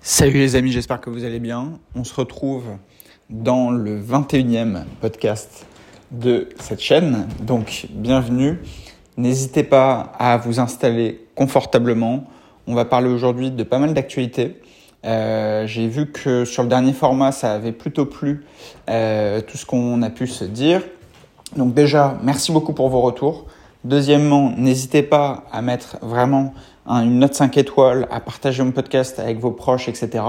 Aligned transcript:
Salut 0.00 0.38
les 0.38 0.56
amis, 0.56 0.72
j'espère 0.72 1.00
que 1.00 1.10
vous 1.10 1.24
allez 1.24 1.40
bien. 1.40 1.78
On 1.94 2.04
se 2.04 2.14
retrouve 2.14 2.64
dans 3.30 3.70
le 3.70 4.00
21e 4.00 4.84
podcast 5.00 5.66
de 6.10 6.48
cette 6.60 6.80
chaîne. 6.80 7.26
Donc 7.40 7.86
bienvenue. 7.90 8.58
N'hésitez 9.16 9.62
pas 9.62 10.12
à 10.18 10.36
vous 10.36 10.60
installer 10.60 11.26
confortablement. 11.34 12.24
On 12.66 12.74
va 12.74 12.84
parler 12.84 13.08
aujourd'hui 13.08 13.50
de 13.50 13.62
pas 13.62 13.78
mal 13.78 13.94
d'actualités. 13.94 14.60
Euh, 15.04 15.66
J'ai 15.66 15.88
vu 15.88 16.10
que 16.10 16.44
sur 16.44 16.62
le 16.62 16.68
dernier 16.68 16.92
format, 16.92 17.32
ça 17.32 17.52
avait 17.52 17.72
plutôt 17.72 18.06
plu 18.06 18.44
euh, 18.90 19.40
tout 19.40 19.56
ce 19.56 19.66
qu'on 19.66 20.02
a 20.02 20.10
pu 20.10 20.26
se 20.26 20.44
dire. 20.44 20.82
Donc 21.56 21.74
déjà, 21.74 22.18
merci 22.22 22.52
beaucoup 22.52 22.72
pour 22.72 22.88
vos 22.88 23.00
retours. 23.00 23.46
Deuxièmement, 23.84 24.54
n'hésitez 24.56 25.02
pas 25.02 25.44
à 25.52 25.60
mettre 25.60 25.98
vraiment 26.00 26.54
une 26.86 27.18
note 27.18 27.34
5 27.34 27.56
étoiles, 27.56 28.06
à 28.10 28.20
partager 28.20 28.62
mon 28.62 28.72
podcast 28.72 29.18
avec 29.18 29.38
vos 29.38 29.50
proches, 29.50 29.88
etc. 29.88 30.22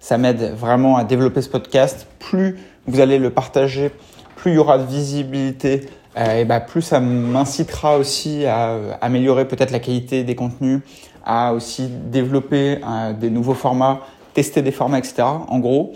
Ça 0.00 0.18
m'aide 0.18 0.54
vraiment 0.54 0.96
à 0.96 1.04
développer 1.04 1.42
ce 1.42 1.48
podcast. 1.48 2.06
Plus 2.18 2.58
vous 2.86 3.00
allez 3.00 3.18
le 3.18 3.30
partager, 3.30 3.90
plus 4.36 4.52
il 4.52 4.54
y 4.54 4.58
aura 4.58 4.78
de 4.78 4.84
visibilité, 4.84 5.88
euh, 6.16 6.40
et 6.40 6.44
bah, 6.44 6.60
plus 6.60 6.82
ça 6.82 7.00
m'incitera 7.00 7.98
aussi 7.98 8.46
à 8.46 8.70
euh, 8.70 8.92
améliorer 9.00 9.46
peut-être 9.46 9.70
la 9.70 9.78
qualité 9.78 10.24
des 10.24 10.34
contenus, 10.34 10.80
à 11.24 11.52
aussi 11.52 11.88
développer 11.88 12.78
euh, 12.86 13.12
des 13.12 13.30
nouveaux 13.30 13.54
formats, 13.54 14.00
tester 14.34 14.62
des 14.62 14.72
formats, 14.72 14.98
etc. 14.98 15.22
En 15.48 15.58
gros, 15.58 15.92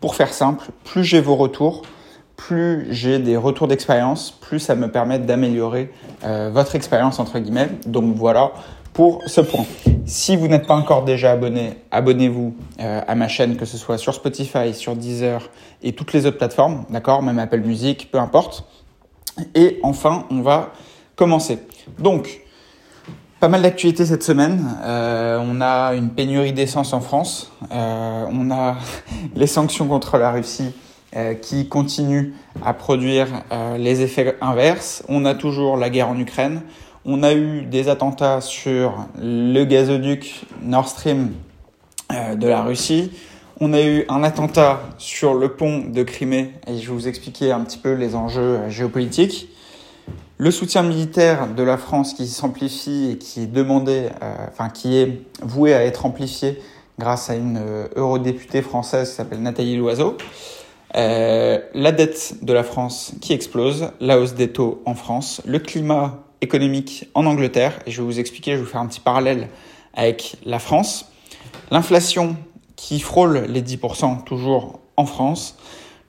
pour 0.00 0.14
faire 0.14 0.32
simple, 0.32 0.66
plus 0.84 1.04
j'ai 1.04 1.20
vos 1.20 1.34
retours, 1.34 1.82
plus 2.36 2.86
j'ai 2.90 3.18
des 3.18 3.36
retours 3.36 3.68
d'expérience, 3.68 4.30
plus 4.30 4.58
ça 4.58 4.74
me 4.74 4.90
permet 4.90 5.18
d'améliorer 5.18 5.90
votre 6.50 6.74
expérience 6.76 7.18
entre 7.18 7.38
guillemets. 7.38 7.68
Donc 7.86 8.16
voilà, 8.16 8.52
pour 8.92 9.22
ce 9.26 9.40
point. 9.40 9.64
Si 10.04 10.36
vous 10.36 10.48
n'êtes 10.48 10.66
pas 10.66 10.74
encore 10.74 11.04
déjà 11.04 11.32
abonné, 11.32 11.78
abonnez-vous 11.90 12.54
euh, 12.80 13.00
à 13.06 13.14
ma 13.14 13.28
chaîne, 13.28 13.56
que 13.56 13.64
ce 13.64 13.78
soit 13.78 13.98
sur 13.98 14.14
Spotify, 14.14 14.74
sur 14.74 14.96
Deezer 14.96 15.48
et 15.82 15.92
toutes 15.92 16.12
les 16.12 16.26
autres 16.26 16.38
plateformes, 16.38 16.84
d'accord 16.90 17.22
Même 17.22 17.38
Apple 17.38 17.60
Music, 17.60 18.10
peu 18.10 18.18
importe. 18.18 18.64
Et 19.54 19.78
enfin, 19.82 20.26
on 20.30 20.42
va 20.42 20.72
commencer. 21.16 21.58
Donc, 21.98 22.40
pas 23.40 23.48
mal 23.48 23.62
d'actualités 23.62 24.04
cette 24.04 24.22
semaine. 24.22 24.76
Euh, 24.82 25.42
on 25.42 25.60
a 25.60 25.94
une 25.94 26.10
pénurie 26.10 26.52
d'essence 26.52 26.92
en 26.92 27.00
France. 27.00 27.52
Euh, 27.72 28.26
on 28.30 28.50
a 28.50 28.76
les 29.34 29.46
sanctions 29.46 29.86
contre 29.88 30.18
la 30.18 30.30
Russie 30.30 30.72
qui 31.42 31.68
continuent 31.68 32.32
à 32.64 32.72
produire 32.72 33.28
les 33.76 34.00
effets 34.00 34.38
inverses. 34.40 35.04
On 35.10 35.26
a 35.26 35.34
toujours 35.34 35.76
la 35.76 35.90
guerre 35.90 36.08
en 36.08 36.18
Ukraine. 36.18 36.62
On 37.04 37.24
a 37.24 37.34
eu 37.34 37.62
des 37.62 37.88
attentats 37.88 38.40
sur 38.40 39.08
le 39.20 39.64
gazoduc 39.64 40.42
Nord 40.62 40.86
Stream 40.86 41.32
euh, 42.12 42.36
de 42.36 42.46
la 42.46 42.62
Russie. 42.62 43.10
On 43.58 43.72
a 43.72 43.82
eu 43.82 44.04
un 44.08 44.22
attentat 44.22 44.80
sur 44.98 45.34
le 45.34 45.48
pont 45.48 45.80
de 45.80 46.04
Crimée 46.04 46.52
et 46.68 46.78
je 46.78 46.86
vais 46.86 46.94
vous 46.94 47.08
expliquer 47.08 47.50
un 47.50 47.62
petit 47.62 47.78
peu 47.78 47.94
les 47.94 48.14
enjeux 48.14 48.40
euh, 48.40 48.70
géopolitiques. 48.70 49.48
Le 50.38 50.52
soutien 50.52 50.84
militaire 50.84 51.48
de 51.52 51.64
la 51.64 51.76
France 51.76 52.14
qui 52.14 52.28
s'amplifie 52.28 53.10
et 53.10 53.18
qui 53.18 53.42
est 53.42 53.52
demandé, 53.52 54.10
euh, 54.22 54.34
enfin 54.48 54.68
qui 54.68 54.96
est 54.96 55.22
voué 55.42 55.74
à 55.74 55.84
être 55.84 56.06
amplifié 56.06 56.60
grâce 57.00 57.30
à 57.30 57.34
une 57.34 57.60
eurodéputée 57.96 58.62
française 58.62 59.10
qui 59.10 59.16
s'appelle 59.16 59.42
Nathalie 59.42 59.76
Loiseau. 59.76 60.16
la 60.94 61.92
dette 61.92 62.36
de 62.42 62.52
la 62.52 62.62
France 62.62 63.14
qui 63.20 63.32
explose, 63.32 63.90
la 63.98 64.20
hausse 64.20 64.34
des 64.34 64.52
taux 64.52 64.82
en 64.84 64.94
France, 64.94 65.42
le 65.46 65.58
climat 65.58 66.22
économique 66.42 67.08
en 67.14 67.24
Angleterre, 67.24 67.78
et 67.86 67.90
je 67.90 68.02
vais 68.02 68.06
vous 68.06 68.20
expliquer, 68.20 68.52
je 68.52 68.56
vais 68.56 68.64
vous 68.64 68.68
faire 68.68 68.80
un 68.80 68.86
petit 68.86 69.00
parallèle 69.00 69.48
avec 69.94 70.36
la 70.44 70.58
France. 70.58 71.10
L'inflation 71.70 72.36
qui 72.76 73.00
frôle 73.00 73.46
les 73.48 73.62
10% 73.62 74.24
toujours 74.24 74.80
en 74.96 75.06
France, 75.06 75.56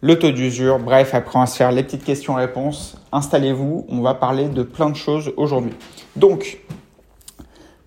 le 0.02 0.20
taux 0.20 0.32
d'usure, 0.32 0.80
bref, 0.80 1.14
après 1.14 1.38
on 1.38 1.42
va 1.42 1.46
se 1.46 1.56
faire 1.56 1.72
les 1.72 1.84
petites 1.84 2.04
questions-réponses. 2.04 2.98
Installez-vous, 3.14 3.86
on 3.88 4.02
va 4.02 4.16
parler 4.16 4.50
de 4.50 4.64
plein 4.64 4.90
de 4.90 4.98
choses 4.98 5.32
aujourd'hui. 5.38 5.72
Donc, 6.18 6.60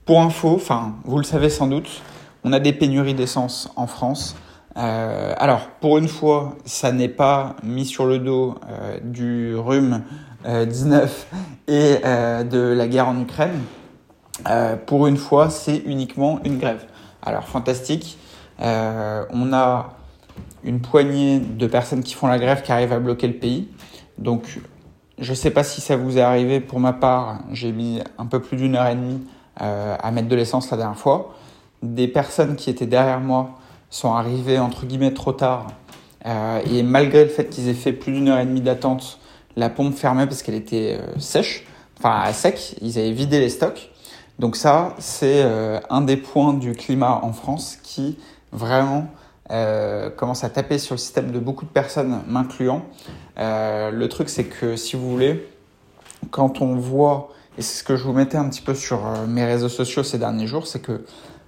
pour 0.06 0.22
info, 0.22 0.54
enfin, 0.54 0.94
vous 1.04 1.18
le 1.18 1.24
savez 1.24 1.50
sans 1.50 1.66
doute, 1.66 2.00
on 2.42 2.54
a 2.54 2.60
des 2.60 2.72
pénuries 2.72 3.12
d'essence 3.12 3.70
en 3.76 3.86
France. 3.86 4.36
Euh, 4.76 5.34
alors, 5.36 5.68
pour 5.80 5.98
une 5.98 6.08
fois, 6.08 6.56
ça 6.64 6.92
n'est 6.92 7.08
pas 7.08 7.56
mis 7.62 7.84
sur 7.84 8.06
le 8.06 8.18
dos 8.18 8.54
euh, 8.68 8.98
du 9.02 9.54
rhume 9.56 10.02
19 10.46 11.26
euh, 11.32 11.36
et 11.68 12.00
euh, 12.04 12.44
de 12.44 12.58
la 12.58 12.86
guerre 12.86 13.08
en 13.08 13.20
Ukraine, 13.20 13.62
euh, 14.48 14.76
pour 14.76 15.06
une 15.06 15.16
fois, 15.16 15.50
c'est 15.50 15.78
uniquement 15.78 16.40
une 16.44 16.58
grève. 16.58 16.84
Alors, 17.22 17.44
fantastique. 17.44 18.18
on 18.60 19.52
a 19.52 19.94
une 20.64 20.80
poignée 20.80 21.40
de 21.40 21.66
personnes 21.66 22.02
qui 22.02 22.14
font 22.14 22.26
la 22.26 22.38
grève 22.38 22.62
qui 22.62 22.72
arrivent 22.72 22.92
à 22.92 23.00
bloquer 23.00 23.26
le 23.26 23.34
pays. 23.34 23.68
Donc, 24.18 24.60
je 25.18 25.30
ne 25.30 25.36
sais 25.36 25.50
pas 25.50 25.64
si 25.64 25.80
ça 25.80 25.96
vous 25.96 26.18
est 26.18 26.22
arrivé. 26.22 26.60
Pour 26.60 26.78
ma 26.78 26.92
part, 26.92 27.40
j'ai 27.52 27.72
mis 27.72 28.00
un 28.18 28.26
peu 28.26 28.40
plus 28.40 28.56
d'une 28.56 28.76
heure 28.76 28.86
et 28.86 28.94
demie 28.94 29.22
à 29.58 30.10
mettre 30.10 30.28
de 30.28 30.36
l'essence 30.36 30.70
la 30.70 30.76
dernière 30.76 30.98
fois. 30.98 31.34
Des 31.82 32.08
personnes 32.08 32.56
qui 32.56 32.70
étaient 32.70 32.86
derrière 32.86 33.20
moi 33.20 33.50
sont 33.90 34.12
arrivées 34.12 34.58
entre 34.58 34.86
guillemets 34.86 35.14
trop 35.14 35.32
tard. 35.32 35.68
et 36.24 36.82
malgré 36.82 37.24
le 37.24 37.30
fait 37.30 37.48
qu'ils 37.48 37.68
aient 37.68 37.74
fait 37.74 37.92
plus 37.92 38.12
d'une 38.12 38.28
heure 38.28 38.38
et 38.38 38.46
demie 38.46 38.60
d'attente, 38.60 39.18
la 39.56 39.70
pompe 39.70 39.94
fermait 39.94 40.26
parce 40.26 40.42
qu'elle 40.42 40.54
était 40.54 40.98
euh, 41.00 41.18
sèche, 41.18 41.66
enfin 41.98 42.20
à 42.20 42.32
sec, 42.32 42.76
ils 42.82 42.98
avaient 42.98 43.12
vidé 43.12 43.40
les 43.40 43.48
stocks. 43.48 43.90
Donc 44.38 44.56
ça, 44.56 44.94
c'est 44.98 45.42
euh, 45.42 45.80
un 45.88 46.02
des 46.02 46.18
points 46.18 46.52
du 46.52 46.72
climat 46.72 47.20
en 47.22 47.32
France 47.32 47.78
qui 47.82 48.18
vraiment 48.52 49.08
euh, 49.50 50.10
commence 50.10 50.44
à 50.44 50.50
taper 50.50 50.78
sur 50.78 50.94
le 50.94 50.98
système 50.98 51.32
de 51.32 51.38
beaucoup 51.38 51.64
de 51.64 51.70
personnes, 51.70 52.22
m'incluant. 52.28 52.82
le 53.38 54.06
truc, 54.06 54.28
c'est 54.28 54.44
que 54.44 54.76
si 54.76 54.96
vous 54.96 55.10
voulez, 55.10 55.48
quand 56.30 56.60
on 56.60 56.76
voit, 56.76 57.30
et 57.56 57.62
c'est 57.62 57.78
ce 57.78 57.84
que 57.84 57.96
je 57.96 58.04
vous 58.04 58.12
mettais 58.12 58.36
un 58.36 58.48
petit 58.50 58.60
peu 58.60 58.74
sur 58.74 59.00
mes 59.26 59.44
réseaux 59.44 59.70
sociaux 59.70 60.02
ces 60.02 60.18
derniers 60.18 60.46
jours, 60.46 60.66
c'est 60.66 60.80
que 60.80 61.04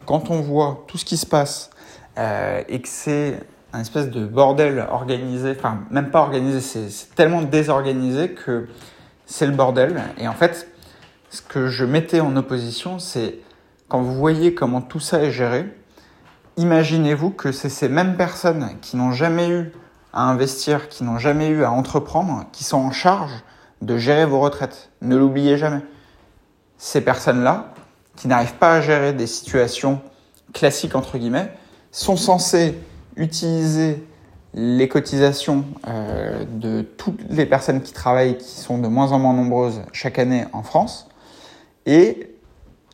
quand 0.06 0.30
on 0.30 0.40
voit 0.40 0.84
tout 0.88 0.96
ce 0.96 1.04
qui 1.04 1.19
se 1.19 1.26
passe 1.26 1.69
et 2.16 2.80
que 2.80 2.88
c'est 2.88 3.40
un 3.72 3.80
espèce 3.80 4.10
de 4.10 4.24
bordel 4.24 4.86
organisé, 4.90 5.54
enfin 5.58 5.80
même 5.90 6.10
pas 6.10 6.20
organisé, 6.20 6.60
c'est 6.60 7.14
tellement 7.14 7.42
désorganisé 7.42 8.30
que 8.30 8.68
c'est 9.26 9.46
le 9.46 9.52
bordel. 9.52 10.02
Et 10.18 10.26
en 10.26 10.32
fait, 10.32 10.68
ce 11.30 11.42
que 11.42 11.68
je 11.68 11.84
mettais 11.84 12.20
en 12.20 12.34
opposition, 12.36 12.98
c'est 12.98 13.40
quand 13.88 14.00
vous 14.00 14.14
voyez 14.14 14.54
comment 14.54 14.80
tout 14.80 15.00
ça 15.00 15.22
est 15.22 15.30
géré, 15.30 15.66
imaginez-vous 16.56 17.30
que 17.30 17.52
c'est 17.52 17.68
ces 17.68 17.88
mêmes 17.88 18.16
personnes 18.16 18.70
qui 18.80 18.96
n'ont 18.96 19.12
jamais 19.12 19.48
eu 19.48 19.72
à 20.12 20.22
investir, 20.22 20.88
qui 20.88 21.04
n'ont 21.04 21.18
jamais 21.18 21.48
eu 21.48 21.64
à 21.64 21.70
entreprendre, 21.70 22.46
qui 22.52 22.64
sont 22.64 22.78
en 22.78 22.90
charge 22.90 23.32
de 23.82 23.96
gérer 23.96 24.24
vos 24.24 24.40
retraites. 24.40 24.90
Ne 25.02 25.16
l'oubliez 25.16 25.56
jamais. 25.58 25.82
Ces 26.78 27.00
personnes-là, 27.00 27.72
qui 28.16 28.28
n'arrivent 28.28 28.54
pas 28.54 28.74
à 28.74 28.80
gérer 28.80 29.12
des 29.12 29.26
situations 29.26 30.00
classiques, 30.52 30.96
entre 30.96 31.18
guillemets, 31.18 31.52
sont 31.92 32.16
censées 32.16 32.78
utiliser 33.18 34.02
les 34.54 34.88
cotisations 34.88 35.64
euh, 35.86 36.44
de 36.50 36.82
toutes 36.82 37.20
les 37.28 37.44
personnes 37.44 37.82
qui 37.82 37.92
travaillent, 37.92 38.38
qui 38.38 38.58
sont 38.58 38.78
de 38.78 38.88
moins 38.88 39.12
en 39.12 39.18
moins 39.18 39.34
nombreuses 39.34 39.82
chaque 39.92 40.18
année 40.18 40.44
en 40.52 40.62
France, 40.62 41.08
et 41.84 42.34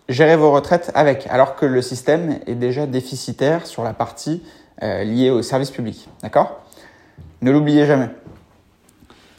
gérer 0.09 0.37
vos 0.37 0.51
retraites 0.51 0.91
avec, 0.95 1.27
alors 1.29 1.55
que 1.55 1.65
le 1.65 1.81
système 1.81 2.41
est 2.47 2.57
déjà 2.57 2.87
déficitaire 2.87 3.67
sur 3.67 3.85
la 3.85 3.93
partie 3.93 4.43
euh, 4.83 5.05
liée 5.05 5.31
au 5.31 5.43
service 5.43 5.71
public. 5.71 6.09
D'accord? 6.23 6.61
Ne 7.41 7.51
l'oubliez 7.51 7.87
jamais. 7.87 8.09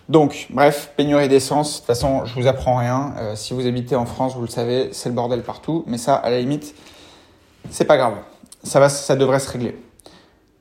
Donc, 0.08 0.48
bref, 0.52 0.92
pénurie 0.96 1.28
d'essence. 1.28 1.74
De 1.74 1.78
toute 1.78 1.88
façon, 1.88 2.26
je 2.26 2.36
vous 2.36 2.48
apprends 2.48 2.78
rien. 2.78 3.14
Euh, 3.18 3.36
si 3.36 3.54
vous 3.54 3.66
habitez 3.66 3.96
en 3.96 4.06
France, 4.06 4.36
vous 4.36 4.42
le 4.42 4.48
savez, 4.48 4.90
c'est 4.92 5.10
le 5.10 5.16
bordel 5.16 5.42
partout. 5.42 5.84
Mais 5.88 5.98
ça, 5.98 6.16
à 6.16 6.30
la 6.30 6.40
limite, 6.40 6.76
c'est 7.72 7.86
pas 7.86 7.98
grave. 7.98 8.14
Ça 8.64 8.80
va, 8.80 8.90
ça 8.90 9.16
devrait 9.16 9.40
se 9.40 9.50
régler. 9.52 9.76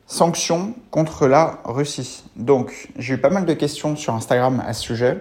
Sanctions 0.07 0.75
contre 0.91 1.27
la 1.27 1.61
Russie. 1.65 2.25
Donc, 2.37 2.89
j'ai 2.99 3.15
eu 3.15 3.19
pas 3.19 3.31
mal 3.31 3.47
de 3.47 3.55
questions 3.55 3.97
sur 3.97 4.15
Instagram 4.15 4.63
à 4.67 4.75
ce 4.75 4.83
sujet. 4.83 5.21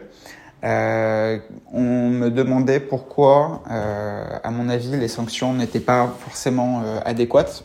Euh, 0.63 1.39
on 1.73 2.09
me 2.09 2.29
demandait 2.29 2.79
pourquoi, 2.79 3.63
euh, 3.69 4.25
à 4.43 4.51
mon 4.51 4.69
avis, 4.69 4.97
les 4.97 5.07
sanctions 5.07 5.53
n'étaient 5.53 5.79
pas 5.79 6.13
forcément 6.19 6.81
euh, 6.83 6.99
adéquates. 7.05 7.63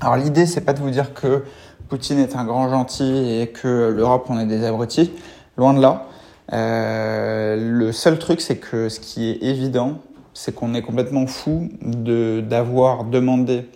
Alors, 0.00 0.16
l'idée, 0.16 0.46
c'est 0.46 0.60
pas 0.60 0.72
de 0.72 0.80
vous 0.80 0.90
dire 0.90 1.14
que 1.14 1.44
Poutine 1.88 2.18
est 2.18 2.34
un 2.34 2.44
grand 2.44 2.68
gentil 2.68 3.40
et 3.40 3.48
que 3.48 3.92
l'Europe, 3.94 4.26
on 4.28 4.38
est 4.38 4.46
des 4.46 4.64
abrutis. 4.64 5.12
Loin 5.56 5.72
de 5.72 5.80
là. 5.80 6.06
le 6.50 7.92
seul 7.92 8.18
truc, 8.18 8.40
c'est 8.40 8.56
que 8.56 8.88
ce 8.88 8.98
qui 8.98 9.30
est 9.30 9.42
évident, 9.42 9.98
c'est 10.34 10.52
qu'on 10.52 10.74
est 10.74 10.82
complètement 10.82 11.28
fou 11.28 11.68
de 11.80 12.40
d'avoir 12.40 13.04
demandé 13.04 13.68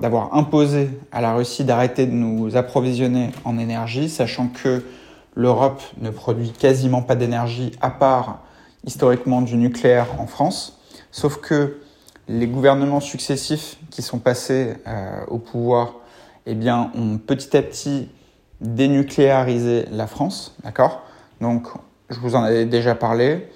d'avoir 0.00 0.34
imposé 0.34 0.90
à 1.12 1.20
la 1.20 1.34
Russie 1.34 1.64
d'arrêter 1.64 2.06
de 2.06 2.12
nous 2.12 2.56
approvisionner 2.56 3.30
en 3.44 3.58
énergie, 3.58 4.08
sachant 4.08 4.48
que 4.48 4.82
l'Europe 5.34 5.82
ne 5.98 6.10
produit 6.10 6.50
quasiment 6.50 7.02
pas 7.02 7.14
d'énergie 7.14 7.72
à 7.80 7.90
part 7.90 8.40
historiquement 8.84 9.42
du 9.42 9.56
nucléaire 9.56 10.06
en 10.18 10.26
France. 10.26 10.78
Sauf 11.10 11.38
que 11.38 11.78
les 12.28 12.46
gouvernements 12.46 13.00
successifs 13.00 13.76
qui 13.90 14.02
sont 14.02 14.18
passés 14.18 14.74
euh, 14.86 15.20
au 15.28 15.38
pouvoir, 15.38 15.94
eh 16.46 16.54
bien, 16.54 16.90
ont 16.94 17.18
petit 17.18 17.56
à 17.56 17.62
petit 17.62 18.08
dénucléarisé 18.60 19.86
la 19.90 20.06
France, 20.06 20.56
d'accord? 20.64 21.02
Donc, 21.40 21.68
je 22.08 22.18
vous 22.18 22.34
en 22.34 22.42
avais 22.42 22.64
déjà 22.64 22.94
parlé. 22.94 23.48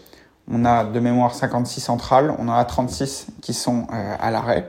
On 0.50 0.64
a 0.64 0.84
de 0.84 1.00
mémoire 1.00 1.34
56 1.34 1.81
centrales, 1.81 2.34
on 2.38 2.49
en 2.49 2.52
a 2.52 2.64
36 2.64 3.28
qui 3.40 3.55
sont 3.55 3.87
euh, 3.93 4.14
à 4.19 4.31
l'arrêt. 4.31 4.69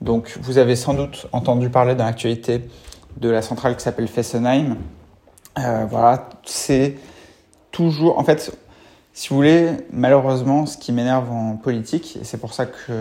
Donc, 0.00 0.38
vous 0.40 0.58
avez 0.58 0.76
sans 0.76 0.94
doute 0.94 1.26
entendu 1.32 1.68
parler 1.68 1.94
dans 1.94 2.04
l'actualité 2.04 2.62
de 3.18 3.28
la 3.28 3.42
centrale 3.42 3.76
qui 3.76 3.82
s'appelle 3.82 4.08
Fessenheim. 4.08 4.76
Euh, 5.58 5.84
voilà, 5.88 6.28
c'est 6.44 6.96
toujours. 7.70 8.18
En 8.18 8.24
fait, 8.24 8.52
si 9.12 9.28
vous 9.28 9.36
voulez, 9.36 9.70
malheureusement, 9.92 10.66
ce 10.66 10.78
qui 10.78 10.92
m'énerve 10.92 11.30
en 11.30 11.56
politique, 11.56 12.18
et 12.20 12.24
c'est 12.24 12.38
pour 12.38 12.54
ça 12.54 12.66
que 12.66 12.92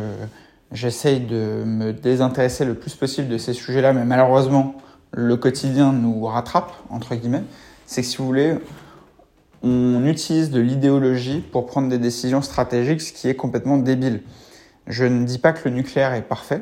j'essaye 0.72 1.22
de 1.22 1.64
me 1.66 1.94
désintéresser 1.94 2.66
le 2.66 2.74
plus 2.74 2.96
possible 2.96 3.30
de 3.30 3.38
ces 3.38 3.54
sujets-là, 3.54 3.94
mais 3.94 4.06
malheureusement, 4.06 4.76
le 5.12 5.38
quotidien 5.38 5.94
nous 5.94 6.26
rattrape, 6.26 6.72
entre 6.90 7.16
guillemets, 7.16 7.44
c'est 7.86 8.02
que 8.02 8.08
si 8.08 8.18
vous 8.18 8.26
voulez, 8.26 8.56
on 9.64 10.06
utilise 10.06 10.52
de 10.52 10.60
l'idéologie 10.60 11.40
pour 11.40 11.66
prendre 11.66 11.90
des 11.90 11.98
décisions 11.98 12.42
stratégiques, 12.42 13.02
ce 13.02 13.14
qui 13.14 13.28
est 13.28 13.36
complètement 13.36 13.78
débile. 13.78 14.22
Je 14.88 15.06
ne 15.06 15.26
dis 15.26 15.38
pas 15.38 15.54
que 15.54 15.68
le 15.68 15.76
nucléaire 15.76 16.14
est 16.14 16.22
parfait. 16.22 16.62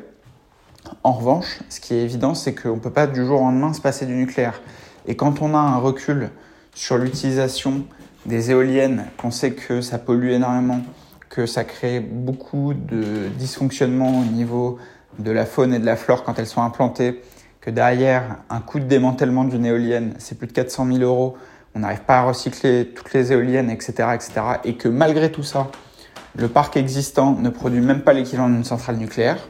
En 1.04 1.14
revanche, 1.14 1.60
ce 1.70 1.80
qui 1.80 1.94
est 1.94 2.02
évident, 2.02 2.34
c'est 2.34 2.54
qu'on 2.54 2.76
ne 2.76 2.80
peut 2.80 2.92
pas 2.92 3.08
du 3.08 3.26
jour 3.26 3.42
au 3.42 3.46
lendemain 3.46 3.74
se 3.74 3.82
passer 3.82 4.06
du 4.06 4.14
nucléaire. 4.14 4.62
Et 5.08 5.16
quand 5.16 5.42
on 5.42 5.54
a 5.56 5.60
un 5.60 5.78
recul 5.78 6.30
sur 6.74 6.98
l'utilisation 6.98 7.84
des 8.26 8.52
éoliennes, 8.52 9.06
qu'on 9.18 9.32
sait 9.32 9.52
que 9.52 9.82
ça 9.82 9.98
pollue 9.98 10.32
énormément, 10.32 10.82
que 11.30 11.46
ça 11.46 11.64
crée 11.64 12.00
beaucoup 12.00 12.74
de 12.74 13.30
dysfonctionnements 13.38 14.20
au 14.20 14.26
niveau 14.26 14.78
de 15.20 15.32
la 15.32 15.46
faune 15.46 15.74
et 15.74 15.80
de 15.80 15.86
la 15.86 15.96
flore 15.96 16.24
quand 16.24 16.38
elles 16.40 16.48
sont 16.48 16.62
implantées, 16.62 17.22
que 17.62 17.70
derrière, 17.70 18.38
un 18.50 18.60
coût 18.60 18.80
de 18.80 18.86
démantèlement 18.86 19.44
d'une 19.44 19.66
éolienne, 19.66 20.14
c'est 20.20 20.38
plus 20.38 20.48
de 20.48 20.54
400 20.54 20.88
000 20.88 21.00
euros, 21.00 21.38
on 21.76 21.80
n'arrive 21.80 22.02
pas 22.02 22.20
à 22.20 22.24
recycler 22.24 22.88
toutes 22.96 23.14
les 23.14 23.32
éoliennes, 23.32 23.70
etc., 23.70 24.10
etc., 24.14 24.32
et 24.64 24.76
que 24.76 24.88
malgré 24.88 25.32
tout 25.32 25.44
ça, 25.44 25.70
le 26.36 26.48
parc 26.48 26.78
existant 26.78 27.34
ne 27.34 27.50
produit 27.50 27.82
même 27.82 28.02
pas 28.02 28.14
l'équivalent 28.14 28.50
d'une 28.50 28.64
centrale 28.64 28.98
nucléaire, 28.98 29.48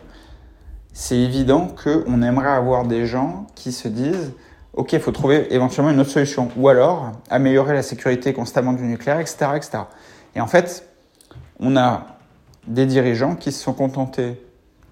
c'est 0.99 1.19
évident 1.19 1.67
qu'on 1.67 2.23
aimerait 2.23 2.49
avoir 2.49 2.83
des 2.83 3.05
gens 3.05 3.45
qui 3.53 3.71
se 3.71 3.87
disent 3.87 4.31
ok, 4.73 4.93
il 4.93 4.99
faut 4.99 5.11
trouver 5.11 5.53
éventuellement 5.53 5.91
une 5.91 5.99
autre 5.99 6.09
solution. 6.09 6.49
Ou 6.57 6.69
alors, 6.69 7.11
améliorer 7.29 7.75
la 7.75 7.83
sécurité 7.83 8.33
constamment 8.33 8.73
du 8.73 8.81
nucléaire, 8.81 9.19
etc., 9.19 9.51
etc. 9.55 9.77
Et 10.33 10.41
en 10.41 10.47
fait, 10.47 10.89
on 11.59 11.77
a 11.77 12.17
des 12.65 12.87
dirigeants 12.87 13.35
qui 13.35 13.51
se 13.51 13.63
sont 13.63 13.73
contentés 13.73 14.41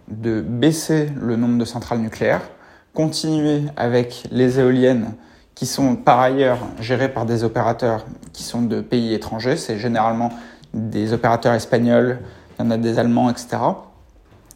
de 0.08 0.42
baisser 0.42 1.10
le 1.20 1.38
nombre 1.38 1.58
de 1.58 1.66
centrales 1.66 2.00
nucléaires, 2.00 2.52
continuer 2.94 3.64
avec 3.76 4.28
les 4.30 4.60
éoliennes 4.60 5.16
qui 5.56 5.66
sont 5.66 5.96
par 5.96 6.20
ailleurs 6.20 6.60
gérées 6.80 7.10
par 7.10 7.26
des 7.26 7.44
opérateurs 7.44 8.06
qui 8.32 8.44
sont 8.44 8.62
de 8.62 8.80
pays 8.80 9.16
étrangers. 9.16 9.58
C'est 9.58 9.80
généralement 9.80 10.30
des 10.72 11.14
opérateurs 11.14 11.56
espagnols, 11.56 12.20
il 12.60 12.64
y 12.64 12.68
en 12.68 12.70
a 12.70 12.78
des 12.78 13.00
allemands, 13.00 13.32
etc. 13.32 13.58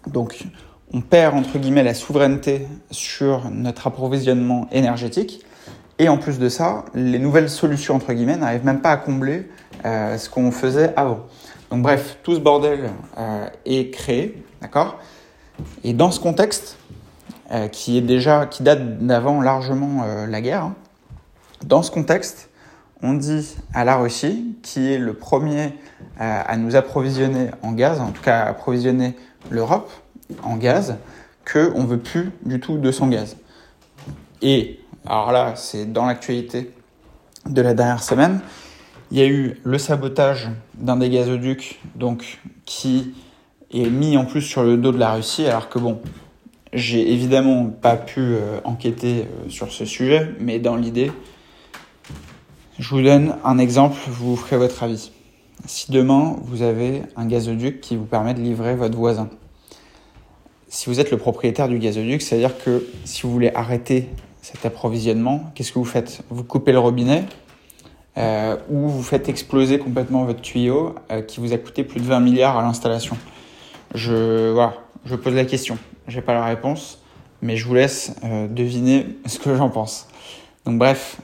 Donc, 0.06 0.46
on 0.94 1.02
perd 1.02 1.36
entre 1.36 1.58
guillemets 1.60 1.84
la 1.84 1.94
souveraineté 1.94 2.68
sur 2.92 3.50
notre 3.52 3.88
approvisionnement 3.88 4.68
énergétique. 4.72 5.46
Et 6.00 6.08
en 6.08 6.18
plus 6.18 6.40
de 6.40 6.50
ça, 6.50 6.86
les 6.96 7.20
nouvelles 7.20 7.50
solutions 7.50 7.96
entre 7.96 8.14
guillemets 8.14 8.38
n'arrivent 8.38 8.66
même 8.66 8.82
pas 8.82 8.92
à 8.92 8.98
combler 8.98 9.50
euh, 9.86 10.18
ce 10.18 10.30
qu'on 10.30 10.52
faisait 10.52 10.94
avant. 10.96 11.20
Donc 11.70 11.84
bref, 11.84 12.18
tout 12.24 12.34
ce 12.34 12.40
bordel 12.40 12.90
euh, 13.18 13.48
est 13.66 13.92
créé, 13.92 14.44
d'accord? 14.62 14.98
Et 15.84 15.94
dans 15.94 16.10
ce 16.10 16.20
contexte, 16.20 16.78
euh, 17.52 17.68
qui 17.68 17.98
est 17.98 18.02
déjà, 18.02 18.46
qui 18.46 18.64
date 18.64 19.06
d'avant 19.06 19.42
largement 19.42 20.06
la 20.28 20.42
guerre, 20.42 20.64
hein, 20.64 20.76
dans 21.66 21.84
ce 21.84 21.92
contexte, 21.92 22.50
on 23.02 23.14
dit 23.14 23.56
à 23.74 23.84
la 23.84 23.98
Russie, 23.98 24.56
qui 24.62 24.92
est 24.92 24.98
le 24.98 25.14
premier 25.14 25.74
à 26.18 26.56
nous 26.58 26.76
approvisionner 26.76 27.50
en 27.62 27.72
gaz, 27.72 28.00
en 28.02 28.12
tout 28.12 28.22
cas 28.22 28.40
à 28.42 28.50
approvisionner 28.50 29.16
l'Europe, 29.50 29.90
en 30.44 30.58
gaz 30.58 30.98
qu'on 31.52 31.84
ne 31.84 31.88
veut 31.88 32.00
plus 32.00 32.32
du 32.46 32.60
tout 32.60 32.78
de 32.78 32.92
son 32.92 33.08
gaz. 33.08 33.38
Et, 34.42 34.80
alors 35.06 35.32
là, 35.32 35.56
c'est 35.56 35.92
dans 35.92 36.06
l'actualité 36.06 36.72
de 37.46 37.62
la 37.62 37.74
dernière 37.74 38.04
semaine, 38.04 38.42
il 39.12 39.18
y 39.18 39.22
a 39.22 39.28
eu 39.28 39.60
le 39.64 39.78
sabotage 39.78 40.50
d'un 40.76 40.98
des 40.98 41.10
gazoducs 41.10 41.80
donc, 41.96 42.40
qui 42.66 43.14
est 43.72 43.90
mis 43.90 44.18
en 44.18 44.26
plus 44.26 44.42
sur 44.42 44.64
le 44.64 44.78
dos 44.78 44.92
de 44.92 45.00
la 45.00 45.14
Russie, 45.14 45.46
alors 45.46 45.70
que 45.70 45.80
bon, 45.80 46.00
j'ai 46.74 47.12
évidemment 47.12 47.66
pas 47.66 47.96
pu 47.96 48.20
euh, 48.20 48.60
enquêter 48.64 49.22
euh, 49.22 49.50
sur 49.50 49.72
ce 49.72 49.86
sujet, 49.86 50.36
mais 50.40 50.60
dans 50.60 50.76
l'idée, 50.76 51.12
je 52.78 52.90
vous 52.90 53.02
donne 53.02 53.36
un 53.44 53.58
exemple, 53.58 53.98
vous 54.08 54.36
ferez 54.36 54.58
votre 54.58 54.84
avis. 54.84 55.12
Si 55.66 55.92
demain 55.92 56.38
vous 56.44 56.62
avez 56.62 57.02
un 57.16 57.26
gazoduc 57.26 57.82
qui 57.82 57.96
vous 57.96 58.06
permet 58.06 58.34
de 58.34 58.42
livrer 58.42 58.76
votre 58.76 58.98
voisin, 58.98 59.30
si 60.70 60.88
vous 60.88 61.00
êtes 61.00 61.12
le 61.12 61.18
propriétaire 61.18 61.68
du 61.68 61.80
gazoduc, 61.80 62.22
c'est-à-dire 62.22 62.58
que 62.64 62.86
si 63.04 63.24
vous 63.24 63.32
voulez 63.32 63.52
arrêter 63.54 64.08
cet 64.42 64.66
approvisionnement, 64.66 65.52
qu'est-ce 65.56 65.72
que 65.72 65.80
vous 65.80 65.86
faites? 65.86 66.22
Vous 66.30 66.44
coupez 66.44 66.72
le 66.72 66.80
robinet 66.80 67.24
euh, 68.18 68.56
ou 68.70 68.88
vous 68.88 69.04
faites 69.04 69.30
exploser 69.30 69.80
complètement 69.80 70.26
votre 70.26 70.42
tuyau 70.42 70.96
euh, 71.12 71.22
qui 71.22 71.40
vous 71.40 71.54
a 71.54 71.58
coûté 71.58 71.84
plus 71.84 72.00
de 72.00 72.06
20 72.06 72.20
milliards 72.20 72.58
à 72.58 72.62
l'installation. 72.62 73.18
Je 73.96 74.52
voilà, 74.52 74.76
je 75.06 75.16
pose 75.16 75.34
la 75.34 75.46
question. 75.46 75.78
J'ai 76.08 76.22
pas 76.22 76.34
la 76.34 76.46
réponse, 76.46 77.02
mais 77.42 77.58
je 77.58 77.66
vous 77.66 77.74
laisse 77.74 78.16
euh, 78.24 78.48
deviner 78.48 79.08
ce 79.26 79.40
que 79.40 79.56
j'en 79.56 79.70
pense. 79.70 80.08
Donc 80.66 80.78
bref, 80.78 81.18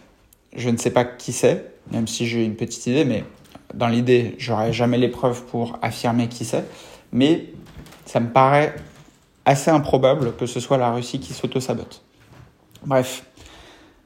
je 0.55 0.69
ne 0.69 0.77
sais 0.77 0.91
pas 0.91 1.05
qui 1.05 1.33
c'est, 1.33 1.71
même 1.91 2.07
si 2.07 2.25
j'ai 2.25 2.43
une 2.43 2.55
petite 2.55 2.87
idée, 2.87 3.05
mais 3.05 3.23
dans 3.75 3.87
l'idée, 3.87 4.35
j'aurai 4.39 4.73
jamais 4.73 4.97
les 4.97 5.09
preuves 5.09 5.43
pour 5.43 5.77
affirmer 5.83 6.29
qui 6.29 6.45
c'est, 6.45 6.65
mais 7.11 7.45
ça 8.05 8.19
me 8.19 8.29
paraît 8.29 8.73
assez 9.45 9.71
improbable 9.71 10.35
que 10.35 10.45
ce 10.45 10.59
soit 10.59 10.77
la 10.77 10.91
Russie 10.91 11.19
qui 11.19 11.33
s'auto-sabote. 11.33 12.01
Bref, 12.85 13.25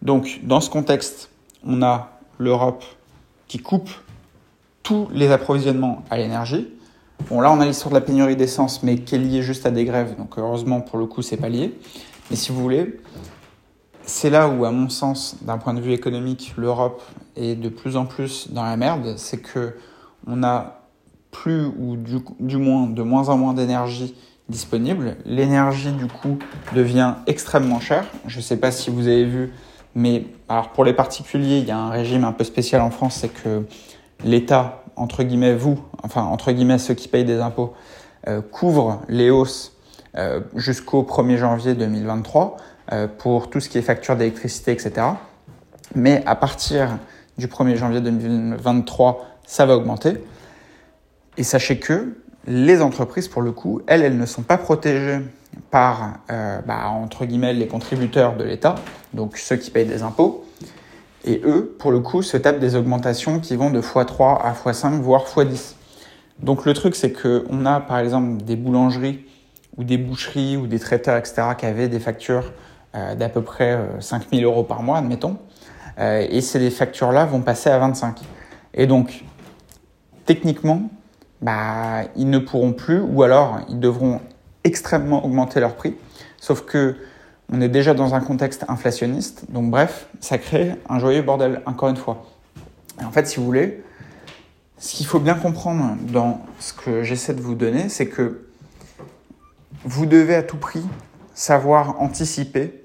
donc 0.02 0.40
dans 0.44 0.62
ce 0.62 0.70
contexte, 0.70 1.30
on 1.66 1.82
a 1.82 2.20
l'Europe 2.38 2.84
qui 3.48 3.60
coupe 3.60 3.90
tous 4.84 5.10
les 5.12 5.32
approvisionnements 5.32 6.04
à 6.10 6.18
l'énergie. 6.18 6.68
Bon, 7.30 7.42
là, 7.42 7.52
on 7.52 7.60
a 7.60 7.66
l'histoire 7.66 7.90
de 7.90 7.96
la 7.96 8.06
pénurie 8.06 8.38
d'essence, 8.38 8.82
mais 8.82 9.00
qui 9.00 9.16
est 9.16 9.18
liée 9.18 9.42
juste 9.42 9.66
à 9.66 9.72
des 9.72 9.84
grèves, 9.84 10.16
donc 10.18 10.38
heureusement, 10.38 10.80
pour 10.80 10.98
le 10.98 11.06
coup, 11.06 11.22
c'est 11.22 11.38
pas 11.38 11.50
lié. 11.50 11.78
Mais 12.30 12.38
si 12.38 12.52
vous 12.52 12.62
voulez, 12.62 13.00
c'est 14.04 14.30
là 14.30 14.48
où, 14.48 14.64
à 14.64 14.72
mon 14.72 14.88
sens, 14.88 15.36
d'un 15.42 15.58
point 15.58 15.74
de 15.74 15.82
vue 15.82 15.92
économique, 15.92 16.54
l'Europe 16.58 17.02
est 17.36 17.56
de 17.56 17.70
plus 17.70 17.98
en 17.98 18.06
plus 18.06 18.52
dans 18.52 18.64
la 18.64 18.78
merde, 18.78 19.16
c'est 19.18 19.42
que 19.42 19.76
on 20.26 20.44
a 20.44 20.82
plus 21.32 21.66
ou 21.66 21.96
du, 21.96 22.20
du 22.40 22.58
moins 22.58 22.88
de 22.88 23.02
moins 23.04 23.30
en 23.30 23.38
moins 23.38 23.54
d'énergie 23.54 24.16
disponible. 24.50 25.16
L'énergie, 25.26 25.92
du 25.92 26.08
coup, 26.08 26.40
devient 26.74 27.16
extrêmement 27.28 27.80
chère. 27.80 28.06
Je 28.26 28.38
ne 28.38 28.42
sais 28.42 28.58
pas 28.58 28.72
si 28.72 28.90
vous 28.90 29.08
avez 29.08 29.26
vu, 29.26 29.54
mais 29.96 30.26
pour 30.74 30.84
les 30.84 30.94
particuliers, 30.94 31.60
il 31.60 31.66
y 31.66 31.72
a 31.72 31.78
un 31.78 31.90
régime 31.90 32.24
un 32.24 32.32
peu 32.32 32.44
spécial 32.44 32.82
en 32.82 32.90
France, 32.90 33.18
c'est 33.22 33.30
que 33.30 33.66
l'État, 34.24 34.84
entre 34.96 35.24
guillemets, 35.24 35.56
vous, 35.56 35.80
enfin, 36.04 36.24
entre 36.24 36.52
guillemets, 36.52 36.78
ceux 36.78 36.94
qui 36.94 37.08
payent 37.08 37.26
des 37.26 37.40
impôts, 37.40 37.74
euh, 38.28 38.42
couvre 38.42 39.02
les 39.08 39.30
hausses 39.30 39.74
euh, 40.18 40.42
jusqu'au 40.56 41.04
1er 41.04 41.38
janvier 41.38 41.74
2023 41.74 42.58
euh, 42.92 43.08
pour 43.08 43.50
tout 43.50 43.60
ce 43.60 43.70
qui 43.70 43.78
est 43.78 43.82
facture 43.82 44.16
d'électricité, 44.16 44.72
etc. 44.72 45.08
Mais 45.96 46.24
à 46.26 46.36
partir 46.36 46.98
du 47.38 47.48
1er 47.48 47.76
janvier 47.76 48.02
2023, 48.02 49.26
ça 49.46 49.66
va 49.66 49.78
augmenter. 49.78 50.24
Et 51.38 51.44
sachez 51.44 51.80
que 51.80 52.18
les 52.48 52.82
entreprises, 52.82 53.28
pour 53.28 53.42
le 53.42 53.52
coup, 53.52 53.82
elles, 53.88 54.04
elles 54.04 54.18
ne 54.18 54.26
sont 54.26 54.42
pas 54.42 54.58
protégées 54.58 55.20
par, 55.72 56.20
euh, 56.32 56.62
bah, 56.62 56.88
entre 56.88 57.26
guillemets, 57.26 57.54
les 57.54 57.68
contributeurs 57.68 58.36
de 58.36 58.44
l'État, 58.44 58.76
donc 59.14 59.38
ceux 59.38 59.58
qui 59.58 59.72
payent 59.72 59.86
des 59.86 60.04
impôts. 60.04 60.46
Et 61.26 61.42
eux, 61.44 61.76
pour 61.80 61.92
le 61.92 62.00
coup, 62.00 62.22
se 62.22 62.38
tapent 62.38 62.60
des 62.60 62.76
augmentations 62.76 63.40
qui 63.40 63.56
vont 63.56 63.70
de 63.70 63.82
x3 63.82 64.42
à 64.42 64.54
x5, 64.54 65.02
voire 65.02 65.26
x10. 65.26 65.76
Donc 66.40 66.66
le 66.66 66.74
truc, 66.74 66.96
c'est 66.96 67.12
qu'on 67.12 67.66
a, 67.66 67.82
par 67.82 68.00
exemple, 68.00 68.44
des 68.44 68.56
boulangeries 68.56 69.26
ou 69.78 69.84
des 69.84 69.98
boucheries 69.98 70.56
ou 70.56 70.68
des 70.68 70.80
traiteurs, 70.80 71.18
etc., 71.18 71.50
qui 71.58 71.66
avaient 71.66 71.90
des 71.90 72.00
factures 72.00 72.54
euh, 72.96 73.16
d'à 73.16 73.30
peu 73.30 73.42
près 73.42 73.78
5000 74.00 74.44
euh, 74.44 74.48
euros 74.48 74.64
par 74.64 74.82
mois, 74.82 74.98
admettons. 74.98 75.38
et 76.00 76.42
ces 76.42 76.70
factures-là 76.70 77.26
vont 77.26 77.42
passer 77.42 77.70
à 77.70 77.78
25. 77.78 78.22
Et 78.74 78.88
donc, 78.88 79.26
techniquement, 80.26 80.90
bah, 81.42 82.04
ils 82.16 82.30
ne 82.30 82.40
pourront 82.40 82.74
plus, 82.74 83.00
ou 83.00 83.24
alors 83.24 83.60
ils 83.70 83.80
devront 83.80 84.22
extrêmement 84.64 85.26
augmenter 85.26 85.60
leur 85.60 85.76
prix. 85.76 85.96
Sauf 86.38 86.66
que 86.66 86.96
on 87.52 87.62
est 87.62 87.70
déjà 87.70 87.94
dans 87.94 88.14
un 88.14 88.20
contexte 88.20 88.66
inflationniste, 88.68 89.46
donc 89.50 89.72
bref, 89.72 90.08
ça 90.20 90.38
crée 90.38 90.76
un 90.88 91.00
joyeux 91.00 91.24
bordel, 91.24 91.62
encore 91.66 91.90
une 91.90 91.98
fois. 91.98 92.28
Et 93.02 93.04
en 93.04 93.12
fait, 93.12 93.26
si 93.26 93.38
vous 93.38 93.46
voulez, 93.46 93.84
ce 94.78 94.96
qu'il 94.96 95.08
faut 95.08 95.20
bien 95.20 95.34
comprendre 95.34 95.98
dans 96.12 96.42
ce 96.60 96.74
que 96.74 97.04
j'essaie 97.04 97.34
de 97.34 97.42
vous 97.42 97.56
donner, 97.56 97.90
c'est 97.90 98.08
que 98.08 98.46
vous 99.84 100.06
devez 100.06 100.36
à 100.36 100.44
tout 100.44 100.58
prix 100.58 100.84
savoir 101.34 102.00
anticiper 102.02 102.84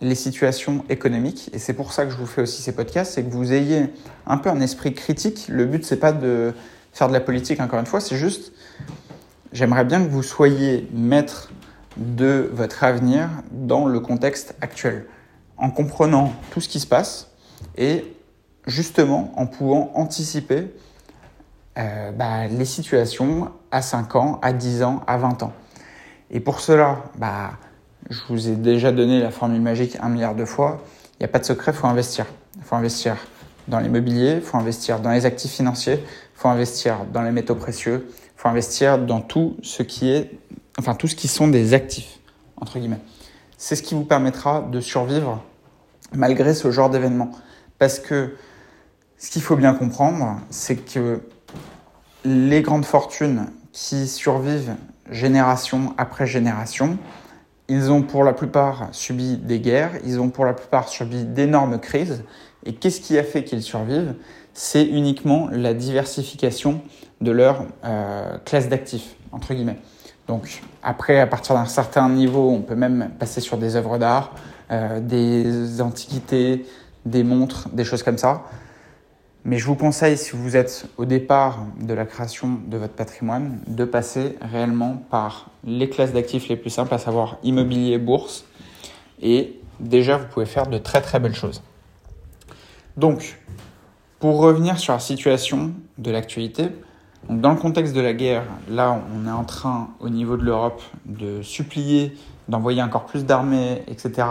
les 0.00 0.14
situations 0.14 0.84
économiques. 0.88 1.50
Et 1.54 1.58
c'est 1.58 1.72
pour 1.72 1.92
ça 1.92 2.04
que 2.04 2.10
je 2.10 2.16
vous 2.16 2.26
fais 2.26 2.42
aussi 2.42 2.60
ces 2.60 2.72
podcasts, 2.72 3.14
c'est 3.14 3.22
que 3.22 3.30
vous 3.30 3.52
ayez 3.52 3.86
un 4.26 4.36
peu 4.36 4.50
un 4.50 4.60
esprit 4.60 4.92
critique. 4.92 5.46
Le 5.48 5.64
but, 5.64 5.84
c'est 5.86 5.96
pas 5.96 6.12
de 6.12 6.52
faire 6.96 7.08
de 7.08 7.12
la 7.12 7.20
politique, 7.20 7.60
encore 7.60 7.78
une 7.78 7.86
fois, 7.86 8.00
c'est 8.00 8.16
juste, 8.16 8.52
j'aimerais 9.52 9.84
bien 9.84 10.02
que 10.02 10.08
vous 10.08 10.22
soyez 10.22 10.88
maître 10.94 11.50
de 11.98 12.50
votre 12.54 12.84
avenir 12.84 13.28
dans 13.50 13.84
le 13.86 14.00
contexte 14.00 14.54
actuel, 14.62 15.04
en 15.58 15.70
comprenant 15.70 16.32
tout 16.52 16.62
ce 16.62 16.70
qui 16.70 16.80
se 16.80 16.86
passe 16.86 17.32
et 17.76 18.16
justement 18.66 19.30
en 19.36 19.46
pouvant 19.46 19.92
anticiper 19.94 20.74
euh, 21.76 22.12
bah, 22.12 22.46
les 22.46 22.64
situations 22.64 23.50
à 23.70 23.82
5 23.82 24.16
ans, 24.16 24.38
à 24.40 24.54
10 24.54 24.82
ans, 24.82 25.02
à 25.06 25.18
20 25.18 25.42
ans. 25.42 25.52
Et 26.30 26.40
pour 26.40 26.60
cela, 26.60 27.04
bah, 27.18 27.52
je 28.08 28.20
vous 28.30 28.48
ai 28.48 28.56
déjà 28.56 28.90
donné 28.90 29.20
la 29.20 29.30
formule 29.30 29.60
magique 29.60 29.98
un 30.00 30.08
milliard 30.08 30.34
de 30.34 30.46
fois. 30.46 30.82
Il 31.12 31.22
n'y 31.22 31.26
a 31.26 31.28
pas 31.28 31.40
de 31.40 31.44
secret, 31.44 31.72
il 31.72 31.78
faut 31.78 31.88
investir. 31.88 32.24
Il 32.56 32.62
faut 32.62 32.74
investir 32.74 33.16
dans 33.68 33.80
l'immobilier, 33.80 34.36
il 34.36 34.40
faut 34.40 34.56
investir 34.56 35.00
dans 35.00 35.10
les 35.10 35.26
actifs 35.26 35.50
financiers, 35.50 36.02
faut 36.36 36.48
investir 36.48 37.06
dans 37.12 37.22
les 37.22 37.32
métaux 37.32 37.54
précieux, 37.54 38.08
faut 38.36 38.48
investir 38.48 38.98
dans 38.98 39.20
tout 39.20 39.56
ce 39.62 39.82
qui 39.82 40.10
est, 40.10 40.38
enfin 40.78 40.94
tout 40.94 41.08
ce 41.08 41.16
qui 41.16 41.28
sont 41.28 41.48
des 41.48 41.74
actifs 41.74 42.20
entre 42.60 42.78
guillemets. 42.78 43.00
C'est 43.58 43.74
ce 43.74 43.82
qui 43.82 43.94
vous 43.94 44.04
permettra 44.04 44.60
de 44.60 44.80
survivre 44.80 45.42
malgré 46.12 46.54
ce 46.54 46.70
genre 46.70 46.90
d'événement. 46.90 47.30
Parce 47.78 47.98
que 47.98 48.34
ce 49.18 49.30
qu'il 49.30 49.42
faut 49.42 49.56
bien 49.56 49.74
comprendre, 49.74 50.40
c'est 50.50 50.76
que 50.76 51.22
les 52.24 52.60
grandes 52.60 52.84
fortunes 52.84 53.46
qui 53.72 54.06
survivent 54.06 54.74
génération 55.10 55.94
après 55.96 56.26
génération, 56.26 56.98
ils 57.68 57.90
ont 57.90 58.02
pour 58.02 58.24
la 58.24 58.32
plupart 58.32 58.88
subi 58.92 59.36
des 59.38 59.60
guerres, 59.60 59.92
ils 60.04 60.20
ont 60.20 60.28
pour 60.28 60.44
la 60.44 60.52
plupart 60.52 60.88
subi 60.88 61.24
d'énormes 61.24 61.78
crises. 61.80 62.24
Et 62.64 62.74
qu'est-ce 62.74 63.00
qui 63.00 63.18
a 63.18 63.24
fait 63.24 63.44
qu'ils 63.44 63.62
survivent? 63.62 64.14
C'est 64.58 64.86
uniquement 64.86 65.50
la 65.52 65.74
diversification 65.74 66.80
de 67.20 67.30
leur 67.30 67.66
euh, 67.84 68.38
classe 68.38 68.70
d'actifs, 68.70 69.14
entre 69.30 69.52
guillemets. 69.52 69.76
Donc 70.28 70.62
après, 70.82 71.20
à 71.20 71.26
partir 71.26 71.54
d'un 71.54 71.66
certain 71.66 72.08
niveau, 72.08 72.48
on 72.48 72.62
peut 72.62 72.74
même 72.74 73.10
passer 73.18 73.42
sur 73.42 73.58
des 73.58 73.76
œuvres 73.76 73.98
d'art, 73.98 74.34
euh, 74.70 74.98
des 75.00 75.82
antiquités, 75.82 76.64
des 77.04 77.22
montres, 77.22 77.68
des 77.68 77.84
choses 77.84 78.02
comme 78.02 78.16
ça. 78.16 78.44
Mais 79.44 79.58
je 79.58 79.66
vous 79.66 79.74
conseille, 79.74 80.16
si 80.16 80.34
vous 80.34 80.56
êtes 80.56 80.86
au 80.96 81.04
départ 81.04 81.58
de 81.78 81.92
la 81.92 82.06
création 82.06 82.58
de 82.66 82.78
votre 82.78 82.94
patrimoine, 82.94 83.60
de 83.66 83.84
passer 83.84 84.38
réellement 84.40 85.02
par 85.10 85.50
les 85.64 85.90
classes 85.90 86.14
d'actifs 86.14 86.48
les 86.48 86.56
plus 86.56 86.70
simples, 86.70 86.94
à 86.94 86.98
savoir 86.98 87.36
immobilier, 87.42 87.98
bourse. 87.98 88.46
Et 89.20 89.60
déjà, 89.80 90.16
vous 90.16 90.28
pouvez 90.28 90.46
faire 90.46 90.66
de 90.66 90.78
très 90.78 91.02
très 91.02 91.20
belles 91.20 91.34
choses. 91.34 91.62
Donc, 92.96 93.38
pour 94.18 94.38
revenir 94.38 94.78
sur 94.78 94.92
la 94.92 94.98
situation 94.98 95.72
de 95.98 96.10
l'actualité, 96.10 96.68
dans 97.28 97.50
le 97.50 97.56
contexte 97.56 97.94
de 97.94 98.00
la 98.00 98.12
guerre, 98.12 98.44
là, 98.70 99.00
on 99.14 99.26
est 99.26 99.32
en 99.32 99.44
train, 99.44 99.90
au 100.00 100.08
niveau 100.08 100.36
de 100.36 100.44
l'Europe, 100.44 100.82
de 101.06 101.42
supplier 101.42 102.16
d'envoyer 102.48 102.82
encore 102.82 103.06
plus 103.06 103.24
d'armées, 103.24 103.82
etc., 103.88 104.26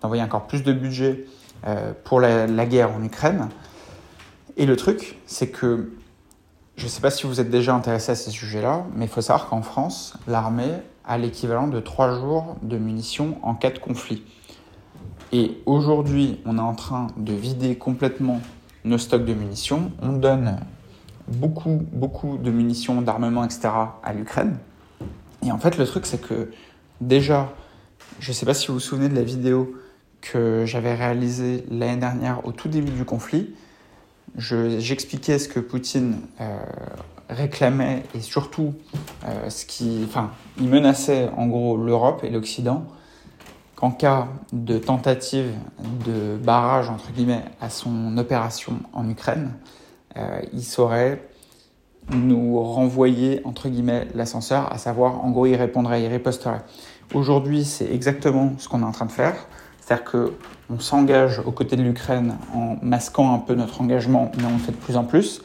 d'envoyer 0.00 0.22
encore 0.22 0.46
plus 0.46 0.62
de 0.62 0.72
budget 0.72 1.26
euh, 1.66 1.92
pour 2.04 2.20
la, 2.20 2.46
la 2.46 2.66
guerre 2.66 2.90
en 2.92 3.02
Ukraine. 3.02 3.48
Et 4.56 4.66
le 4.66 4.76
truc, 4.76 5.18
c'est 5.26 5.48
que 5.48 5.92
je 6.76 6.84
ne 6.84 6.88
sais 6.88 7.00
pas 7.00 7.10
si 7.10 7.26
vous 7.26 7.40
êtes 7.40 7.50
déjà 7.50 7.74
intéressé 7.74 8.12
à 8.12 8.14
ces 8.14 8.30
sujets-là, 8.30 8.84
mais 8.94 9.04
il 9.04 9.08
faut 9.08 9.20
savoir 9.20 9.48
qu'en 9.48 9.62
France, 9.62 10.14
l'armée 10.26 10.72
a 11.04 11.18
l'équivalent 11.18 11.68
de 11.68 11.80
trois 11.80 12.18
jours 12.18 12.56
de 12.62 12.78
munitions 12.78 13.36
en 13.42 13.54
cas 13.54 13.70
de 13.70 13.78
conflit. 13.78 14.24
Et 15.32 15.58
aujourd'hui, 15.66 16.40
on 16.44 16.58
est 16.58 16.62
en 16.62 16.74
train 16.74 17.08
de 17.16 17.32
vider 17.32 17.76
complètement 17.76 18.40
nos 18.84 18.98
stocks 18.98 19.24
de 19.24 19.34
munitions. 19.34 19.92
On 20.02 20.12
donne 20.12 20.58
beaucoup, 21.28 21.82
beaucoup 21.92 22.38
de 22.38 22.50
munitions, 22.50 23.02
d'armement, 23.02 23.44
etc. 23.44 23.68
à 24.02 24.12
l'Ukraine. 24.12 24.58
Et 25.44 25.52
en 25.52 25.58
fait, 25.58 25.78
le 25.78 25.86
truc, 25.86 26.06
c'est 26.06 26.20
que 26.20 26.50
déjà, 27.00 27.52
je 28.18 28.30
ne 28.30 28.34
sais 28.34 28.46
pas 28.46 28.54
si 28.54 28.68
vous 28.68 28.74
vous 28.74 28.80
souvenez 28.80 29.08
de 29.08 29.14
la 29.14 29.22
vidéo 29.22 29.74
que 30.20 30.64
j'avais 30.66 30.94
réalisée 30.94 31.64
l'année 31.70 31.96
dernière 31.96 32.46
au 32.46 32.52
tout 32.52 32.68
début 32.68 32.92
du 32.92 33.04
conflit 33.04 33.54
j'expliquais 34.36 35.38
ce 35.38 35.48
que 35.48 35.60
Poutine 35.60 36.20
euh, 36.40 36.58
réclamait 37.28 38.04
et 38.14 38.20
surtout 38.20 38.74
euh, 39.26 39.50
ce 39.50 39.64
qui, 39.64 40.02
enfin, 40.04 40.30
il 40.58 40.68
menaçait 40.68 41.28
en 41.36 41.46
gros 41.46 41.76
l'Europe 41.76 42.22
et 42.24 42.30
l'Occident 42.30 42.86
qu'en 43.80 43.90
cas 43.90 44.28
de 44.52 44.76
tentative 44.76 45.52
de 46.06 46.36
barrage 46.36 46.90
à 47.60 47.70
son 47.70 48.18
opération 48.18 48.74
en 48.92 49.08
Ukraine, 49.08 49.54
euh, 50.18 50.42
il 50.52 50.62
saurait 50.62 51.26
nous 52.10 52.62
renvoyer 52.62 53.42
l'ascenseur, 54.14 54.70
à 54.70 54.76
savoir 54.76 55.24
en 55.24 55.30
gros 55.30 55.46
il 55.46 55.54
répondrait, 55.54 56.02
il 56.02 56.08
riposterait. 56.08 56.62
Aujourd'hui, 57.14 57.64
c'est 57.64 57.90
exactement 57.90 58.52
ce 58.58 58.68
qu'on 58.68 58.82
est 58.82 58.84
en 58.84 58.92
train 58.92 59.06
de 59.06 59.12
faire. 59.12 59.34
C'est-à-dire 59.80 60.04
qu'on 60.04 60.78
s'engage 60.78 61.40
aux 61.40 61.52
côtés 61.52 61.76
de 61.76 61.82
l'Ukraine 61.82 62.36
en 62.54 62.76
masquant 62.82 63.34
un 63.34 63.38
peu 63.38 63.54
notre 63.54 63.80
engagement, 63.80 64.30
mais 64.36 64.44
on 64.44 64.52
le 64.52 64.58
fait 64.58 64.72
de 64.72 64.76
plus 64.76 64.96
en 64.96 65.04
plus. 65.04 65.40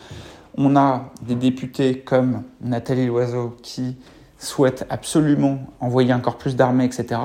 On 0.58 0.76
a 0.76 1.12
des 1.22 1.36
députés 1.36 2.00
comme 2.00 2.44
Nathalie 2.62 3.08
Loiseau 3.08 3.56
qui 3.64 3.96
souhaitent 4.38 4.86
absolument 4.90 5.60
envoyer 5.80 6.14
encore 6.14 6.38
plus 6.38 6.56
d'armées, 6.56 6.86
etc. 6.86 7.20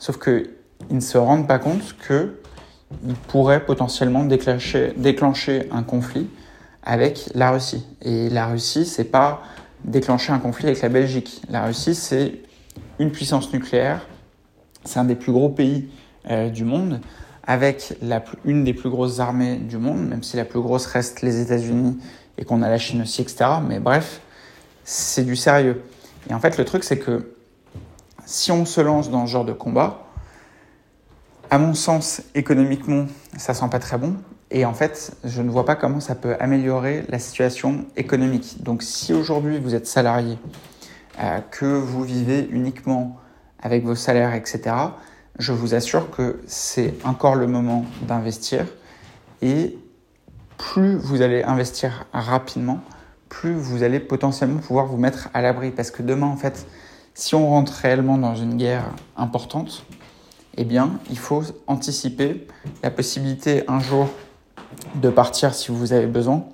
Sauf 0.00 0.18
qu'ils 0.18 0.48
ne 0.90 1.00
se 1.00 1.18
rendent 1.18 1.46
pas 1.46 1.58
compte 1.58 1.94
qu'ils 2.06 3.14
pourraient 3.28 3.64
potentiellement 3.64 4.24
déclencher, 4.24 4.94
déclencher 4.96 5.68
un 5.70 5.82
conflit 5.82 6.26
avec 6.82 7.30
la 7.34 7.50
Russie. 7.50 7.86
Et 8.00 8.30
la 8.30 8.46
Russie, 8.46 8.86
c'est 8.86 9.04
pas 9.04 9.42
déclencher 9.84 10.32
un 10.32 10.38
conflit 10.38 10.66
avec 10.68 10.80
la 10.80 10.88
Belgique. 10.88 11.42
La 11.50 11.66
Russie, 11.66 11.94
c'est 11.94 12.40
une 12.98 13.12
puissance 13.12 13.52
nucléaire. 13.52 14.06
C'est 14.84 14.98
un 14.98 15.04
des 15.04 15.14
plus 15.14 15.32
gros 15.32 15.50
pays 15.50 15.90
euh, 16.30 16.48
du 16.48 16.64
monde, 16.64 17.02
avec 17.46 17.94
une 18.46 18.64
des 18.64 18.72
plus 18.72 18.88
grosses 18.88 19.20
armées 19.20 19.56
du 19.56 19.76
monde, 19.76 20.08
même 20.08 20.22
si 20.22 20.38
la 20.38 20.46
plus 20.46 20.60
grosse 20.60 20.86
reste 20.86 21.20
les 21.20 21.42
États-Unis 21.42 21.98
et 22.38 22.46
qu'on 22.46 22.62
a 22.62 22.70
la 22.70 22.78
Chine 22.78 23.02
aussi, 23.02 23.20
etc. 23.20 23.44
Mais 23.68 23.80
bref, 23.80 24.22
c'est 24.82 25.24
du 25.24 25.36
sérieux. 25.36 25.82
Et 26.30 26.32
en 26.32 26.40
fait, 26.40 26.56
le 26.56 26.64
truc, 26.64 26.84
c'est 26.84 26.98
que 26.98 27.34
si 28.30 28.52
on 28.52 28.64
se 28.64 28.80
lance 28.80 29.10
dans 29.10 29.26
ce 29.26 29.32
genre 29.32 29.44
de 29.44 29.52
combat, 29.52 30.04
à 31.50 31.58
mon 31.58 31.74
sens, 31.74 32.22
économiquement, 32.36 33.06
ça 33.36 33.54
sent 33.54 33.68
pas 33.68 33.80
très 33.80 33.98
bon. 33.98 34.14
Et 34.52 34.64
en 34.64 34.72
fait, 34.72 35.16
je 35.24 35.42
ne 35.42 35.50
vois 35.50 35.64
pas 35.64 35.74
comment 35.74 35.98
ça 35.98 36.14
peut 36.14 36.36
améliorer 36.38 37.04
la 37.08 37.18
situation 37.18 37.86
économique. 37.96 38.62
Donc, 38.62 38.84
si 38.84 39.12
aujourd'hui 39.12 39.58
vous 39.58 39.74
êtes 39.74 39.88
salarié, 39.88 40.38
euh, 41.18 41.40
que 41.50 41.66
vous 41.66 42.04
vivez 42.04 42.46
uniquement 42.52 43.16
avec 43.60 43.84
vos 43.84 43.96
salaires, 43.96 44.32
etc., 44.32 44.76
je 45.40 45.52
vous 45.52 45.74
assure 45.74 46.08
que 46.10 46.40
c'est 46.46 46.94
encore 47.04 47.34
le 47.34 47.48
moment 47.48 47.84
d'investir 48.02 48.64
et 49.42 49.76
plus 50.56 50.96
vous 50.96 51.20
allez 51.20 51.42
investir 51.42 52.06
rapidement, 52.12 52.80
plus 53.28 53.54
vous 53.54 53.82
allez 53.82 53.98
potentiellement 53.98 54.60
pouvoir 54.60 54.86
vous 54.86 54.98
mettre 54.98 55.30
à 55.34 55.42
l'abri. 55.42 55.72
Parce 55.72 55.90
que 55.90 56.02
demain, 56.02 56.28
en 56.28 56.36
fait, 56.36 56.66
si 57.20 57.34
on 57.34 57.50
rentre 57.50 57.74
réellement 57.74 58.16
dans 58.16 58.34
une 58.34 58.56
guerre 58.56 58.86
importante, 59.14 59.84
eh 60.56 60.64
bien, 60.64 60.92
il 61.10 61.18
faut 61.18 61.42
anticiper 61.66 62.46
la 62.82 62.90
possibilité 62.90 63.62
un 63.68 63.78
jour 63.78 64.08
de 64.94 65.10
partir 65.10 65.52
si 65.52 65.70
vous 65.70 65.92
avez 65.92 66.06
besoin 66.06 66.44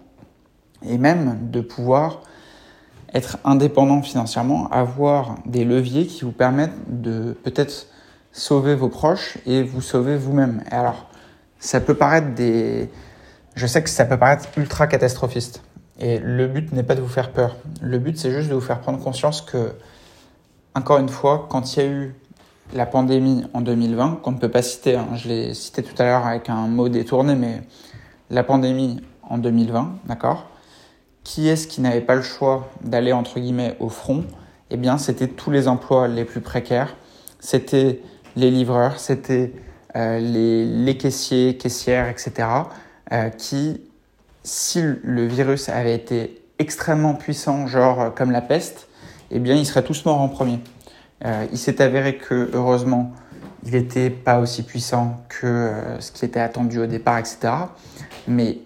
et 0.85 0.99
même 0.99 1.51
de 1.53 1.61
pouvoir 1.61 2.23
être 3.15 3.39
indépendant 3.45 4.03
financièrement, 4.03 4.69
avoir 4.73 5.37
des 5.47 5.65
leviers 5.65 6.09
qui 6.09 6.25
vous 6.25 6.33
permettent 6.33 6.75
de 6.89 7.37
peut-être 7.45 7.87
sauver 8.33 8.75
vos 8.75 8.89
proches 8.89 9.39
et 9.47 9.63
vous 9.63 9.81
sauver 9.81 10.17
vous-même. 10.17 10.65
Et 10.73 10.75
alors, 10.75 11.07
ça 11.61 11.81
peut 11.81 11.95
paraître 11.95 12.35
des... 12.35 12.91
Je 13.55 13.69
sais 13.69 13.85
que 13.85 13.89
ça 13.89 14.05
peut 14.05 14.19
paraître 14.19 14.49
ultra 14.57 14.89
catastrophiste. 14.89 15.63
Et 16.01 16.19
le 16.19 16.49
but 16.49 16.73
n'est 16.73 16.83
pas 16.83 16.97
de 16.97 17.01
vous 17.01 17.09
faire 17.09 17.31
peur. 17.31 17.55
Le 17.81 18.01
but, 18.01 18.19
c'est 18.19 18.33
juste 18.33 18.49
de 18.49 18.55
vous 18.55 18.61
faire 18.61 18.81
prendre 18.81 18.99
conscience 18.99 19.41
que, 19.41 19.73
encore 20.77 20.99
une 20.99 21.09
fois, 21.09 21.47
quand 21.49 21.75
il 21.75 21.83
y 21.83 21.87
a 21.87 21.89
eu 21.89 22.15
la 22.75 22.85
pandémie 22.85 23.45
en 23.55 23.63
2020, 23.63 24.21
qu'on 24.23 24.33
ne 24.33 24.39
peut 24.39 24.51
pas 24.51 24.61
citer, 24.61 24.97
hein, 24.97 25.09
je 25.15 25.29
l'ai 25.29 25.55
cité 25.55 25.83
tout 25.83 25.95
à 25.99 26.05
l'heure 26.05 26.27
avec 26.27 26.51
un 26.51 26.67
mot 26.69 26.91
détourné, 26.91 27.35
mais 27.35 27.63
la 28.31 28.43
pandémie 28.43 29.01
en 29.23 29.39
2020, 29.39 30.01
d'accord 30.05 30.51
Qui 31.25 31.49
est-ce 31.49 31.67
qui 31.67 31.81
n'avait 31.81 32.03
pas 32.03 32.15
le 32.15 32.23
choix 32.23 32.69
d'aller, 32.85 33.13
entre 33.13 33.41
guillemets, 33.41 33.77
au 33.81 33.89
front? 33.89 34.25
Eh 34.71 34.77
bien, 34.77 34.99
c'était 34.99 35.29
tous 35.29 35.51
les 35.51 35.67
emplois 35.67 36.09
les 36.09 36.25
plus 36.25 36.43
précaires. 36.43 36.95
C'était 37.41 38.03
les 38.35 38.51
livreurs, 38.51 38.99
c'était 38.99 39.53
euh, 39.95 40.19
les, 40.19 40.99
caissiers, 40.99 41.57
caissières, 41.57 42.09
etc., 42.11 42.49
euh, 43.13 43.31
qui, 43.31 43.81
si 44.43 44.83
le 44.83 45.27
virus 45.27 45.71
avait 45.71 45.95
été 45.95 46.43
extrêmement 46.59 47.15
puissant, 47.15 47.67
genre 47.67 48.01
euh, 48.01 48.11
comme 48.11 48.31
la 48.31 48.43
peste, 48.43 48.89
eh 49.31 49.39
bien, 49.39 49.55
ils 49.55 49.67
seraient 49.67 49.85
tous 49.85 50.05
morts 50.05 50.21
en 50.21 50.29
premier. 50.29 50.61
il 51.25 51.59
s'est 51.59 51.83
avéré 51.83 52.17
que, 52.17 52.51
heureusement, 52.53 53.13
il 53.65 53.73
n'était 53.73 54.11
pas 54.11 54.39
aussi 54.39 54.63
puissant 54.63 55.25
que 55.29 55.73
ce 55.99 56.13
qui 56.13 56.25
était 56.25 56.41
attendu 56.41 56.79
au 56.79 56.87
départ, 56.87 57.19
etc. 57.19 57.53
Mais 58.29 58.59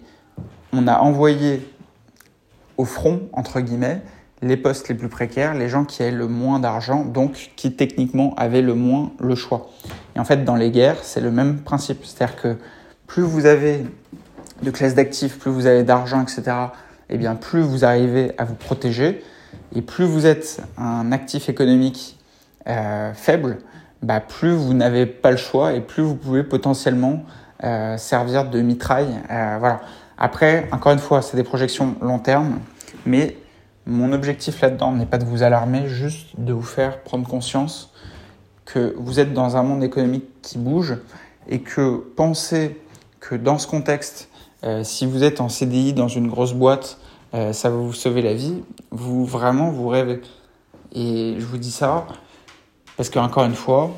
on 0.73 0.87
a 0.87 0.99
envoyé 0.99 1.67
au 2.77 2.85
front, 2.85 3.21
entre 3.33 3.61
guillemets, 3.61 4.01
les 4.41 4.57
postes 4.57 4.89
les 4.89 4.95
plus 4.95 5.09
précaires, 5.09 5.53
les 5.53 5.69
gens 5.69 5.85
qui 5.85 6.01
avaient 6.01 6.11
le 6.11 6.27
moins 6.27 6.59
d'argent, 6.59 7.05
donc 7.05 7.51
qui 7.55 7.73
techniquement 7.73 8.33
avaient 8.35 8.61
le 8.61 8.73
moins 8.73 9.11
le 9.19 9.35
choix. 9.35 9.69
Et 10.15 10.19
en 10.19 10.25
fait, 10.25 10.43
dans 10.43 10.55
les 10.55 10.71
guerres, 10.71 10.97
c'est 11.03 11.21
le 11.21 11.31
même 11.31 11.59
principe. 11.59 12.03
C'est-à-dire 12.05 12.35
que 12.35 12.57
plus 13.05 13.23
vous 13.23 13.45
avez 13.45 13.85
de 14.63 14.71
classe 14.71 14.95
d'actifs, 14.95 15.37
plus 15.37 15.51
vous 15.51 15.67
avez 15.67 15.83
d'argent, 15.83 16.21
etc., 16.21 16.43
et 17.09 17.15
eh 17.15 17.17
bien 17.17 17.35
plus 17.35 17.61
vous 17.61 17.83
arrivez 17.83 18.31
à 18.37 18.45
vous 18.45 18.55
protéger. 18.55 19.21
Et 19.73 19.81
plus 19.81 20.05
vous 20.05 20.25
êtes 20.25 20.61
un 20.77 21.11
actif 21.11 21.49
économique 21.49 22.17
euh, 22.67 23.13
faible, 23.13 23.59
bah, 24.01 24.19
plus 24.19 24.51
vous 24.51 24.73
n'avez 24.73 25.05
pas 25.05 25.31
le 25.31 25.37
choix 25.37 25.73
et 25.73 25.81
plus 25.81 26.03
vous 26.03 26.15
pouvez 26.15 26.43
potentiellement 26.43 27.23
euh, 27.63 27.97
servir 27.97 28.49
de 28.49 28.61
mitraille. 28.61 29.15
Euh, 29.29 29.57
voilà. 29.59 29.81
Après, 30.17 30.67
encore 30.71 30.91
une 30.91 30.99
fois, 30.99 31.21
c'est 31.21 31.37
des 31.37 31.43
projections 31.43 31.95
long 32.01 32.19
terme, 32.19 32.59
mais 33.05 33.37
mon 33.85 34.11
objectif 34.11 34.61
là-dedans 34.61 34.91
n'est 34.91 35.05
pas 35.05 35.17
de 35.17 35.25
vous 35.25 35.41
alarmer, 35.41 35.87
juste 35.87 36.27
de 36.37 36.53
vous 36.53 36.61
faire 36.61 37.01
prendre 37.01 37.27
conscience 37.27 37.93
que 38.65 38.93
vous 38.97 39.19
êtes 39.19 39.33
dans 39.33 39.57
un 39.57 39.63
monde 39.63 39.83
économique 39.83 40.25
qui 40.41 40.57
bouge 40.57 40.97
et 41.47 41.61
que 41.61 41.97
penser 42.15 42.79
que 43.19 43.35
dans 43.35 43.57
ce 43.57 43.67
contexte, 43.67 44.29
si 44.83 45.07
vous 45.07 45.23
êtes 45.23 45.41
en 45.41 45.49
CDI 45.49 45.93
dans 45.93 46.07
une 46.07 46.27
grosse 46.27 46.53
boîte, 46.53 46.99
euh, 47.33 47.53
ça 47.53 47.69
va 47.69 47.77
vous 47.77 47.93
sauver 47.93 48.21
la 48.21 48.33
vie, 48.33 48.61
vous 48.91 49.25
vraiment 49.25 49.69
vous 49.71 49.87
rêvez. 49.87 50.21
Et 50.93 51.35
je 51.39 51.45
vous 51.45 51.57
dis 51.57 51.71
ça 51.71 52.05
parce 52.97 53.09
qu'encore 53.09 53.45
une 53.45 53.55
fois, 53.55 53.91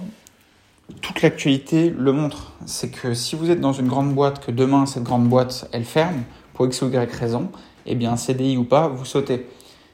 toute 1.01 1.21
l'actualité 1.21 1.89
le 1.89 2.11
montre. 2.11 2.53
C'est 2.65 2.89
que 2.89 3.13
si 3.13 3.35
vous 3.35 3.49
êtes 3.49 3.59
dans 3.59 3.73
une 3.73 3.87
grande 3.87 4.13
boîte, 4.13 4.45
que 4.45 4.51
demain 4.51 4.85
cette 4.85 5.03
grande 5.03 5.27
boîte 5.27 5.67
elle 5.71 5.85
ferme, 5.85 6.23
pour 6.53 6.67
X 6.67 6.81
ou 6.83 6.89
Y 6.89 7.11
raison, 7.11 7.49
eh 7.85 7.95
bien 7.95 8.15
CDI 8.15 8.57
ou 8.57 8.63
pas, 8.63 8.87
vous 8.87 9.05
sautez. 9.05 9.47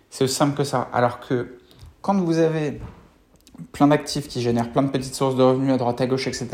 C'est 0.10 0.26
aussi 0.26 0.36
simple 0.36 0.58
que 0.58 0.64
ça. 0.64 0.90
Alors 0.94 1.20
que 1.20 1.60
quand 2.02 2.16
vous 2.16 2.40
avez 2.40 2.82
plein 3.72 3.88
d'actifs 3.88 4.28
qui 4.28 4.42
génèrent 4.42 4.72
plein 4.72 4.84
de 4.84 4.90
petites 4.90 5.16
sources 5.16 5.36
de 5.36 5.44
revenus 5.44 5.74
à 5.74 5.78
droite 5.78 6.02
à 6.02 6.08
gauche, 6.08 6.28
etc., 6.28 6.48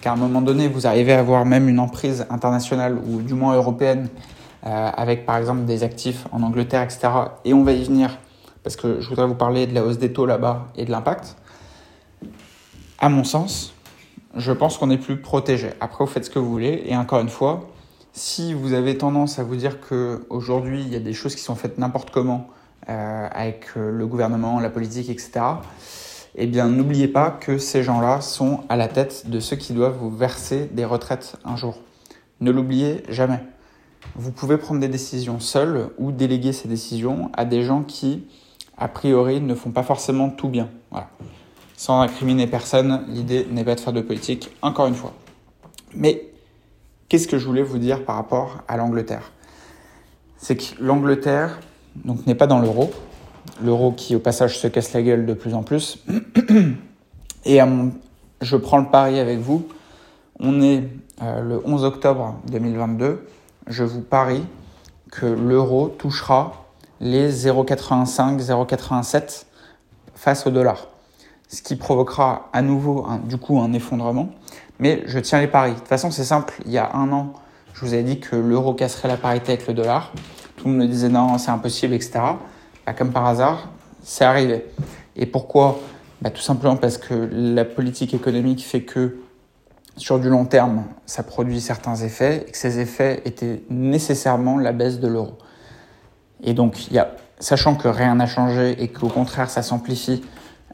qu'à 0.00 0.12
un 0.12 0.16
moment 0.16 0.42
donné, 0.42 0.68
vous 0.68 0.86
arrivez 0.86 1.12
à 1.12 1.20
avoir 1.20 1.44
même 1.44 1.68
une 1.68 1.78
emprise 1.78 2.26
internationale 2.30 2.98
ou 3.06 3.20
du 3.22 3.34
moins 3.34 3.54
européenne 3.54 4.08
avec 4.62 5.24
par 5.24 5.36
exemple 5.36 5.64
des 5.64 5.82
actifs 5.82 6.26
en 6.32 6.42
Angleterre, 6.42 6.82
etc., 6.82 7.08
et 7.44 7.54
on 7.54 7.64
va 7.64 7.72
y 7.72 7.82
venir 7.84 8.18
parce 8.62 8.76
que 8.76 9.00
je 9.00 9.08
voudrais 9.08 9.26
vous 9.26 9.34
parler 9.34 9.66
de 9.66 9.74
la 9.74 9.84
hausse 9.84 9.98
des 9.98 10.12
taux 10.12 10.26
là-bas 10.26 10.66
et 10.76 10.84
de 10.84 10.90
l'impact. 10.90 11.36
À 12.98 13.08
mon 13.08 13.24
sens, 13.24 13.72
je 14.36 14.52
pense 14.52 14.78
qu'on 14.78 14.90
est 14.90 14.98
plus 14.98 15.20
protégé. 15.20 15.70
Après, 15.80 16.04
vous 16.04 16.10
faites 16.10 16.26
ce 16.26 16.30
que 16.30 16.38
vous 16.38 16.50
voulez. 16.50 16.82
Et 16.86 16.96
encore 16.96 17.20
une 17.20 17.28
fois, 17.28 17.68
si 18.12 18.52
vous 18.52 18.72
avez 18.72 18.98
tendance 18.98 19.38
à 19.38 19.44
vous 19.44 19.56
dire 19.56 19.78
qu'aujourd'hui, 19.80 20.82
il 20.82 20.92
y 20.92 20.96
a 20.96 21.00
des 21.00 21.14
choses 21.14 21.34
qui 21.34 21.42
sont 21.42 21.54
faites 21.54 21.78
n'importe 21.78 22.10
comment, 22.10 22.48
euh, 22.88 23.28
avec 23.32 23.68
euh, 23.76 23.90
le 23.90 24.06
gouvernement, 24.06 24.60
la 24.60 24.70
politique, 24.70 25.08
etc., 25.08 25.40
eh 26.36 26.46
bien 26.46 26.68
n'oubliez 26.68 27.08
pas 27.08 27.30
que 27.30 27.58
ces 27.58 27.82
gens-là 27.82 28.20
sont 28.20 28.60
à 28.68 28.76
la 28.76 28.86
tête 28.86 29.28
de 29.28 29.40
ceux 29.40 29.56
qui 29.56 29.72
doivent 29.72 29.96
vous 29.96 30.14
verser 30.14 30.66
des 30.72 30.84
retraites 30.84 31.34
un 31.44 31.56
jour. 31.56 31.78
Ne 32.40 32.52
l'oubliez 32.52 33.02
jamais. 33.08 33.40
Vous 34.14 34.32
pouvez 34.32 34.56
prendre 34.56 34.80
des 34.80 34.88
décisions 34.88 35.40
seuls 35.40 35.90
ou 35.98 36.12
déléguer 36.12 36.52
ces 36.52 36.68
décisions 36.68 37.30
à 37.34 37.44
des 37.44 37.62
gens 37.62 37.82
qui, 37.82 38.24
a 38.76 38.88
priori, 38.88 39.40
ne 39.40 39.54
font 39.54 39.70
pas 39.70 39.82
forcément 39.82 40.30
tout 40.30 40.48
bien. 40.48 40.68
Sans 41.76 42.00
incriminer 42.00 42.46
personne, 42.46 43.04
l'idée 43.08 43.46
n'est 43.50 43.64
pas 43.64 43.74
de 43.74 43.80
faire 43.80 43.92
de 43.92 44.02
politique, 44.02 44.50
encore 44.62 44.86
une 44.86 44.94
fois. 44.94 45.14
Mais 45.94 46.28
qu'est-ce 47.08 47.26
que 47.26 47.38
je 47.38 47.46
voulais 47.46 47.62
vous 47.62 47.78
dire 47.78 48.04
par 48.04 48.16
rapport 48.16 48.58
à 48.68 48.76
l'Angleterre? 48.76 49.32
C'est 50.36 50.56
que 50.56 50.82
l'Angleterre, 50.82 51.58
donc 52.04 52.26
n'est 52.26 52.34
pas 52.34 52.46
dans 52.46 52.60
l'euro. 52.60 52.90
L'euro 53.62 53.92
qui, 53.92 54.14
au 54.14 54.20
passage, 54.20 54.58
se 54.58 54.66
casse 54.66 54.92
la 54.92 55.02
gueule 55.02 55.26
de 55.26 55.34
plus 55.34 55.54
en 55.54 55.62
plus. 55.62 56.04
Et 57.44 57.60
je 58.40 58.56
prends 58.56 58.78
le 58.78 58.90
pari 58.90 59.18
avec 59.18 59.38
vous. 59.38 59.66
On 60.38 60.60
est 60.62 60.84
euh, 61.22 61.40
le 61.42 61.60
11 61.64 61.84
octobre 61.84 62.36
2022. 62.50 63.26
Je 63.70 63.84
vous 63.84 64.00
parie 64.00 64.42
que 65.12 65.26
l'euro 65.26 65.86
touchera 65.86 66.64
les 67.00 67.32
0,85, 67.32 68.40
0,87 68.40 69.44
face 70.16 70.44
au 70.44 70.50
dollar. 70.50 70.88
Ce 71.46 71.62
qui 71.62 71.76
provoquera 71.76 72.48
à 72.52 72.62
nouveau, 72.62 73.06
du 73.24 73.36
coup, 73.36 73.60
un 73.60 73.72
effondrement. 73.72 74.30
Mais 74.80 75.04
je 75.06 75.20
tiens 75.20 75.40
les 75.40 75.46
paris. 75.46 75.70
De 75.70 75.76
toute 75.76 75.86
façon, 75.86 76.10
c'est 76.10 76.24
simple. 76.24 76.54
Il 76.66 76.72
y 76.72 76.78
a 76.78 76.90
un 76.96 77.12
an, 77.12 77.32
je 77.72 77.84
vous 77.84 77.94
ai 77.94 78.02
dit 78.02 78.18
que 78.18 78.34
l'euro 78.34 78.74
casserait 78.74 79.06
la 79.06 79.16
parité 79.16 79.52
avec 79.52 79.68
le 79.68 79.74
dollar. 79.74 80.12
Tout 80.56 80.66
le 80.66 80.72
monde 80.72 80.80
me 80.80 80.88
disait 80.88 81.08
non, 81.08 81.38
c'est 81.38 81.52
impossible, 81.52 81.94
etc. 81.94 82.18
Bah, 82.84 82.92
comme 82.92 83.12
par 83.12 83.26
hasard, 83.26 83.68
c'est 84.02 84.24
arrivé. 84.24 84.64
Et 85.14 85.26
pourquoi? 85.26 85.78
Bah, 86.22 86.30
Tout 86.30 86.42
simplement 86.42 86.76
parce 86.76 86.98
que 86.98 87.28
la 87.30 87.64
politique 87.64 88.14
économique 88.14 88.64
fait 88.64 88.82
que 88.82 89.18
sur 89.96 90.18
du 90.18 90.28
long 90.28 90.44
terme, 90.44 90.84
ça 91.06 91.22
produit 91.22 91.60
certains 91.60 91.96
effets 91.96 92.44
et 92.46 92.50
que 92.50 92.56
ces 92.56 92.78
effets 92.78 93.22
étaient 93.24 93.62
nécessairement 93.68 94.58
la 94.58 94.72
baisse 94.72 95.00
de 95.00 95.08
l'euro. 95.08 95.36
Et 96.42 96.54
donc, 96.54 96.86
il 96.88 96.94
y 96.94 96.98
a, 96.98 97.10
sachant 97.38 97.74
que 97.74 97.88
rien 97.88 98.14
n'a 98.14 98.26
changé 98.26 98.82
et 98.82 98.88
qu'au 98.88 99.08
contraire, 99.08 99.50
ça 99.50 99.62
s'amplifie 99.62 100.22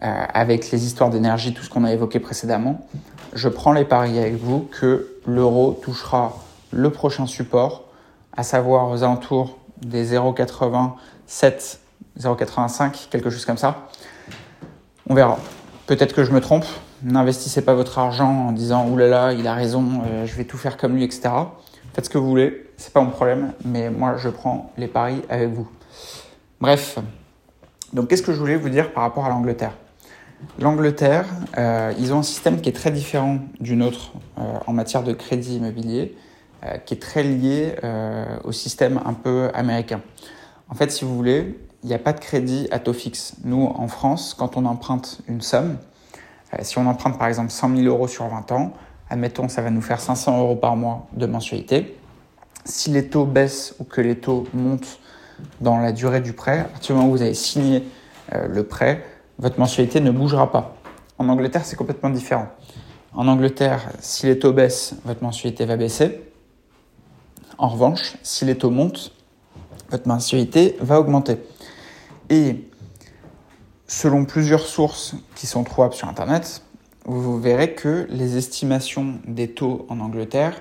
euh, 0.03 0.25
avec 0.33 0.71
les 0.71 0.85
histoires 0.85 1.11
d'énergie, 1.11 1.55
tout 1.55 1.63
ce 1.63 1.71
qu'on 1.71 1.85
a 1.85 1.93
évoqué 1.93 2.21
précédemment, 2.21 2.87
je 3.33 3.49
prends 3.49 3.73
les 3.73 3.85
paris 3.85 4.19
avec 4.19 4.37
vous 4.37 4.69
que 4.81 5.09
l'euro 5.27 5.73
touchera 5.83 6.37
le 6.71 6.91
prochain 6.91 7.27
support, 7.27 7.85
à 8.37 8.43
savoir 8.43 8.91
aux 8.91 9.03
alentours 9.03 9.59
des 9.83 10.15
0,87, 10.15 11.79
0,85, 12.19 13.09
quelque 13.11 13.31
chose 13.31 13.45
comme 13.45 13.57
ça. 13.57 13.89
On 15.09 15.15
verra. 15.15 15.39
Peut-être 15.87 16.15
que 16.15 16.25
je 16.25 16.33
me 16.33 16.41
trompe. 16.41 16.67
N'investissez 17.03 17.63
pas 17.63 17.75
votre 17.75 17.99
argent 17.99 18.49
en 18.49 18.53
disant 18.53 18.89
oulala, 18.89 19.35
il 19.35 19.47
a 19.47 19.55
raison, 19.55 20.03
euh, 20.07 20.27
je 20.27 20.35
vais 20.35 20.45
tout 20.45 20.57
faire 20.57 20.79
comme 20.79 20.97
lui, 20.97 21.05
etc. 21.05 21.29
Faites 21.93 22.07
ce 22.07 22.11
que 22.11 22.17
vous 22.17 22.29
voulez, 22.29 22.71
c'est 22.79 22.93
pas 22.93 23.03
mon 23.03 23.11
problème, 23.11 23.53
mais 23.65 23.91
moi 23.91 24.17
je 24.17 24.31
prends 24.31 24.73
les 24.79 24.87
paris 24.87 25.23
avec 25.29 25.51
vous. 25.51 25.69
Bref, 26.61 26.99
donc 27.93 28.09
qu'est-ce 28.09 28.23
que 28.23 28.33
je 28.33 28.39
voulais 28.39 28.57
vous 28.57 28.71
dire 28.71 28.93
par 28.93 29.03
rapport 29.03 29.27
à 29.27 29.29
l'Angleterre? 29.29 29.73
L'Angleterre, 30.59 31.27
euh, 31.59 31.93
ils 31.99 32.15
ont 32.15 32.19
un 32.19 32.23
système 32.23 32.61
qui 32.63 32.71
est 32.71 32.77
très 32.77 32.91
différent 32.91 33.39
du 33.61 33.77
nôtre 33.77 34.13
euh, 34.39 34.43
en 34.67 34.73
matière 34.73 35.03
de 35.03 35.13
crédit 35.13 35.57
immobilier. 35.57 36.17
Qui 36.85 36.95
est 36.95 37.01
très 37.01 37.23
lié 37.23 37.77
au 38.43 38.51
système 38.51 38.99
un 39.05 39.13
peu 39.13 39.51
américain. 39.55 40.01
En 40.69 40.75
fait, 40.75 40.91
si 40.91 41.05
vous 41.05 41.15
voulez, 41.15 41.61
il 41.85 41.89
n'y 41.89 41.95
a 41.95 41.99
pas 42.01 42.13
de 42.13 42.19
crédit 42.19 42.67
à 42.73 42.81
taux 42.81 42.93
fixe. 42.93 43.35
Nous, 43.45 43.65
en 43.65 43.87
France, 43.87 44.35
quand 44.37 44.57
on 44.57 44.65
emprunte 44.65 45.21
une 45.29 45.43
somme, 45.43 45.77
si 46.63 46.79
on 46.79 46.87
emprunte 46.87 47.19
par 47.19 47.29
exemple 47.29 47.51
100 47.51 47.77
000 47.77 47.83
euros 47.87 48.09
sur 48.09 48.27
20 48.27 48.53
ans, 48.53 48.73
admettons, 49.11 49.49
ça 49.49 49.63
va 49.63 49.71
nous 49.71 49.83
faire 49.83 50.01
500 50.01 50.41
euros 50.41 50.57
par 50.57 50.77
mois 50.77 51.07
de 51.13 51.27
mensualité. 51.27 51.97
Si 52.65 52.91
les 52.91 53.09
taux 53.09 53.25
baissent 53.25 53.75
ou 53.79 53.85
que 53.85 54.01
les 54.01 54.17
taux 54.17 54.47
montent 54.55 54.99
dans 55.61 55.79
la 55.79 55.93
durée 55.93 56.21
du 56.21 56.33
prêt, 56.33 56.61
à 56.61 56.65
partir 56.65 56.95
du 56.95 57.01
moment 57.01 57.13
où 57.13 57.17
vous 57.17 57.23
avez 57.23 57.35
signé 57.35 57.85
le 58.33 58.63
prêt, 58.65 59.05
votre 59.39 59.61
mensualité 59.61 60.01
ne 60.01 60.11
bougera 60.11 60.51
pas. 60.51 60.77
En 61.19 61.29
Angleterre, 61.29 61.65
c'est 61.65 61.77
complètement 61.77 62.11
différent. 62.11 62.49
En 63.15 63.29
Angleterre, 63.29 63.91
si 64.01 64.27
les 64.27 64.39
taux 64.39 64.53
baissent, 64.53 64.95
votre 65.05 65.23
mensualité 65.23 65.65
va 65.65 65.77
baisser. 65.77 66.21
En 67.59 67.69
revanche, 67.69 68.17
si 68.23 68.45
les 68.45 68.57
taux 68.57 68.71
montent, 68.71 69.13
votre 69.91 70.09
mensualité 70.09 70.77
va 70.81 70.99
augmenter. 70.99 71.39
Et 72.29 72.69
selon 73.87 74.25
plusieurs 74.25 74.67
sources 74.67 75.15
qui 75.35 75.47
sont 75.47 75.65
trouvables 75.65 75.95
sur 75.95 76.09
Internet, 76.09 76.63
vous 77.05 77.39
verrez 77.39 77.75
que 77.75 78.07
les 78.11 78.37
estimations 78.37 79.21
des 79.27 79.49
taux 79.49 79.87
en 79.89 80.01
Angleterre 80.01 80.61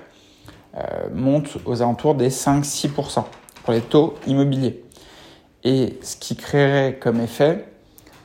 euh, 0.76 1.08
montent 1.12 1.58
aux 1.64 1.82
alentours 1.82 2.14
des 2.14 2.30
5-6% 2.30 3.24
pour 3.64 3.72
les 3.72 3.80
taux 3.80 4.14
immobiliers. 4.26 4.84
Et 5.64 5.98
ce 6.02 6.16
qui 6.16 6.36
créerait 6.36 6.98
comme 7.00 7.20
effet 7.20 7.66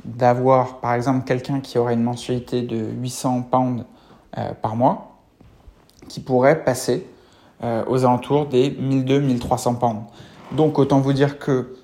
d'avoir 0.06 0.80
par 0.80 0.94
exemple 0.94 1.26
quelqu'un 1.26 1.60
qui 1.62 1.78
aurait 1.78 1.94
une 1.94 2.04
mensualité 2.04 2.62
de 2.62 2.78
800 2.78 3.44
pounds 3.44 3.86
euh, 4.38 4.54
par 4.54 4.76
mois, 4.76 5.20
qui 6.08 6.20
pourrait 6.20 6.64
passer 6.64 7.08
euh, 7.64 7.84
aux 7.88 8.06
alentours 8.06 8.48
des 8.48 8.70
1200-1300 8.70 9.78
pounds. 9.78 10.04
Donc 10.52 10.78
autant 10.78 11.00
vous 11.00 11.14
dire 11.14 11.40
que 11.40 11.76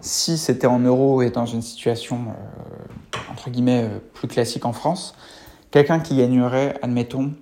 si 0.00 0.38
c'était 0.38 0.66
en 0.66 0.78
euros 0.78 1.22
et 1.22 1.30
dans 1.30 1.46
une 1.46 1.62
situation 1.62 2.26
euh, 2.28 3.18
entre 3.30 3.50
guillemets 3.50 3.84
euh, 3.84 3.98
plus 4.14 4.28
classique 4.28 4.64
en 4.64 4.72
France, 4.72 5.14
quelqu'un 5.70 6.00
qui 6.00 6.16
gagnerait, 6.16 6.78
admettons, 6.82 7.32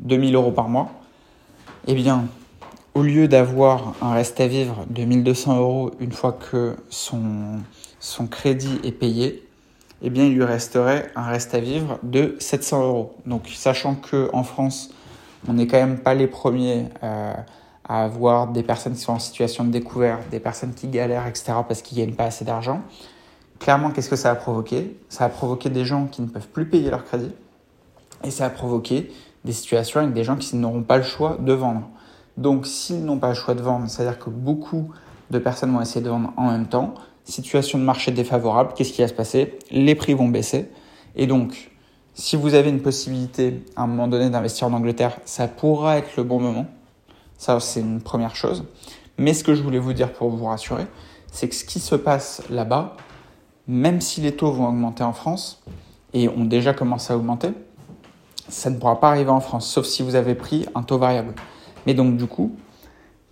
2000 0.00 0.34
euros 0.34 0.52
par 0.52 0.68
mois, 0.68 0.90
eh 1.86 1.94
bien, 1.94 2.26
au 2.94 3.02
lieu 3.02 3.28
d'avoir 3.28 3.94
un 4.00 4.12
reste 4.12 4.40
à 4.40 4.46
vivre 4.46 4.84
de 4.88 5.04
1200 5.04 5.58
euros 5.58 5.90
une 6.00 6.12
fois 6.12 6.32
que 6.32 6.76
son, 6.90 7.60
crédit 8.30 8.80
est 8.84 8.92
payé, 8.92 9.46
eh 10.02 10.10
bien, 10.10 10.24
il 10.24 10.34
lui 10.34 10.44
resterait 10.44 11.10
un 11.16 11.24
reste 11.24 11.54
à 11.54 11.60
vivre 11.60 11.98
de 12.02 12.36
700 12.38 12.82
euros. 12.82 13.14
Donc, 13.26 13.48
sachant 13.48 13.94
que 13.94 14.28
en 14.32 14.44
France, 14.44 14.90
on 15.48 15.54
n'est 15.54 15.66
quand 15.66 15.78
même 15.78 15.98
pas 15.98 16.14
les 16.14 16.26
premiers 16.26 16.86
euh, 17.02 17.32
à 17.86 18.04
avoir 18.04 18.48
des 18.48 18.62
personnes 18.62 18.94
qui 18.94 19.00
sont 19.00 19.12
en 19.12 19.18
situation 19.18 19.64
de 19.64 19.70
découverte, 19.70 20.28
des 20.30 20.40
personnes 20.40 20.72
qui 20.74 20.88
galèrent, 20.88 21.26
etc., 21.26 21.52
parce 21.66 21.82
qu'ils 21.82 21.98
gagnent 21.98 22.14
pas 22.14 22.24
assez 22.24 22.44
d'argent. 22.44 22.80
Clairement, 23.58 23.90
qu'est-ce 23.90 24.08
que 24.08 24.16
ça 24.16 24.30
a 24.30 24.34
provoqué? 24.34 24.96
Ça 25.08 25.24
a 25.24 25.28
provoqué 25.28 25.70
des 25.70 25.84
gens 25.84 26.06
qui 26.06 26.22
ne 26.22 26.26
peuvent 26.26 26.48
plus 26.48 26.66
payer 26.66 26.90
leur 26.90 27.04
crédit, 27.04 27.32
et 28.24 28.30
ça 28.30 28.46
a 28.46 28.50
provoqué 28.50 29.12
des 29.44 29.52
situations 29.52 30.00
avec 30.00 30.14
des 30.14 30.24
gens 30.24 30.36
qui 30.36 30.56
n'auront 30.56 30.82
pas 30.82 30.96
le 30.96 31.02
choix 31.02 31.36
de 31.38 31.52
vendre. 31.52 31.88
Donc, 32.36 32.66
s'ils 32.66 33.04
n'ont 33.04 33.18
pas 33.18 33.28
le 33.28 33.34
choix 33.34 33.54
de 33.54 33.62
vendre, 33.62 33.88
c'est-à-dire 33.88 34.18
que 34.18 34.30
beaucoup 34.30 34.90
de 35.30 35.38
personnes 35.38 35.72
vont 35.72 35.80
essayer 35.80 36.00
de 36.00 36.10
vendre 36.10 36.32
en 36.36 36.50
même 36.50 36.66
temps, 36.66 36.94
situation 37.24 37.78
de 37.78 37.84
marché 37.84 38.10
défavorable, 38.12 38.72
qu'est-ce 38.74 38.92
qui 38.92 39.02
va 39.02 39.08
se 39.08 39.14
passer? 39.14 39.58
Les 39.70 39.94
prix 39.94 40.14
vont 40.14 40.28
baisser. 40.28 40.68
Et 41.16 41.26
donc, 41.26 41.70
si 42.14 42.36
vous 42.36 42.54
avez 42.54 42.70
une 42.70 42.80
possibilité 42.80 43.62
à 43.76 43.82
un 43.82 43.86
moment 43.86 44.08
donné 44.08 44.30
d'investir 44.30 44.66
en 44.66 44.72
Angleterre, 44.72 45.16
ça 45.24 45.48
pourra 45.48 45.98
être 45.98 46.16
le 46.16 46.22
bon 46.22 46.40
moment. 46.40 46.66
Ça, 47.44 47.60
c'est 47.60 47.80
une 47.80 48.00
première 48.00 48.34
chose. 48.34 48.64
Mais 49.18 49.34
ce 49.34 49.44
que 49.44 49.54
je 49.54 49.62
voulais 49.62 49.78
vous 49.78 49.92
dire 49.92 50.14
pour 50.14 50.30
vous 50.30 50.46
rassurer, 50.46 50.86
c'est 51.30 51.46
que 51.46 51.54
ce 51.54 51.66
qui 51.66 51.78
se 51.78 51.94
passe 51.94 52.42
là-bas, 52.48 52.96
même 53.68 54.00
si 54.00 54.22
les 54.22 54.34
taux 54.34 54.50
vont 54.50 54.66
augmenter 54.66 55.04
en 55.04 55.12
France, 55.12 55.62
et 56.14 56.26
ont 56.30 56.46
déjà 56.46 56.72
commencé 56.72 57.12
à 57.12 57.18
augmenter, 57.18 57.50
ça 58.48 58.70
ne 58.70 58.78
pourra 58.78 58.98
pas 58.98 59.10
arriver 59.10 59.28
en 59.28 59.40
France, 59.40 59.68
sauf 59.68 59.84
si 59.84 60.02
vous 60.02 60.14
avez 60.14 60.34
pris 60.34 60.64
un 60.74 60.82
taux 60.82 60.96
variable. 60.96 61.34
Mais 61.84 61.92
donc 61.92 62.16
du 62.16 62.24
coup, 62.24 62.56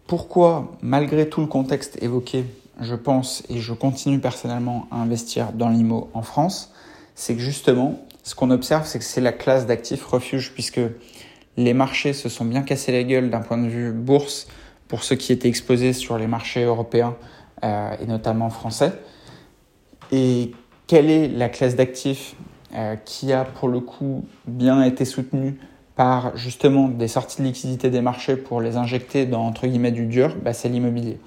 pourquoi, 0.06 0.70
malgré 0.82 1.26
tout 1.30 1.40
le 1.40 1.46
contexte 1.46 1.96
évoqué 2.02 2.44
je 2.82 2.94
pense, 2.94 3.42
et 3.48 3.60
je 3.60 3.72
continue 3.72 4.18
personnellement 4.18 4.88
à 4.90 4.96
investir 4.96 5.52
dans 5.54 5.70
l'IMO 5.70 6.10
en 6.12 6.20
France, 6.20 6.70
c'est 7.14 7.34
que 7.34 7.40
justement, 7.40 7.98
ce 8.24 8.34
qu'on 8.34 8.50
observe, 8.50 8.86
c'est 8.86 8.98
que 8.98 9.06
c'est 9.06 9.22
la 9.22 9.32
classe 9.32 9.64
d'actifs 9.64 10.04
refuge, 10.04 10.52
puisque 10.52 10.80
les 11.56 11.74
marchés 11.74 12.12
se 12.12 12.28
sont 12.28 12.44
bien 12.44 12.62
cassés 12.62 12.92
la 12.92 13.02
gueule 13.02 13.30
d'un 13.30 13.40
point 13.40 13.58
de 13.58 13.68
vue 13.68 13.92
bourse 13.92 14.48
pour 14.88 15.04
ceux 15.04 15.16
qui 15.16 15.32
étaient 15.32 15.48
exposés 15.48 15.92
sur 15.92 16.18
les 16.18 16.26
marchés 16.26 16.64
européens 16.64 17.16
euh, 17.64 17.94
et 18.00 18.06
notamment 18.06 18.50
français. 18.50 18.92
Et 20.10 20.52
quelle 20.86 21.10
est 21.10 21.28
la 21.28 21.48
classe 21.48 21.76
d'actifs 21.76 22.34
euh, 22.74 22.96
qui 22.96 23.32
a 23.32 23.44
pour 23.44 23.68
le 23.68 23.80
coup 23.80 24.24
bien 24.46 24.82
été 24.82 25.04
soutenue 25.04 25.58
par 25.94 26.36
justement 26.36 26.88
des 26.88 27.08
sorties 27.08 27.42
de 27.42 27.46
liquidité 27.46 27.90
des 27.90 28.00
marchés 28.00 28.36
pour 28.36 28.60
les 28.60 28.76
injecter 28.76 29.26
dans 29.26 29.46
entre 29.46 29.66
guillemets 29.66 29.92
du 29.92 30.06
dur, 30.06 30.34
bah, 30.42 30.54
c'est 30.54 30.68
l'immobilier. 30.68 31.18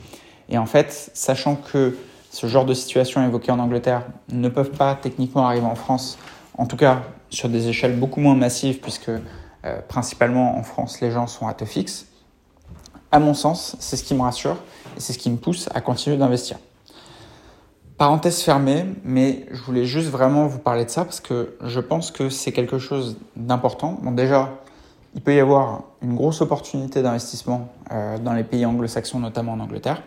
Et 0.50 0.58
en 0.58 0.66
fait, 0.66 1.12
sachant 1.14 1.56
que 1.56 1.98
ce 2.32 2.48
genre 2.48 2.66
de 2.66 2.74
situation 2.74 3.26
évoquée 3.26 3.52
en 3.52 3.60
Angleterre 3.60 4.06
ne 4.32 4.50
peuvent 4.50 4.72
pas 4.72 4.96
techniquement 4.96 5.48
arriver 5.48 5.66
en 5.66 5.76
France, 5.76 6.18
en 6.58 6.66
tout 6.66 6.78
cas 6.78 7.04
sur 7.30 7.50
des 7.50 7.68
échelles 7.68 7.96
beaucoup 7.96 8.20
moins 8.20 8.36
massives, 8.36 8.80
puisque 8.80 9.12
euh, 9.66 9.80
principalement 9.88 10.58
en 10.58 10.64
France 10.64 11.02
les 11.02 11.12
gens 11.12 11.28
sont 11.28 11.48
à 11.48 11.54
taux 11.54 11.66
fixe, 11.66 12.08
à 13.12 13.20
mon 13.20 13.34
sens, 13.34 13.78
c'est 13.80 13.96
ce 13.96 14.04
qui 14.04 14.14
me 14.14 14.22
rassure 14.22 14.58
et 14.98 15.00
c'est 15.00 15.14
ce 15.14 15.18
qui 15.18 15.30
me 15.30 15.38
pousse 15.38 15.70
à 15.74 15.80
continuer 15.80 16.18
d'investir. 16.18 16.58
Parenthèse 17.98 18.42
fermée, 18.42 18.86
mais 19.06 19.46
je 19.52 19.62
voulais 19.62 19.86
juste 19.86 20.10
vraiment 20.10 20.48
vous 20.48 20.60
parler 20.60 20.84
de 20.84 20.90
ça 20.90 21.06
parce 21.06 21.22
que 21.22 21.56
je 21.64 21.80
pense 21.80 22.12
que 22.12 22.30
c'est 22.30 22.52
quelque 22.52 22.78
chose 22.78 23.18
d'important. 23.38 23.98
Bon, 24.02 24.12
déjà, 24.12 24.52
il 25.14 25.22
peut 25.22 25.34
y 25.34 25.40
avoir 25.40 25.84
une 26.02 26.14
grosse 26.14 26.42
opportunité 26.42 27.02
d'investissement 27.02 27.70
euh, 27.94 28.18
dans 28.18 28.34
les 28.34 28.44
pays 28.44 28.66
anglo-saxons, 28.66 29.20
notamment 29.20 29.54
en 29.54 29.62
Angleterre. 29.62 30.04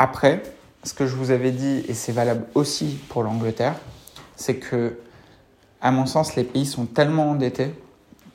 Après, 0.00 0.42
ce 0.82 0.92
que 0.92 1.06
je 1.06 1.14
vous 1.14 1.30
avais 1.30 1.52
dit, 1.52 1.84
et 1.86 1.94
c'est 1.94 2.10
valable 2.10 2.46
aussi 2.56 2.98
pour 3.08 3.22
l'Angleterre, 3.22 3.76
c'est 4.34 4.56
que, 4.56 4.98
à 5.80 5.92
mon 5.92 6.06
sens, 6.06 6.34
les 6.34 6.42
pays 6.42 6.66
sont 6.66 6.86
tellement 6.86 7.30
endettés 7.30 7.72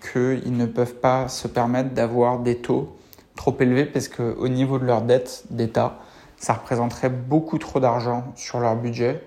qu'ils 0.01 0.55
ne 0.55 0.65
peuvent 0.65 0.95
pas 0.95 1.27
se 1.27 1.47
permettre 1.47 1.91
d'avoir 1.91 2.39
des 2.39 2.57
taux 2.57 2.95
trop 3.35 3.55
élevés 3.59 3.85
parce 3.85 4.07
qu'au 4.07 4.47
niveau 4.47 4.79
de 4.79 4.85
leur 4.85 5.01
dette 5.01 5.43
d'État, 5.49 5.99
ça 6.37 6.53
représenterait 6.53 7.09
beaucoup 7.09 7.57
trop 7.57 7.79
d'argent 7.79 8.23
sur 8.35 8.59
leur 8.59 8.75
budget. 8.75 9.23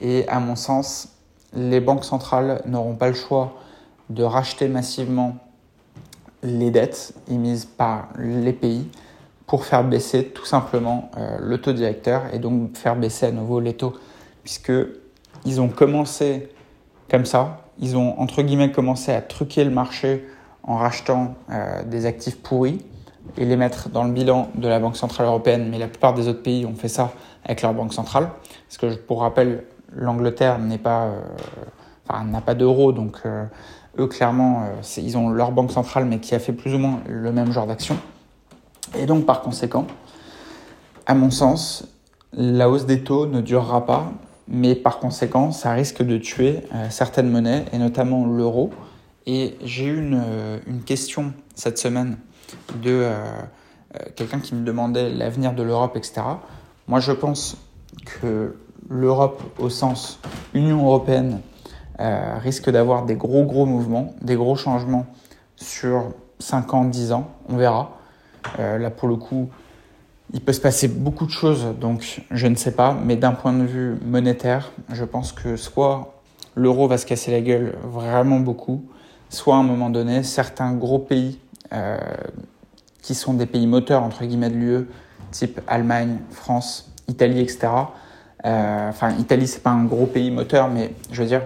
Et 0.00 0.26
à 0.28 0.40
mon 0.40 0.56
sens, 0.56 1.08
les 1.54 1.80
banques 1.80 2.04
centrales 2.04 2.62
n'auront 2.66 2.94
pas 2.94 3.08
le 3.08 3.14
choix 3.14 3.54
de 4.10 4.22
racheter 4.22 4.68
massivement 4.68 5.36
les 6.42 6.70
dettes 6.70 7.14
émises 7.30 7.64
par 7.64 8.08
les 8.18 8.52
pays 8.52 8.90
pour 9.46 9.64
faire 9.64 9.84
baisser 9.84 10.26
tout 10.26 10.44
simplement 10.44 11.10
euh, 11.16 11.38
le 11.40 11.60
taux 11.60 11.72
directeur 11.72 12.22
et 12.32 12.38
donc 12.38 12.76
faire 12.76 12.96
baisser 12.96 13.26
à 13.26 13.30
nouveau 13.30 13.60
les 13.60 13.74
taux, 13.74 13.94
puisque 14.42 14.72
ils 15.44 15.60
ont 15.60 15.68
commencé 15.68 16.50
comme 17.10 17.24
ça, 17.24 17.63
ils 17.78 17.96
ont 17.96 18.18
entre 18.20 18.42
guillemets 18.42 18.70
commencé 18.70 19.12
à 19.12 19.20
truquer 19.20 19.64
le 19.64 19.70
marché 19.70 20.26
en 20.62 20.76
rachetant 20.76 21.34
euh, 21.50 21.82
des 21.84 22.06
actifs 22.06 22.40
pourris 22.40 22.84
et 23.36 23.44
les 23.44 23.56
mettre 23.56 23.88
dans 23.88 24.04
le 24.04 24.12
bilan 24.12 24.48
de 24.54 24.68
la 24.68 24.78
Banque 24.78 24.96
Centrale 24.96 25.26
Européenne, 25.26 25.68
mais 25.70 25.78
la 25.78 25.88
plupart 25.88 26.14
des 26.14 26.28
autres 26.28 26.42
pays 26.42 26.66
ont 26.66 26.74
fait 26.74 26.88
ça 26.88 27.12
avec 27.44 27.62
leur 27.62 27.74
Banque 27.74 27.92
Centrale, 27.92 28.30
parce 28.68 28.78
que 28.78 28.98
pour 28.98 29.20
rappel, 29.20 29.64
l'Angleterre 29.92 30.58
n'est 30.58 30.78
pas, 30.78 31.04
euh, 31.04 31.20
enfin, 32.08 32.24
n'a 32.24 32.40
pas 32.40 32.54
d'euro, 32.54 32.92
donc 32.92 33.22
eux 33.98 34.06
clairement, 34.06 34.64
ils 34.96 35.16
ont 35.16 35.30
leur 35.30 35.52
Banque 35.52 35.72
Centrale, 35.72 36.04
mais 36.04 36.18
qui 36.18 36.34
a 36.34 36.38
fait 36.38 36.52
plus 36.52 36.74
ou 36.74 36.78
moins 36.78 37.00
le 37.08 37.32
même 37.32 37.52
genre 37.52 37.66
d'action. 37.66 37.96
Et 38.96 39.06
donc 39.06 39.26
par 39.26 39.40
conséquent, 39.42 39.86
à 41.06 41.14
mon 41.14 41.30
sens, 41.30 41.86
la 42.32 42.68
hausse 42.68 42.86
des 42.86 43.02
taux 43.02 43.26
ne 43.26 43.40
durera 43.40 43.86
pas, 43.86 44.10
mais 44.48 44.74
par 44.74 44.98
conséquent, 44.98 45.52
ça 45.52 45.72
risque 45.72 46.02
de 46.02 46.18
tuer 46.18 46.60
euh, 46.74 46.88
certaines 46.90 47.30
monnaies, 47.30 47.64
et 47.72 47.78
notamment 47.78 48.26
l'euro. 48.26 48.70
Et 49.26 49.56
j'ai 49.64 49.86
eu 49.86 49.98
une, 49.98 50.22
euh, 50.22 50.58
une, 50.66 50.82
question 50.82 51.32
cette 51.54 51.78
semaine 51.78 52.18
de 52.82 52.90
euh, 52.90 53.14
quelqu'un 54.16 54.40
qui 54.40 54.54
me 54.54 54.64
demandait 54.64 55.08
l'avenir 55.10 55.54
de 55.54 55.62
l'Europe, 55.62 55.96
etc. 55.96 56.22
Moi, 56.88 57.00
je 57.00 57.12
pense 57.12 57.56
que 58.04 58.54
l'Europe, 58.90 59.42
au 59.58 59.70
sens 59.70 60.18
Union 60.52 60.84
européenne, 60.84 61.40
risque 61.98 62.68
d'avoir 62.68 63.06
des 63.06 63.14
gros, 63.14 63.44
gros 63.44 63.66
mouvements, 63.66 64.14
des 64.20 64.34
gros 64.34 64.56
changements 64.56 65.06
sur 65.54 66.12
5 66.40 66.74
ans, 66.74 66.84
10 66.84 67.12
ans, 67.12 67.30
on 67.48 67.56
verra. 67.56 67.96
Là, 68.58 68.90
pour 68.90 69.08
le 69.08 69.14
coup, 69.14 69.48
il 70.34 70.40
peut 70.40 70.52
se 70.52 70.60
passer 70.60 70.88
beaucoup 70.88 71.26
de 71.26 71.30
choses, 71.30 71.64
donc 71.80 72.22
je 72.32 72.46
ne 72.48 72.56
sais 72.56 72.72
pas. 72.72 72.96
Mais 73.04 73.16
d'un 73.16 73.32
point 73.32 73.52
de 73.52 73.64
vue 73.64 73.94
monétaire, 74.04 74.72
je 74.92 75.04
pense 75.04 75.30
que 75.30 75.56
soit 75.56 76.20
l'euro 76.56 76.88
va 76.88 76.98
se 76.98 77.06
casser 77.06 77.30
la 77.30 77.40
gueule 77.40 77.76
vraiment 77.84 78.40
beaucoup, 78.40 78.84
soit 79.30 79.54
à 79.54 79.58
un 79.58 79.62
moment 79.62 79.90
donné, 79.90 80.24
certains 80.24 80.72
gros 80.72 80.98
pays 80.98 81.38
euh, 81.72 81.98
qui 83.00 83.14
sont 83.14 83.34
des 83.34 83.46
pays 83.46 83.68
moteurs, 83.68 84.02
entre 84.02 84.24
guillemets, 84.24 84.50
de 84.50 84.56
l'UE, 84.56 84.88
type 85.30 85.60
Allemagne, 85.68 86.18
France, 86.32 86.92
Italie, 87.06 87.40
etc. 87.40 87.68
Euh, 88.44 88.88
enfin, 88.88 89.12
Italie, 89.18 89.46
c'est 89.46 89.62
pas 89.62 89.70
un 89.70 89.84
gros 89.84 90.06
pays 90.06 90.32
moteur, 90.32 90.68
mais 90.68 90.94
je 91.12 91.22
veux 91.22 91.28
dire, 91.28 91.42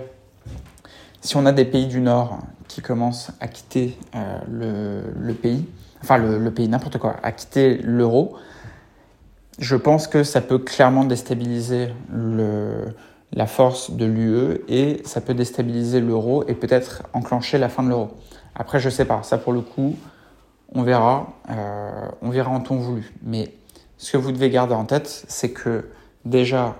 si 1.20 1.36
on 1.36 1.44
a 1.44 1.52
des 1.52 1.66
pays 1.66 1.86
du 1.86 2.00
Nord 2.00 2.38
qui 2.68 2.80
commencent 2.80 3.32
à 3.40 3.48
quitter 3.48 3.98
le, 4.50 5.02
le, 5.18 5.34
pays, 5.34 5.66
enfin 6.02 6.16
le, 6.16 6.50
pays, 6.50 6.68
n'importe 6.68 6.98
quoi, 6.98 7.16
à 7.22 7.32
quitter 7.32 7.78
l'euro, 7.78 8.36
je 9.58 9.76
pense 9.76 10.06
que 10.06 10.22
ça 10.22 10.40
peut 10.40 10.58
clairement 10.58 11.04
déstabiliser 11.04 11.88
la 13.32 13.46
force 13.46 13.90
de 13.90 14.04
l'UE 14.04 14.60
et 14.68 15.02
ça 15.04 15.20
peut 15.20 15.34
déstabiliser 15.34 16.00
l'euro 16.00 16.44
et 16.48 16.54
peut-être 16.54 17.02
enclencher 17.12 17.58
la 17.58 17.68
fin 17.68 17.82
de 17.82 17.88
l'euro. 17.88 18.10
Après, 18.54 18.78
je 18.78 18.88
sais 18.88 19.04
pas, 19.04 19.22
ça 19.22 19.38
pour 19.38 19.52
le 19.52 19.60
coup, 19.60 19.96
on 20.74 20.82
verra, 20.82 21.34
euh, 21.50 22.08
on 22.22 22.30
verra 22.30 22.50
en 22.50 22.60
temps 22.60 22.76
voulu. 22.76 23.12
Mais 23.22 23.52
ce 23.96 24.12
que 24.12 24.16
vous 24.16 24.32
devez 24.32 24.50
garder 24.50 24.74
en 24.74 24.84
tête, 24.84 25.24
c'est 25.28 25.50
que 25.50 25.88
déjà, 26.24 26.76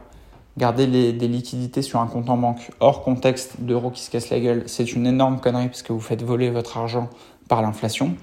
garder 0.57 1.13
des 1.13 1.29
liquidités 1.29 1.83
sur 1.83 2.01
un 2.01 2.07
compte 2.07 2.29
en 2.31 2.37
banque 2.37 2.71
hors 2.81 3.03
contexte 3.03 3.61
d'euro 3.61 3.91
qui 3.91 4.03
se 4.03 4.11
casse 4.11 4.31
la 4.31 4.41
gueule, 4.41 4.65
c'est 4.67 4.93
une 4.93 5.07
énorme 5.07 5.41
connerie 5.41 5.69
parce 5.69 5.83
que 5.83 5.93
vous 5.93 6.01
faites 6.01 6.23
voler 6.23 6.51
votre 6.51 6.77
argent 6.77 7.09
par 7.49 7.63
l'inflation. 7.63 8.15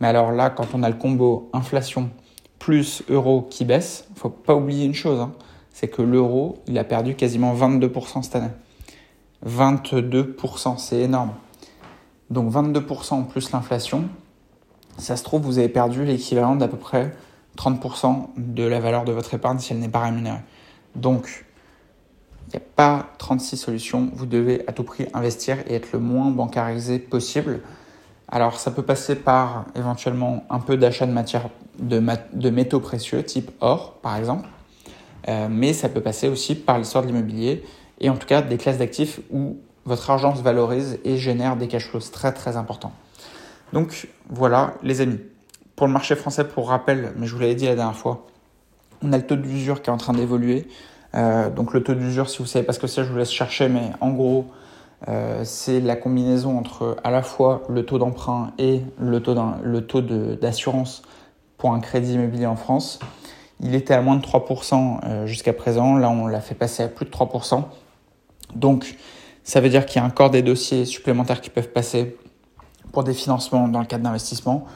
Mais 0.00 0.08
alors 0.08 0.32
là, 0.32 0.50
quand 0.50 0.74
on 0.74 0.82
a 0.82 0.88
le 0.88 0.96
combo 0.96 1.48
inflation 1.52 2.10
plus 2.66 3.04
euro 3.08 3.46
qui 3.48 3.64
baisse, 3.64 4.08
il 4.10 4.18
faut 4.18 4.28
pas 4.28 4.56
oublier 4.56 4.86
une 4.86 4.94
chose, 4.94 5.20
hein, 5.20 5.30
c'est 5.70 5.86
que 5.86 6.02
l'euro, 6.02 6.64
il 6.66 6.76
a 6.78 6.82
perdu 6.82 7.14
quasiment 7.14 7.54
22% 7.54 8.24
cette 8.24 8.34
année. 8.34 8.50
22%, 9.46 10.76
c'est 10.76 10.98
énorme. 10.98 11.30
Donc 12.28 12.52
22% 12.52 13.26
plus 13.28 13.52
l'inflation, 13.52 14.08
ça 14.98 15.16
se 15.16 15.22
trouve, 15.22 15.42
vous 15.42 15.58
avez 15.58 15.68
perdu 15.68 16.04
l'équivalent 16.04 16.56
d'à 16.56 16.66
peu 16.66 16.76
près 16.76 17.14
30% 17.56 18.30
de 18.36 18.64
la 18.64 18.80
valeur 18.80 19.04
de 19.04 19.12
votre 19.12 19.32
épargne 19.32 19.60
si 19.60 19.72
elle 19.72 19.78
n'est 19.78 19.88
pas 19.88 20.00
rémunérée. 20.00 20.42
Donc, 20.96 21.44
il 22.48 22.50
n'y 22.50 22.56
a 22.56 22.66
pas 22.74 23.10
36 23.18 23.58
solutions, 23.58 24.10
vous 24.12 24.26
devez 24.26 24.66
à 24.66 24.72
tout 24.72 24.82
prix 24.82 25.06
investir 25.14 25.58
et 25.68 25.74
être 25.74 25.92
le 25.92 26.00
moins 26.00 26.32
bancarisé 26.32 26.98
possible. 26.98 27.60
Alors 28.26 28.58
ça 28.58 28.72
peut 28.72 28.82
passer 28.82 29.14
par 29.14 29.66
éventuellement 29.76 30.42
un 30.50 30.58
peu 30.58 30.76
d'achat 30.76 31.06
de 31.06 31.12
matière 31.12 31.48
de, 31.78 32.50
métaux 32.50 32.80
précieux 32.80 33.22
type 33.22 33.50
or 33.60 33.94
par 34.02 34.16
exemple, 34.16 34.48
euh, 35.28 35.48
mais 35.50 35.72
ça 35.72 35.88
peut 35.88 36.00
passer 36.00 36.28
aussi 36.28 36.54
par 36.54 36.78
l'histoire 36.78 37.02
de 37.02 37.08
l'immobilier 37.08 37.64
et 38.00 38.10
en 38.10 38.16
tout 38.16 38.26
cas 38.26 38.42
des 38.42 38.56
classes 38.56 38.78
d'actifs 38.78 39.20
où 39.30 39.58
votre 39.84 40.10
argent 40.10 40.34
se 40.34 40.42
valorise 40.42 40.98
et 41.04 41.16
génère 41.16 41.56
des 41.56 41.68
cash 41.68 41.88
flows 41.88 42.00
très 42.12 42.32
très 42.32 42.56
importants. 42.56 42.92
Donc 43.72 44.08
voilà 44.28 44.74
les 44.82 45.00
amis. 45.00 45.20
Pour 45.74 45.86
le 45.86 45.92
marché 45.92 46.16
français, 46.16 46.44
pour 46.44 46.68
rappel, 46.68 47.12
mais 47.16 47.26
je 47.26 47.34
vous 47.34 47.40
l'avais 47.40 47.54
dit 47.54 47.66
la 47.66 47.74
dernière 47.74 47.96
fois, 47.96 48.26
on 49.02 49.12
a 49.12 49.18
le 49.18 49.26
taux 49.26 49.36
d'usure 49.36 49.82
qui 49.82 49.90
est 49.90 49.92
en 49.92 49.98
train 49.98 50.14
d'évoluer. 50.14 50.66
Euh, 51.14 51.50
donc 51.50 51.74
le 51.74 51.82
taux 51.82 51.94
d'usure, 51.94 52.30
si 52.30 52.38
vous 52.38 52.46
savez 52.46 52.64
pas 52.64 52.72
ce 52.72 52.78
que 52.78 52.86
c'est, 52.86 53.04
je 53.04 53.10
vous 53.10 53.18
laisse 53.18 53.30
chercher, 53.30 53.68
mais 53.68 53.90
en 54.00 54.10
gros, 54.10 54.46
euh, 55.08 55.42
c'est 55.44 55.80
la 55.80 55.96
combinaison 55.96 56.58
entre 56.58 56.96
à 57.04 57.10
la 57.10 57.22
fois 57.22 57.62
le 57.68 57.84
taux 57.84 57.98
d'emprunt 57.98 58.52
et 58.58 58.80
le 58.98 59.20
taux 59.20 60.00
d'assurance 60.00 61.02
pour 61.58 61.72
un 61.72 61.80
crédit 61.80 62.14
immobilier 62.14 62.46
en 62.46 62.56
France. 62.56 62.98
Il 63.60 63.74
était 63.74 63.94
à 63.94 64.02
moins 64.02 64.16
de 64.16 64.22
3% 64.22 65.00
euh, 65.04 65.26
jusqu'à 65.26 65.52
présent. 65.52 65.96
Là, 65.96 66.10
on 66.10 66.26
l'a 66.26 66.40
fait 66.40 66.54
passer 66.54 66.82
à 66.82 66.88
plus 66.88 67.06
de 67.06 67.10
3%. 67.10 67.64
Donc, 68.54 68.96
ça 69.44 69.60
veut 69.60 69.68
dire 69.68 69.86
qu'il 69.86 70.00
y 70.00 70.04
a 70.04 70.06
encore 70.06 70.30
des 70.30 70.42
dossiers 70.42 70.84
supplémentaires 70.84 71.40
qui 71.40 71.50
peuvent 71.50 71.70
passer 71.70 72.16
pour 72.92 73.04
des 73.04 73.14
financements 73.14 73.68
dans 73.68 73.80
le 73.80 73.86
cadre 73.86 74.04
d'investissement. 74.04 74.66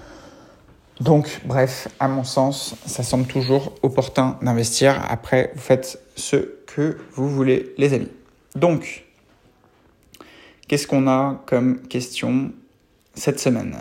Donc, 1.01 1.41
bref, 1.45 1.89
à 1.99 2.09
mon 2.09 2.25
sens, 2.25 2.75
ça 2.85 3.03
semble 3.03 3.27
toujours 3.27 3.73
opportun 3.83 4.39
d'investir. 4.43 5.03
Après, 5.09 5.51
vous 5.55 5.61
faites 5.61 5.99
ce 6.15 6.37
que 6.67 6.99
vous 7.15 7.29
voulez, 7.29 7.75
les 7.79 7.95
amis. 7.95 8.11
Donc, 8.55 9.07
qu'est-ce 10.69 10.87
qu'on 10.87 11.09
a 11.09 11.43
comme 11.47 11.81
question 11.89 12.53
cette 13.15 13.41
semaine? 13.41 13.81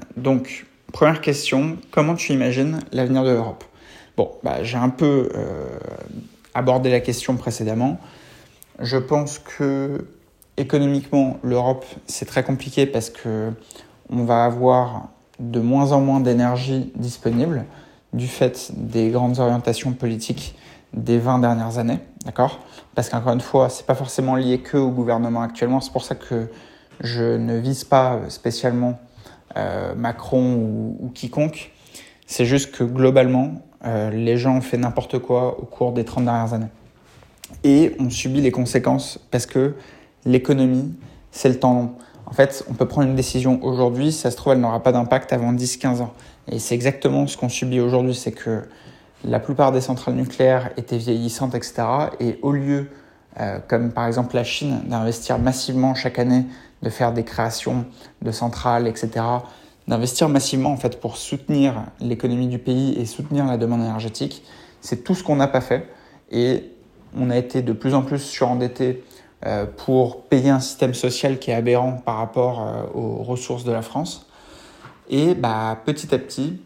Première 0.91 1.21
question, 1.21 1.77
comment 1.91 2.15
tu 2.15 2.33
imagines 2.33 2.79
l'avenir 2.91 3.23
de 3.23 3.31
l'Europe? 3.31 3.63
Bon, 4.17 4.31
bah, 4.43 4.63
j'ai 4.63 4.77
un 4.77 4.89
peu 4.89 5.29
euh, 5.35 5.79
abordé 6.53 6.91
la 6.91 6.99
question 6.99 7.35
précédemment. 7.35 7.99
Je 8.79 8.97
pense 8.97 9.39
que 9.39 10.07
économiquement, 10.57 11.39
l'Europe, 11.43 11.85
c'est 12.07 12.25
très 12.25 12.43
compliqué 12.43 12.85
parce 12.85 13.09
que 13.09 13.51
on 14.09 14.23
va 14.23 14.45
avoir 14.45 15.09
de 15.39 15.59
moins 15.59 15.91
en 15.91 16.01
moins 16.01 16.19
d'énergie 16.19 16.91
disponible 16.95 17.65
du 18.11 18.27
fait 18.27 18.71
des 18.75 19.09
grandes 19.09 19.39
orientations 19.39 19.93
politiques 19.93 20.55
des 20.93 21.19
20 21.19 21.39
dernières 21.39 21.77
années, 21.77 21.99
d'accord? 22.25 22.59
Parce 22.95 23.09
qu'encore 23.09 23.33
une 23.33 23.41
fois, 23.41 23.69
c'est 23.69 23.85
pas 23.85 23.95
forcément 23.95 24.35
lié 24.35 24.59
que 24.59 24.77
au 24.77 24.89
gouvernement 24.89 25.41
actuellement, 25.41 25.79
c'est 25.79 25.91
pour 25.91 26.03
ça 26.03 26.15
que 26.15 26.47
je 27.01 27.37
ne 27.37 27.57
vise 27.57 27.83
pas 27.83 28.19
spécialement 28.29 28.99
euh, 29.57 29.95
Macron 29.95 30.55
ou, 30.99 31.11
quiconque. 31.13 31.71
C'est 32.25 32.45
juste 32.45 32.71
que 32.71 32.83
globalement, 32.83 33.61
euh, 33.85 34.09
les 34.11 34.37
gens 34.37 34.57
ont 34.57 34.61
fait 34.61 34.77
n'importe 34.77 35.19
quoi 35.19 35.59
au 35.59 35.65
cours 35.65 35.91
des 35.93 36.05
30 36.05 36.25
dernières 36.25 36.53
années. 36.53 36.69
Et 37.63 37.95
on 37.99 38.09
subit 38.09 38.41
les 38.41 38.51
conséquences 38.51 39.19
parce 39.31 39.45
que 39.45 39.73
l'économie, 40.25 40.93
c'est 41.31 41.49
le 41.49 41.59
temps 41.59 41.73
long. 41.73 41.93
En 42.25 42.33
fait, 42.33 42.63
on 42.69 42.73
peut 42.73 42.87
prendre 42.87 43.07
une 43.07 43.15
décision 43.15 43.59
aujourd'hui, 43.63 44.11
ça 44.11 44.29
se 44.29 44.37
trouve, 44.37 44.53
elle 44.53 44.59
n'aura 44.59 44.83
pas 44.83 44.91
d'impact 44.91 45.33
avant 45.33 45.51
10-15 45.51 46.01
ans. 46.01 46.13
Et 46.51 46.59
c'est 46.59 46.75
exactement 46.75 47.25
ce 47.25 47.37
qu'on 47.37 47.49
subit 47.49 47.79
aujourd'hui, 47.79 48.13
c'est 48.13 48.31
que 48.31 48.63
la 49.23 49.39
plupart 49.39 49.71
des 49.71 49.81
centrales 49.81 50.15
nucléaires 50.15 50.69
étaient 50.77 50.97
vieillissantes, 50.97 51.55
etc. 51.55 51.83
Et 52.19 52.37
au 52.41 52.51
lieu, 52.51 52.89
euh, 53.39 53.59
comme 53.67 53.91
par 53.91 54.05
exemple 54.07 54.35
la 54.35 54.43
Chine, 54.43 54.81
d'investir 54.85 55.39
massivement 55.39 55.95
chaque 55.95 56.19
année, 56.19 56.45
de 56.81 56.89
faire 56.89 57.13
des 57.13 57.23
créations 57.23 57.85
de 58.21 58.31
centrales, 58.31 58.87
etc., 58.87 59.25
d'investir 59.87 60.29
massivement 60.29 60.71
en 60.71 60.77
fait 60.77 60.99
pour 60.99 61.17
soutenir 61.17 61.83
l'économie 61.99 62.47
du 62.47 62.59
pays 62.59 62.93
et 62.99 63.05
soutenir 63.05 63.45
la 63.45 63.57
demande 63.57 63.81
énergétique, 63.81 64.43
c'est 64.81 65.03
tout 65.03 65.15
ce 65.15 65.23
qu'on 65.23 65.35
n'a 65.35 65.47
pas 65.47 65.61
fait. 65.61 65.89
Et 66.31 66.71
on 67.17 67.29
a 67.29 67.37
été 67.37 67.61
de 67.61 67.73
plus 67.73 67.95
en 67.95 68.03
plus 68.03 68.19
surendetté 68.19 69.03
euh, 69.45 69.65
pour 69.65 70.23
payer 70.23 70.49
un 70.49 70.59
système 70.59 70.93
social 70.93 71.39
qui 71.39 71.49
est 71.51 71.55
aberrant 71.55 71.93
par 71.93 72.17
rapport 72.17 72.61
euh, 72.61 72.83
aux 72.93 73.23
ressources 73.23 73.63
de 73.63 73.71
la 73.71 73.81
France. 73.81 74.27
Et 75.09 75.33
bah, 75.33 75.77
petit 75.85 76.13
à 76.13 76.19
petit, 76.19 76.61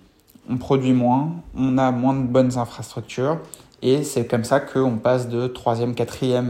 on 0.50 0.58
produit 0.58 0.94
moins, 0.94 1.32
on 1.56 1.78
a 1.78 1.92
moins 1.92 2.14
de 2.14 2.24
bonnes 2.24 2.58
infrastructures, 2.58 3.40
et 3.82 4.04
c'est 4.04 4.28
comme 4.28 4.44
ça 4.44 4.60
qu'on 4.60 4.98
passe 4.98 5.30
de 5.30 5.48
3e, 5.48 5.94
4e 5.94 6.34
euh, 6.34 6.42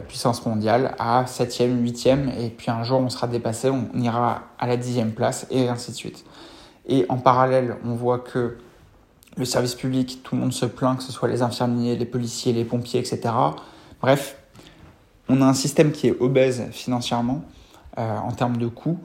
puissance 0.00 0.44
mondiale 0.46 0.94
à 0.98 1.24
7e, 1.24 1.82
8e, 1.82 2.28
et 2.38 2.50
puis 2.50 2.70
un 2.70 2.82
jour 2.82 3.00
on 3.00 3.08
sera 3.08 3.26
dépassé, 3.26 3.70
on 3.70 3.88
ira 3.98 4.42
à 4.58 4.66
la 4.66 4.76
10e 4.76 5.10
place, 5.10 5.46
et 5.50 5.68
ainsi 5.68 5.90
de 5.90 5.96
suite. 5.96 6.24
Et 6.86 7.06
en 7.08 7.18
parallèle, 7.18 7.76
on 7.84 7.94
voit 7.94 8.18
que 8.18 8.58
le 9.36 9.44
service 9.44 9.74
public, 9.74 10.22
tout 10.22 10.34
le 10.34 10.40
monde 10.40 10.52
se 10.52 10.66
plaint, 10.66 10.96
que 10.96 11.02
ce 11.02 11.12
soit 11.12 11.28
les 11.28 11.42
infirmiers, 11.42 11.96
les 11.96 12.04
policiers, 12.04 12.52
les 12.52 12.64
pompiers, 12.64 13.00
etc. 13.00 13.32
Bref, 14.00 14.36
on 15.28 15.40
a 15.42 15.44
un 15.44 15.54
système 15.54 15.92
qui 15.92 16.08
est 16.08 16.20
obèse 16.20 16.68
financièrement 16.72 17.44
euh, 17.98 18.18
en 18.18 18.32
termes 18.32 18.56
de 18.56 18.66
coûts. 18.66 18.98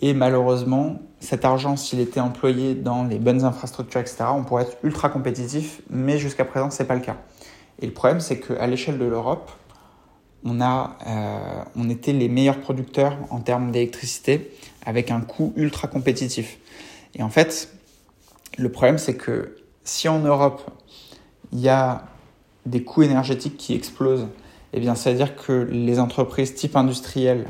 Et 0.00 0.14
malheureusement, 0.14 1.00
cet 1.20 1.44
argent, 1.44 1.76
s'il 1.76 2.00
était 2.00 2.20
employé 2.20 2.74
dans 2.74 3.04
les 3.04 3.18
bonnes 3.18 3.44
infrastructures, 3.44 4.00
etc., 4.00 4.24
on 4.34 4.42
pourrait 4.42 4.64
être 4.64 4.76
ultra 4.82 5.08
compétitif, 5.08 5.80
mais 5.88 6.18
jusqu'à 6.18 6.44
présent, 6.44 6.70
ce 6.70 6.82
n'est 6.82 6.88
pas 6.88 6.96
le 6.96 7.00
cas. 7.00 7.16
Et 7.80 7.86
le 7.86 7.92
problème, 7.92 8.20
c'est 8.20 8.40
qu'à 8.40 8.66
l'échelle 8.66 8.98
de 8.98 9.04
l'Europe, 9.04 9.50
on, 10.44 10.60
a, 10.60 10.96
euh, 11.06 11.64
on 11.76 11.88
était 11.90 12.12
les 12.12 12.28
meilleurs 12.28 12.60
producteurs 12.60 13.16
en 13.30 13.40
termes 13.40 13.70
d'électricité 13.70 14.52
avec 14.84 15.10
un 15.10 15.20
coût 15.20 15.52
ultra 15.56 15.88
compétitif. 15.88 16.58
Et 17.14 17.22
en 17.22 17.28
fait, 17.28 17.72
le 18.58 18.70
problème, 18.70 18.98
c'est 18.98 19.16
que 19.16 19.56
si 19.84 20.08
en 20.08 20.20
Europe, 20.20 20.70
il 21.52 21.60
y 21.60 21.68
a 21.68 22.04
des 22.66 22.82
coûts 22.82 23.02
énergétiques 23.02 23.56
qui 23.56 23.74
explosent 23.74 24.26
eh 24.72 24.80
bien, 24.80 24.94
ça 24.94 25.10
veut 25.10 25.16
dire 25.16 25.36
que 25.36 25.52
les 25.70 25.98
entreprises 25.98 26.54
type 26.54 26.76
industrielles 26.76 27.46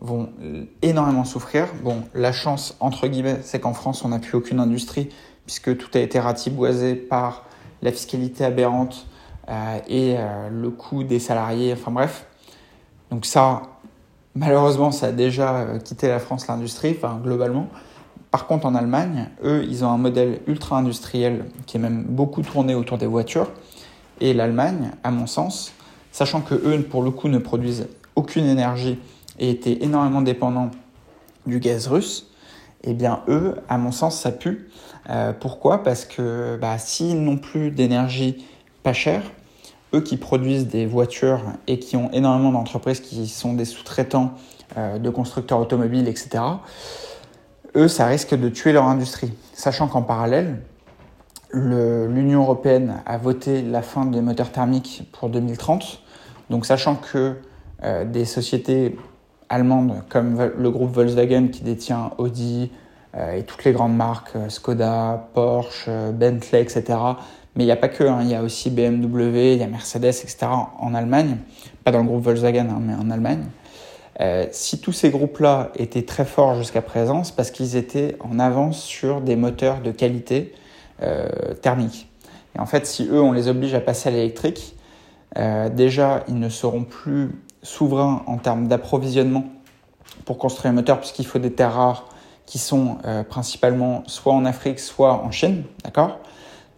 vont 0.00 0.28
énormément 0.82 1.24
souffrir. 1.24 1.68
Bon, 1.82 2.02
la 2.14 2.32
chance, 2.32 2.76
entre 2.80 3.08
guillemets, 3.08 3.38
c'est 3.42 3.60
qu'en 3.60 3.72
France, 3.72 4.04
on 4.04 4.08
n'a 4.08 4.18
plus 4.18 4.36
aucune 4.36 4.60
industrie, 4.60 5.08
puisque 5.46 5.76
tout 5.76 5.88
a 5.94 6.00
été 6.00 6.20
ratiboisé 6.20 6.94
par 6.94 7.46
la 7.80 7.92
fiscalité 7.92 8.44
aberrante 8.44 9.06
euh, 9.48 9.78
et 9.88 10.16
euh, 10.18 10.50
le 10.50 10.70
coût 10.70 11.02
des 11.02 11.18
salariés, 11.18 11.72
enfin 11.72 11.90
bref. 11.90 12.25
Donc 13.10 13.26
ça, 13.26 13.62
malheureusement, 14.34 14.90
ça 14.90 15.06
a 15.06 15.12
déjà 15.12 15.54
euh, 15.54 15.78
quitté 15.78 16.08
la 16.08 16.18
France, 16.18 16.46
l'industrie, 16.48 16.96
enfin 16.96 17.20
globalement. 17.22 17.68
Par 18.30 18.46
contre, 18.46 18.66
en 18.66 18.74
Allemagne, 18.74 19.28
eux, 19.44 19.64
ils 19.68 19.84
ont 19.84 19.88
un 19.88 19.98
modèle 19.98 20.40
ultra 20.46 20.78
industriel 20.78 21.46
qui 21.66 21.76
est 21.76 21.80
même 21.80 22.02
beaucoup 22.02 22.42
tourné 22.42 22.74
autour 22.74 22.98
des 22.98 23.06
voitures. 23.06 23.50
Et 24.20 24.34
l'Allemagne, 24.34 24.90
à 25.04 25.10
mon 25.10 25.26
sens, 25.26 25.72
sachant 26.12 26.40
que 26.40 26.54
eux, 26.54 26.82
pour 26.82 27.02
le 27.02 27.10
coup, 27.10 27.28
ne 27.28 27.38
produisent 27.38 27.88
aucune 28.14 28.46
énergie 28.46 28.98
et 29.38 29.50
étaient 29.50 29.82
énormément 29.82 30.22
dépendants 30.22 30.70
du 31.46 31.60
gaz 31.60 31.86
russe, 31.86 32.30
eh 32.82 32.94
bien 32.94 33.20
eux, 33.28 33.56
à 33.68 33.78
mon 33.78 33.92
sens, 33.92 34.20
ça 34.20 34.32
pue. 34.32 34.68
Euh, 35.10 35.32
pourquoi? 35.32 35.82
Parce 35.82 36.04
que 36.04 36.58
bah, 36.60 36.78
s'ils 36.78 37.22
n'ont 37.22 37.36
plus 37.36 37.70
d'énergie 37.70 38.44
pas 38.82 38.92
chère, 38.92 39.22
eux 39.94 40.00
qui 40.00 40.16
produisent 40.16 40.66
des 40.66 40.86
voitures 40.86 41.42
et 41.66 41.78
qui 41.78 41.96
ont 41.96 42.10
énormément 42.12 42.52
d'entreprises 42.52 43.00
qui 43.00 43.26
sont 43.28 43.54
des 43.54 43.64
sous-traitants 43.64 44.32
euh, 44.76 44.98
de 44.98 45.10
constructeurs 45.10 45.60
automobiles, 45.60 46.08
etc., 46.08 46.42
eux, 47.76 47.88
ça 47.88 48.06
risque 48.06 48.34
de 48.34 48.48
tuer 48.48 48.72
leur 48.72 48.84
industrie. 48.84 49.32
Sachant 49.52 49.86
qu'en 49.86 50.00
parallèle, 50.00 50.62
l'Union 51.52 52.42
européenne 52.42 53.02
a 53.04 53.18
voté 53.18 53.62
la 53.62 53.82
fin 53.82 54.06
des 54.06 54.20
moteurs 54.20 54.50
thermiques 54.50 55.08
pour 55.12 55.28
2030. 55.28 56.02
Donc 56.50 56.66
sachant 56.66 56.96
que 56.96 57.36
euh, 57.84 58.04
des 58.04 58.24
sociétés 58.24 58.98
allemandes 59.48 60.02
comme 60.08 60.50
le 60.56 60.70
groupe 60.70 60.92
Volkswagen 60.92 61.48
qui 61.48 61.62
détient 61.62 62.12
Audi 62.18 62.70
euh, 63.14 63.36
et 63.36 63.42
toutes 63.44 63.64
les 63.64 63.72
grandes 63.72 63.96
marques, 63.96 64.32
Skoda, 64.48 65.28
Porsche, 65.34 65.88
Bentley, 66.14 66.62
etc. 66.62 66.98
Mais 67.56 67.64
il 67.64 67.66
n'y 67.66 67.72
a 67.72 67.76
pas 67.76 67.88
que, 67.88 68.04
hein, 68.04 68.18
il 68.22 68.28
y 68.28 68.34
a 68.34 68.42
aussi 68.42 68.70
BMW, 68.70 69.54
il 69.54 69.58
y 69.58 69.62
a 69.62 69.66
Mercedes, 69.66 70.04
etc. 70.04 70.46
en 70.78 70.94
Allemagne, 70.94 71.38
pas 71.84 71.90
dans 71.90 72.00
le 72.00 72.06
groupe 72.06 72.22
Volkswagen, 72.22 72.68
hein, 72.70 72.80
mais 72.80 72.94
en 72.94 73.10
Allemagne. 73.10 73.44
si 74.50 74.80
tous 74.80 74.92
ces 74.92 75.10
groupes-là 75.10 75.72
étaient 75.76 76.02
très 76.02 76.24
forts 76.24 76.54
jusqu'à 76.54 76.82
présent, 76.82 77.24
c'est 77.24 77.34
parce 77.34 77.50
qu'ils 77.50 77.76
étaient 77.76 78.16
en 78.20 78.38
avance 78.38 78.82
sur 78.82 79.20
des 79.20 79.36
moteurs 79.36 79.80
de 79.80 79.90
qualité 79.90 80.54
thermique. 81.60 82.08
Et 82.56 82.58
en 82.58 82.66
fait, 82.66 82.86
si 82.86 83.06
eux, 83.10 83.20
on 83.20 83.32
les 83.32 83.48
oblige 83.48 83.74
à 83.74 83.80
passer 83.80 84.08
à 84.08 84.12
l'électrique, 84.12 84.76
euh, 85.36 85.68
déjà, 85.68 86.24
ils 86.28 86.38
ne 86.38 86.48
seront 86.48 86.84
plus 86.84 87.30
souverains 87.62 88.22
en 88.26 88.38
termes 88.38 88.68
d'approvisionnement 88.68 89.44
pour 90.24 90.38
construire 90.38 90.70
un 90.72 90.74
moteur, 90.74 90.98
puisqu'il 90.98 91.26
faut 91.26 91.38
des 91.38 91.52
terres 91.52 91.74
rares 91.74 92.08
qui 92.46 92.58
sont 92.58 92.98
euh, 93.04 93.24
principalement 93.24 94.04
soit 94.06 94.32
en 94.32 94.44
Afrique, 94.44 94.78
soit 94.78 95.12
en 95.12 95.30
Chine, 95.30 95.64
d'accord? 95.84 96.20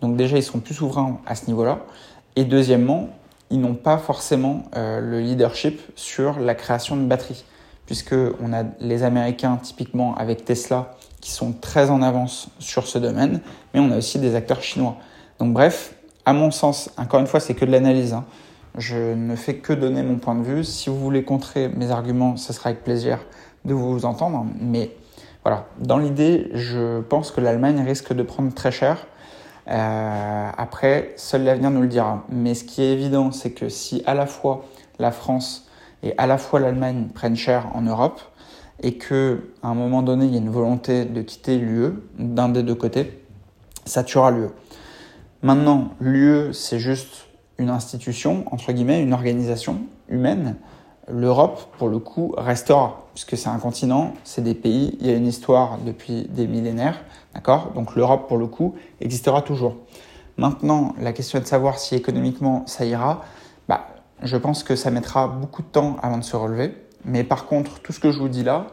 Donc 0.00 0.16
déjà, 0.16 0.36
ils 0.36 0.42
seront 0.42 0.60
plus 0.60 0.74
souverains 0.74 1.20
à 1.26 1.34
ce 1.34 1.46
niveau-là. 1.46 1.80
Et 2.36 2.44
deuxièmement, 2.44 3.10
ils 3.50 3.60
n'ont 3.60 3.74
pas 3.74 3.98
forcément 3.98 4.64
euh, 4.76 5.00
le 5.00 5.20
leadership 5.20 5.80
sur 5.96 6.38
la 6.38 6.54
création 6.54 6.96
de 6.96 7.02
batteries, 7.02 7.44
puisque 7.86 8.14
on 8.42 8.52
a 8.52 8.64
les 8.80 9.02
Américains 9.02 9.58
typiquement 9.62 10.14
avec 10.16 10.44
Tesla 10.44 10.94
qui 11.20 11.30
sont 11.30 11.52
très 11.52 11.90
en 11.90 12.02
avance 12.02 12.48
sur 12.58 12.86
ce 12.86 12.98
domaine, 12.98 13.40
mais 13.74 13.80
on 13.80 13.90
a 13.90 13.96
aussi 13.96 14.18
des 14.18 14.34
acteurs 14.34 14.62
chinois. 14.62 14.96
Donc 15.38 15.52
bref, 15.52 15.94
à 16.24 16.32
mon 16.32 16.50
sens, 16.50 16.90
encore 16.96 17.20
une 17.20 17.26
fois, 17.26 17.40
c'est 17.40 17.54
que 17.54 17.64
de 17.64 17.70
l'analyse. 17.70 18.12
Hein. 18.12 18.24
Je 18.76 19.14
ne 19.14 19.34
fais 19.34 19.56
que 19.56 19.72
donner 19.72 20.02
mon 20.02 20.16
point 20.16 20.34
de 20.34 20.42
vue. 20.42 20.62
Si 20.62 20.90
vous 20.90 20.98
voulez 20.98 21.24
contrer 21.24 21.68
mes 21.68 21.90
arguments, 21.90 22.36
ce 22.36 22.52
sera 22.52 22.70
avec 22.70 22.84
plaisir 22.84 23.18
de 23.64 23.74
vous 23.74 24.04
entendre. 24.04 24.46
Mais 24.60 24.90
voilà, 25.42 25.66
dans 25.78 25.98
l'idée, 25.98 26.50
je 26.54 27.00
pense 27.00 27.30
que 27.30 27.40
l'Allemagne 27.40 27.80
risque 27.80 28.12
de 28.12 28.22
prendre 28.22 28.52
très 28.52 28.70
cher. 28.70 29.06
Euh, 29.68 30.50
après, 30.56 31.12
seul 31.16 31.44
l'avenir 31.44 31.70
nous 31.70 31.82
le 31.82 31.88
dira. 31.88 32.24
Mais 32.30 32.54
ce 32.54 32.64
qui 32.64 32.82
est 32.82 32.92
évident, 32.92 33.32
c'est 33.32 33.50
que 33.50 33.68
si 33.68 34.02
à 34.06 34.14
la 34.14 34.26
fois 34.26 34.64
la 34.98 35.10
France 35.10 35.68
et 36.02 36.14
à 36.16 36.26
la 36.26 36.38
fois 36.38 36.60
l'Allemagne 36.60 37.08
prennent 37.12 37.36
cher 37.36 37.66
en 37.74 37.82
Europe, 37.82 38.20
et 38.80 38.94
que 38.94 39.50
à 39.62 39.68
un 39.68 39.74
moment 39.74 40.02
donné, 40.02 40.26
il 40.26 40.32
y 40.32 40.36
a 40.36 40.40
une 40.40 40.50
volonté 40.50 41.04
de 41.04 41.22
quitter 41.22 41.58
l'UE 41.58 41.94
d'un 42.18 42.48
des 42.48 42.62
deux 42.62 42.74
côtés, 42.74 43.24
ça 43.84 44.04
tuera 44.04 44.30
l'UE. 44.30 44.48
Maintenant, 45.42 45.90
l'UE, 46.00 46.52
c'est 46.52 46.78
juste 46.78 47.26
une 47.58 47.70
institution, 47.70 48.44
entre 48.52 48.72
guillemets, 48.72 49.02
une 49.02 49.12
organisation 49.12 49.80
humaine. 50.08 50.56
L'Europe, 51.10 51.74
pour 51.78 51.88
le 51.88 51.98
coup, 51.98 52.34
restera, 52.36 53.06
puisque 53.14 53.36
c'est 53.36 53.48
un 53.48 53.58
continent, 53.58 54.12
c'est 54.24 54.42
des 54.42 54.54
pays, 54.54 54.96
il 55.00 55.06
y 55.06 55.10
a 55.10 55.14
une 55.14 55.26
histoire 55.26 55.78
depuis 55.78 56.24
des 56.28 56.46
millénaires, 56.46 56.98
d'accord? 57.34 57.72
Donc 57.74 57.94
l'Europe, 57.94 58.28
pour 58.28 58.36
le 58.36 58.46
coup, 58.46 58.74
existera 59.00 59.40
toujours. 59.42 59.76
Maintenant, 60.36 60.94
la 61.00 61.12
question 61.12 61.38
est 61.38 61.42
de 61.42 61.46
savoir 61.46 61.78
si 61.78 61.94
économiquement 61.94 62.62
ça 62.66 62.84
ira. 62.84 63.22
Bah, 63.68 63.86
je 64.22 64.36
pense 64.36 64.62
que 64.62 64.76
ça 64.76 64.90
mettra 64.90 65.28
beaucoup 65.28 65.62
de 65.62 65.68
temps 65.68 65.96
avant 66.02 66.18
de 66.18 66.24
se 66.24 66.36
relever. 66.36 66.74
Mais 67.04 67.24
par 67.24 67.46
contre, 67.46 67.80
tout 67.80 67.92
ce 67.92 68.00
que 68.00 68.12
je 68.12 68.18
vous 68.18 68.28
dis 68.28 68.44
là, 68.44 68.66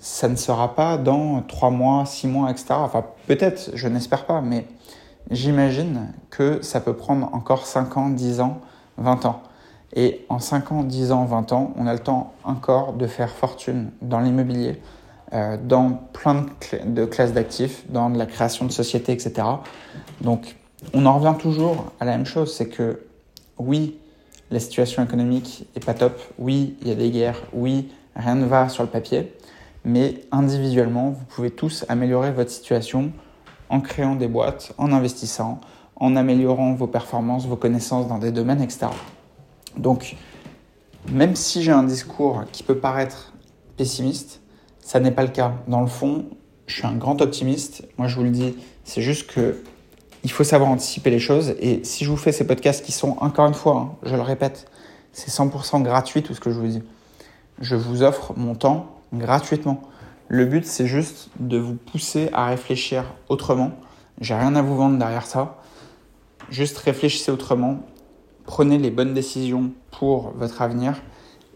ça 0.00 0.28
ne 0.28 0.36
sera 0.36 0.74
pas 0.74 0.98
dans 0.98 1.40
3 1.42 1.70
mois, 1.70 2.04
6 2.04 2.26
mois, 2.26 2.50
etc. 2.50 2.66
Enfin, 2.70 3.04
peut-être, 3.26 3.70
je 3.74 3.88
n'espère 3.88 4.26
pas, 4.26 4.40
mais 4.40 4.66
j'imagine 5.30 6.12
que 6.30 6.60
ça 6.62 6.80
peut 6.80 6.94
prendre 6.94 7.32
encore 7.32 7.64
5 7.66 7.96
ans, 7.96 8.08
10 8.10 8.40
ans, 8.40 8.60
20 8.98 9.24
ans. 9.24 9.42
Et 9.94 10.26
en 10.28 10.40
5 10.40 10.72
ans, 10.72 10.82
10 10.82 11.12
ans, 11.12 11.24
20 11.24 11.52
ans, 11.52 11.72
on 11.76 11.86
a 11.86 11.92
le 11.92 12.00
temps 12.00 12.34
encore 12.42 12.94
de 12.94 13.06
faire 13.06 13.30
fortune 13.30 13.90
dans 14.02 14.20
l'immobilier, 14.20 14.80
euh, 15.32 15.56
dans 15.62 15.90
plein 16.12 16.46
de, 16.84 17.04
classes 17.04 17.32
d'actifs, 17.32 17.84
dans 17.90 18.08
la 18.08 18.26
création 18.26 18.66
de 18.66 18.72
sociétés, 18.72 19.12
etc. 19.12 19.46
Donc, 20.20 20.56
on 20.92 21.06
en 21.06 21.18
revient 21.18 21.38
toujours 21.38 21.92
à 22.00 22.04
la 22.04 22.12
même 22.12 22.26
chose, 22.26 22.54
c'est 22.54 22.68
que 22.68 23.06
oui, 23.58 23.98
la 24.50 24.58
situation 24.58 25.02
économique 25.02 25.66
est 25.76 25.84
pas 25.84 25.94
top, 25.94 26.20
oui, 26.38 26.76
il 26.82 26.88
y 26.88 26.90
a 26.90 26.96
des 26.96 27.10
guerres, 27.10 27.40
oui, 27.52 27.92
rien 28.16 28.34
ne 28.34 28.46
va 28.46 28.68
sur 28.68 28.82
le 28.82 28.88
papier, 28.88 29.32
mais 29.84 30.22
individuellement, 30.32 31.10
vous 31.10 31.24
pouvez 31.24 31.50
tous 31.50 31.84
améliorer 31.88 32.32
votre 32.32 32.50
situation 32.50 33.12
en 33.68 33.80
créant 33.80 34.16
des 34.16 34.28
boîtes, 34.28 34.72
en 34.76 34.92
investissant, 34.92 35.60
en 35.96 36.16
améliorant 36.16 36.74
vos 36.74 36.88
performances, 36.88 37.46
vos 37.46 37.56
connaissances 37.56 38.08
dans 38.08 38.18
des 38.18 38.32
domaines, 38.32 38.60
etc. 38.60 38.88
Donc, 39.76 40.16
même 41.10 41.36
si 41.36 41.62
j'ai 41.62 41.72
un 41.72 41.82
discours 41.82 42.44
qui 42.52 42.62
peut 42.62 42.78
paraître 42.78 43.32
pessimiste, 43.76 44.40
ça 44.80 45.00
n'est 45.00 45.10
pas 45.10 45.22
le 45.22 45.30
cas. 45.30 45.54
Dans 45.68 45.80
le 45.80 45.86
fond, 45.86 46.26
je 46.66 46.76
suis 46.76 46.86
un 46.86 46.94
grand 46.94 47.20
optimiste. 47.20 47.84
Moi, 47.98 48.08
je 48.08 48.16
vous 48.16 48.22
le 48.22 48.30
dis, 48.30 48.56
c'est 48.84 49.02
juste 49.02 49.30
que 49.30 49.56
il 50.24 50.30
faut 50.30 50.44
savoir 50.44 50.70
anticiper 50.70 51.10
les 51.10 51.18
choses. 51.18 51.54
Et 51.60 51.84
si 51.84 52.04
je 52.04 52.10
vous 52.10 52.16
fais 52.16 52.32
ces 52.32 52.46
podcasts 52.46 52.84
qui 52.84 52.92
sont, 52.92 53.16
encore 53.20 53.46
une 53.46 53.54
fois, 53.54 53.76
hein, 53.76 53.94
je 54.04 54.16
le 54.16 54.22
répète, 54.22 54.66
c'est 55.12 55.30
100% 55.30 55.82
gratuit 55.82 56.22
tout 56.22 56.34
ce 56.34 56.40
que 56.40 56.50
je 56.50 56.58
vous 56.58 56.66
dis. 56.66 56.82
Je 57.60 57.76
vous 57.76 58.02
offre 58.02 58.32
mon 58.36 58.54
temps 58.54 59.00
gratuitement. 59.12 59.82
Le 60.28 60.46
but, 60.46 60.64
c'est 60.64 60.86
juste 60.86 61.28
de 61.38 61.58
vous 61.58 61.74
pousser 61.74 62.30
à 62.32 62.46
réfléchir 62.46 63.04
autrement. 63.28 63.72
J'ai 64.20 64.34
rien 64.34 64.56
à 64.56 64.62
vous 64.62 64.76
vendre 64.76 64.98
derrière 64.98 65.26
ça. 65.26 65.58
Juste 66.50 66.78
réfléchissez 66.78 67.30
autrement. 67.30 67.80
Prenez 68.46 68.78
les 68.78 68.90
bonnes 68.90 69.14
décisions 69.14 69.72
pour 69.90 70.32
votre 70.36 70.62
avenir. 70.62 71.00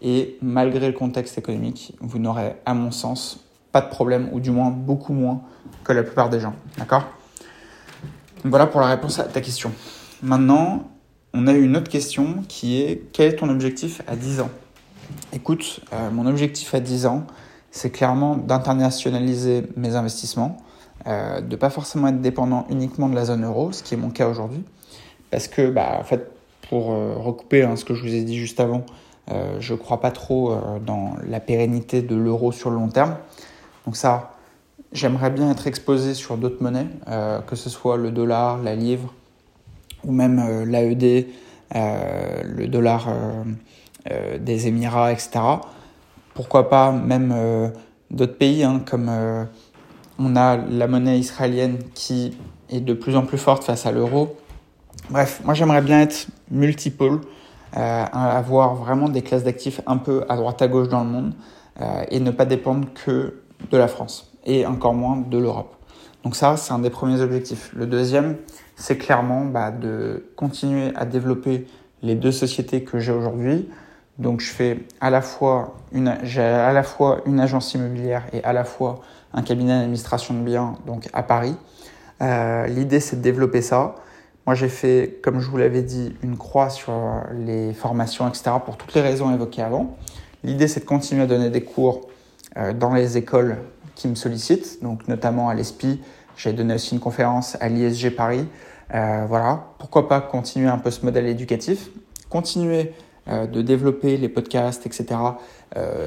Et 0.01 0.37
malgré 0.41 0.87
le 0.87 0.93
contexte 0.93 1.37
économique, 1.37 1.93
vous 1.99 2.19
n'aurez, 2.19 2.55
à 2.65 2.73
mon 2.73 2.91
sens, 2.91 3.45
pas 3.71 3.81
de 3.81 3.89
problème, 3.89 4.29
ou 4.31 4.39
du 4.39 4.51
moins 4.51 4.69
beaucoup 4.69 5.13
moins 5.13 5.41
que 5.83 5.93
la 5.93 6.03
plupart 6.03 6.29
des 6.29 6.39
gens. 6.39 6.53
D'accord? 6.77 7.03
Voilà 8.43 8.67
pour 8.67 8.79
la 8.79 8.87
réponse 8.87 9.19
à 9.19 9.23
ta 9.23 9.41
question. 9.41 9.71
Maintenant, 10.23 10.89
on 11.33 11.47
a 11.47 11.53
une 11.53 11.75
autre 11.75 11.89
question 11.89 12.43
qui 12.47 12.81
est 12.81 13.09
quel 13.11 13.33
est 13.33 13.35
ton 13.35 13.49
objectif 13.49 14.01
à 14.07 14.15
10 14.15 14.41
ans? 14.41 14.49
Écoute, 15.33 15.81
euh, 15.93 16.09
mon 16.11 16.25
objectif 16.25 16.73
à 16.73 16.79
10 16.79 17.05
ans, 17.05 17.27
c'est 17.71 17.91
clairement 17.91 18.35
d'internationaliser 18.35 19.63
mes 19.75 19.95
investissements, 19.95 20.57
euh, 21.07 21.41
de 21.41 21.55
pas 21.55 21.69
forcément 21.69 22.07
être 22.07 22.21
dépendant 22.21 22.65
uniquement 22.69 23.09
de 23.09 23.15
la 23.15 23.25
zone 23.25 23.45
euro, 23.45 23.71
ce 23.71 23.83
qui 23.83 23.93
est 23.93 23.97
mon 23.97 24.09
cas 24.09 24.27
aujourd'hui, 24.27 24.63
parce 25.29 25.47
que, 25.47 25.69
bah, 25.69 25.97
en 25.99 26.03
fait, 26.03 26.31
pour 26.69 26.91
euh, 26.91 27.15
recouper 27.15 27.63
hein, 27.63 27.75
ce 27.75 27.83
que 27.83 27.93
je 27.93 28.01
vous 28.01 28.13
ai 28.13 28.21
dit 28.21 28.37
juste 28.37 28.59
avant, 28.59 28.85
euh, 29.31 29.57
je 29.59 29.73
ne 29.73 29.77
crois 29.77 29.99
pas 29.99 30.11
trop 30.11 30.55
dans 30.85 31.15
la 31.27 31.39
pérennité 31.39 32.01
de 32.01 32.15
l'euro 32.15 32.51
sur 32.51 32.69
le 32.69 32.77
long 32.77 32.89
terme. 32.89 33.15
Donc 33.85 33.97
ça, 33.97 34.33
j'aimerais 34.93 35.29
bien 35.29 35.51
être 35.51 35.67
exposé 35.67 36.13
sur 36.13 36.37
d'autres 36.37 36.61
monnaies, 36.63 36.87
que 37.47 37.55
ce 37.55 37.69
soit 37.69 37.97
le 37.97 38.11
dollar, 38.11 38.61
la 38.61 38.75
livre, 38.75 39.13
ou 40.03 40.11
même 40.11 40.63
l'AED, 40.63 41.27
le 41.73 42.65
dollar 42.67 43.07
des 44.39 44.67
Émirats, 44.67 45.11
etc 45.11 45.59
pourquoi 46.39 46.69
pas 46.69 46.93
même 46.93 47.33
euh, 47.35 47.67
d'autres 48.11 48.37
pays, 48.37 48.63
hein, 48.63 48.81
comme 48.89 49.07
euh, 49.09 49.43
on 50.17 50.37
a 50.37 50.55
la 50.55 50.87
monnaie 50.87 51.19
israélienne 51.19 51.79
qui 51.93 52.37
est 52.69 52.79
de 52.79 52.93
plus 52.93 53.17
en 53.17 53.25
plus 53.25 53.37
forte 53.37 53.65
face 53.65 53.85
à 53.85 53.91
l'euro. 53.91 54.37
Bref, 55.09 55.41
moi 55.43 55.53
j'aimerais 55.53 55.81
bien 55.81 56.01
être 56.01 56.27
multipole, 56.51 57.21
euh, 57.77 58.05
avoir 58.11 58.75
vraiment 58.75 59.09
des 59.09 59.21
classes 59.21 59.43
d'actifs 59.43 59.81
un 59.87 59.97
peu 59.97 60.23
à 60.29 60.35
droite 60.35 60.61
à 60.61 60.67
gauche 60.67 60.87
dans 60.87 61.03
le 61.03 61.09
monde 61.09 61.33
et 62.11 62.19
ne 62.19 62.31
pas 62.31 62.43
dépendre 62.43 62.89
que 62.93 63.41
de 63.71 63.77
la 63.77 63.87
France 63.87 64.33
et 64.45 64.65
encore 64.65 64.93
moins 64.93 65.15
de 65.15 65.37
l'Europe. 65.37 65.75
Donc 66.23 66.35
ça, 66.35 66.57
c'est 66.57 66.73
un 66.73 66.79
des 66.79 66.89
premiers 66.89 67.21
objectifs. 67.21 67.71
Le 67.73 67.85
deuxième, 67.85 68.37
c'est 68.75 68.97
clairement 68.97 69.45
bah, 69.45 69.71
de 69.71 70.25
continuer 70.35 70.91
à 70.95 71.05
développer 71.05 71.67
les 72.01 72.15
deux 72.15 72.31
sociétés 72.31 72.83
que 72.83 72.99
j'ai 72.99 73.11
aujourd'hui, 73.11 73.69
donc 74.17 74.41
je 74.41 74.51
fais 74.51 74.85
à 74.99 75.09
la 75.09 75.21
fois 75.21 75.75
une, 75.93 76.17
j'ai 76.23 76.41
à 76.41 76.73
la 76.73 76.83
fois 76.83 77.21
une 77.25 77.39
agence 77.39 77.73
immobilière 77.73 78.23
et 78.33 78.43
à 78.43 78.53
la 78.53 78.65
fois 78.65 79.01
un 79.33 79.41
cabinet 79.41 79.77
d'administration 79.79 80.33
de 80.33 80.41
biens 80.41 80.75
donc 80.85 81.07
à 81.13 81.23
Paris. 81.23 81.55
Euh, 82.21 82.67
l'idée 82.67 82.99
c'est 82.99 83.17
de 83.17 83.21
développer 83.21 83.61
ça. 83.61 83.95
Moi 84.49 84.55
j'ai 84.55 84.67
fait, 84.67 85.19
comme 85.21 85.39
je 85.39 85.47
vous 85.47 85.57
l'avais 85.57 85.83
dit, 85.83 86.15
une 86.23 86.35
croix 86.35 86.71
sur 86.71 86.91
les 87.37 87.71
formations, 87.71 88.27
etc. 88.27 88.49
pour 88.65 88.77
toutes 88.77 88.95
les 88.95 89.01
raisons 89.01 89.31
évoquées 89.31 89.61
avant. 89.61 89.95
L'idée 90.43 90.67
c'est 90.67 90.79
de 90.79 90.85
continuer 90.85 91.21
à 91.21 91.27
donner 91.27 91.51
des 91.51 91.61
cours 91.61 92.07
euh, 92.57 92.73
dans 92.73 92.95
les 92.95 93.15
écoles 93.15 93.57
qui 93.93 94.07
me 94.07 94.15
sollicitent, 94.15 94.81
donc 94.81 95.07
notamment 95.07 95.49
à 95.49 95.53
l'ESPI. 95.53 96.01
J'ai 96.35 96.51
donné 96.51 96.73
aussi 96.73 96.95
une 96.95 96.99
conférence 96.99 97.57
à 97.61 97.69
l'ISG 97.69 98.15
Paris. 98.15 98.47
Euh, 98.95 99.23
voilà, 99.29 99.67
pourquoi 99.77 100.07
pas 100.07 100.19
continuer 100.19 100.67
un 100.67 100.79
peu 100.79 100.89
ce 100.89 101.05
modèle 101.05 101.27
éducatif, 101.27 101.91
continuer 102.27 102.93
euh, 103.27 103.45
de 103.45 103.61
développer 103.61 104.17
les 104.17 104.29
podcasts, 104.29 104.83
etc. 104.87 105.05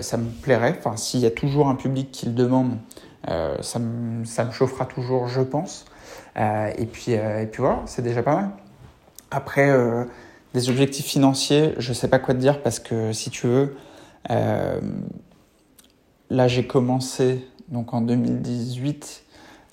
Ça 0.00 0.16
me 0.16 0.28
plairait. 0.42 0.74
Enfin, 0.76 0.96
s'il 0.96 1.20
y 1.20 1.26
a 1.26 1.30
toujours 1.30 1.68
un 1.68 1.76
public 1.76 2.10
qui 2.10 2.26
le 2.26 2.32
demande, 2.32 2.76
ça, 3.24 3.78
me, 3.78 4.24
ça, 4.24 4.44
me, 4.44 4.50
chauffera 4.50 4.86
toujours, 4.86 5.28
je 5.28 5.42
pense. 5.42 5.84
Et, 6.36 6.86
puis, 6.86 7.12
et 7.12 7.48
puis 7.50 7.60
voilà, 7.60 7.82
c'est 7.86 8.02
déjà 8.02 8.22
pas 8.22 8.34
mal. 8.34 8.50
Après, 9.30 9.70
des 10.54 10.70
objectifs 10.70 11.06
financiers, 11.06 11.74
je 11.78 11.92
sais 11.92 12.08
pas 12.08 12.18
quoi 12.18 12.34
te 12.34 12.38
dire 12.40 12.62
parce 12.62 12.78
que 12.78 13.12
si 13.12 13.30
tu 13.30 13.46
veux, 13.46 13.76
là 14.28 14.78
j'ai 16.48 16.66
commencé 16.66 17.46
donc 17.68 17.92
en 17.94 18.00
2018, 18.00 19.24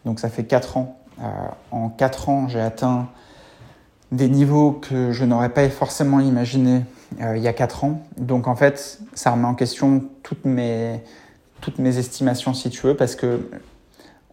donc 0.06 0.20
ça 0.20 0.30
fait 0.30 0.44
4 0.44 0.78
ans. 0.78 1.00
en 1.72 1.90
4 1.90 2.30
ans, 2.30 2.48
j'ai 2.48 2.60
atteint 2.62 3.10
des 4.12 4.28
niveaux 4.28 4.72
que 4.72 5.12
je 5.12 5.24
n'aurais 5.26 5.50
pas 5.50 5.70
forcément 5.70 6.20
imaginé 6.20 6.84
euh, 7.22 7.38
il 7.38 7.44
y 7.44 7.48
a 7.48 7.54
4 7.54 7.84
ans. 7.84 8.02
Donc 8.18 8.48
en 8.48 8.56
fait, 8.56 9.00
ça 9.14 9.32
remet 9.32 9.46
en 9.46 9.56
question 9.56 10.04
toutes 10.24 10.46
mes, 10.46 11.02
toutes 11.62 11.80
mes 11.80 11.98
estimations, 11.98 12.54
si 12.54 12.70
tu 12.70 12.88
veux, 12.88 12.96
parce 12.96 13.16
que 13.16 13.40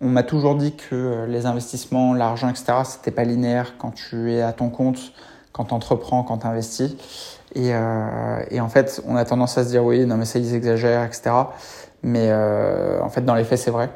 on 0.00 0.08
m'a 0.08 0.22
toujours 0.22 0.56
dit 0.56 0.74
que 0.74 1.24
les 1.28 1.46
investissements, 1.46 2.14
l'argent, 2.14 2.48
etc., 2.48 2.72
c'était 2.84 3.10
pas 3.10 3.24
linéaire 3.24 3.74
quand 3.78 3.92
tu 3.92 4.32
es 4.32 4.42
à 4.42 4.52
ton 4.52 4.68
compte, 4.68 5.12
quand 5.52 5.66
tu 5.66 5.74
entreprends, 5.74 6.22
quand 6.22 6.38
tu 6.38 6.46
investis. 6.46 6.96
Et, 7.54 7.74
euh, 7.74 8.42
et, 8.50 8.60
en 8.60 8.68
fait, 8.68 9.02
on 9.06 9.16
a 9.16 9.24
tendance 9.24 9.56
à 9.56 9.64
se 9.64 9.70
dire 9.70 9.84
oui, 9.84 10.04
non 10.04 10.16
mais 10.16 10.26
ça 10.26 10.38
ils 10.38 10.54
exagèrent, 10.54 11.04
etc. 11.04 11.30
Mais 12.02 12.28
euh, 12.30 13.00
en 13.02 13.08
fait, 13.08 13.24
dans 13.24 13.34
les 13.34 13.44
faits, 13.44 13.58
c'est 13.58 13.70
vrai. 13.70 13.88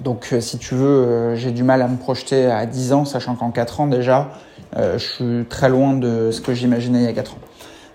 Donc, 0.00 0.28
euh, 0.32 0.40
si 0.40 0.58
tu 0.58 0.74
veux, 0.74 0.86
euh, 0.86 1.36
j'ai 1.36 1.50
du 1.50 1.62
mal 1.62 1.82
à 1.82 1.88
me 1.88 1.96
projeter 1.96 2.46
à 2.46 2.64
10 2.64 2.92
ans, 2.94 3.04
sachant 3.04 3.36
qu'en 3.36 3.50
4 3.50 3.80
ans 3.80 3.86
déjà, 3.86 4.30
je 4.74 4.96
suis 4.96 5.44
très 5.50 5.68
loin 5.68 5.92
de 5.92 6.30
ce 6.30 6.40
que 6.40 6.54
j'imaginais 6.54 7.00
il 7.00 7.04
y 7.04 7.08
a 7.08 7.12
4 7.12 7.32
ans. 7.32 7.38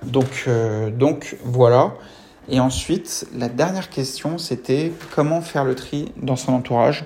Donc, 0.04 0.46
euh, 0.48 0.90
donc 0.90 1.38
voilà. 1.44 1.94
Et 2.50 2.60
ensuite, 2.60 3.28
la 3.36 3.50
dernière 3.50 3.90
question, 3.90 4.38
c'était 4.38 4.94
comment 5.16 5.42
faire 5.42 5.66
le 5.66 5.76
tri 5.76 6.12
dans 6.22 6.36
son 6.36 6.54
entourage. 6.54 7.04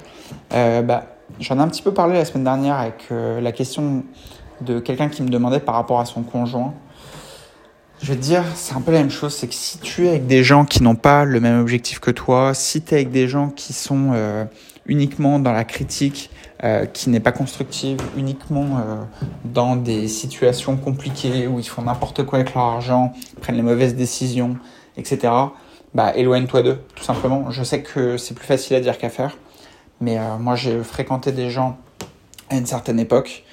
Euh, 0.54 0.82
bah, 0.82 1.12
J'en 1.40 1.58
ai 1.58 1.62
un 1.62 1.68
petit 1.68 1.82
peu 1.82 1.94
parlé 1.94 2.16
la 2.16 2.26
semaine 2.26 2.44
dernière 2.44 2.76
avec 2.76 3.08
euh, 3.12 3.40
la 3.42 3.52
question 3.52 4.04
de 4.62 4.80
quelqu'un 4.80 5.10
qui 5.10 5.24
me 5.24 5.30
demandait 5.30 5.60
par 5.60 5.76
rapport 5.76 6.00
à 6.00 6.06
son 6.06 6.24
conjoint. 6.24 6.74
Je 8.02 8.08
vais 8.08 8.16
te 8.16 8.22
dire, 8.22 8.44
c'est 8.56 8.76
un 8.76 8.82
peu 8.82 8.92
la 8.92 9.00
même 9.00 9.12
chose, 9.12 9.34
c'est 9.34 9.48
que 9.48 9.54
si 9.54 9.78
tu 9.78 10.06
es 10.06 10.10
avec 10.10 10.28
des 10.28 10.44
gens 10.44 10.66
qui 10.66 10.82
n'ont 10.82 10.96
pas 10.96 11.24
le 11.24 11.40
même 11.40 11.60
objectif 11.60 12.00
que 12.00 12.12
toi, 12.12 12.54
si 12.54 12.82
tu 12.82 12.94
es 12.94 12.98
avec 12.98 13.12
des 13.12 13.28
gens 13.28 13.50
qui 13.50 13.74
sont 13.74 14.12
euh, 14.14 14.46
uniquement 14.88 15.40
dans 15.40 15.52
la 15.52 15.64
critique, 15.64 16.32
euh, 16.64 16.86
qui 16.86 17.10
n'est 17.10 17.20
pas 17.20 17.32
constructive, 17.32 18.00
uniquement 18.18 18.84
dans 19.46 19.76
des 19.76 20.08
situations 20.08 20.78
compliquées 20.78 21.48
où 21.48 21.60
ils 21.60 21.68
font 21.68 21.84
n'importe 21.84 22.24
quoi 22.24 22.40
avec 22.40 22.54
leur 22.54 22.64
argent, 22.64 23.14
prennent 23.42 23.56
les 23.56 23.62
mauvaises 23.62 23.96
décisions, 23.96 24.58
etc., 24.98 25.34
bah 25.94 26.16
éloigne-toi 26.16 26.64
d'eux, 26.64 26.80
tout 26.96 27.04
simplement. 27.04 27.52
Je 27.52 27.64
sais 27.64 27.82
que 27.82 28.18
c'est 28.18 28.34
plus 28.34 28.46
facile 28.46 28.76
à 28.78 28.80
dire 28.80 28.98
qu'à 28.98 29.10
faire, 29.10 29.38
mais 30.00 30.18
moi 30.40 30.56
j'ai 30.56 30.82
fréquenté 30.84 31.34
des 31.34 31.50
gens 31.50 31.78
à 32.50 32.56
une 32.56 32.66
certaine 32.66 33.00
époque 33.00 33.44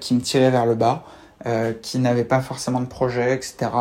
qui 0.00 0.14
me 0.14 0.20
tiraient 0.20 0.50
vers 0.50 0.64
le 0.64 0.74
bas. 0.74 1.04
Euh, 1.44 1.72
qui 1.72 1.98
n'avaient 1.98 2.24
pas 2.24 2.40
forcément 2.40 2.80
de 2.80 2.86
projet, 2.86 3.34
etc., 3.34 3.72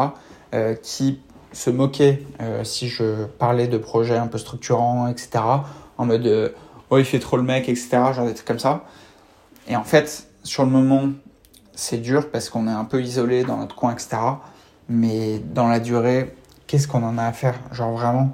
euh, 0.56 0.74
qui 0.74 1.20
se 1.54 1.70
moquaient 1.70 2.24
euh, 2.42 2.64
si 2.64 2.88
je 2.88 3.26
parlais 3.38 3.68
de 3.68 3.78
projets 3.78 4.18
un 4.18 4.26
peu 4.26 4.40
structurants, 4.40 5.08
etc., 5.08 5.44
en 6.00 6.06
mode 6.08 6.56
oh 6.90 6.98
il 6.98 7.06
fait 7.06 7.20
trop 7.20 7.38
le 7.38 7.44
mec, 7.44 7.70
etc., 7.70 7.90
genre 8.16 8.26
des 8.26 8.34
trucs 8.34 8.48
comme 8.48 8.58
ça. 8.58 8.86
Et 9.68 9.76
en 9.76 9.84
fait, 9.84 10.28
sur 10.44 10.64
le 10.66 10.72
moment, 10.72 11.10
c'est 11.76 12.00
dur 12.00 12.32
parce 12.32 12.50
qu'on 12.50 12.68
est 12.68 12.72
un 12.72 12.86
peu 12.86 13.00
isolé 13.00 13.44
dans 13.44 13.58
notre 13.58 13.76
coin, 13.76 13.92
etc. 13.92 14.18
Mais 14.90 15.38
dans 15.38 15.68
la 15.68 15.80
durée, 15.80 16.34
qu'est-ce 16.72 16.88
qu'on 16.88 17.04
en 17.04 17.18
a 17.18 17.26
à 17.26 17.34
faire? 17.34 17.56
Genre 17.74 17.92
vraiment, 17.92 18.30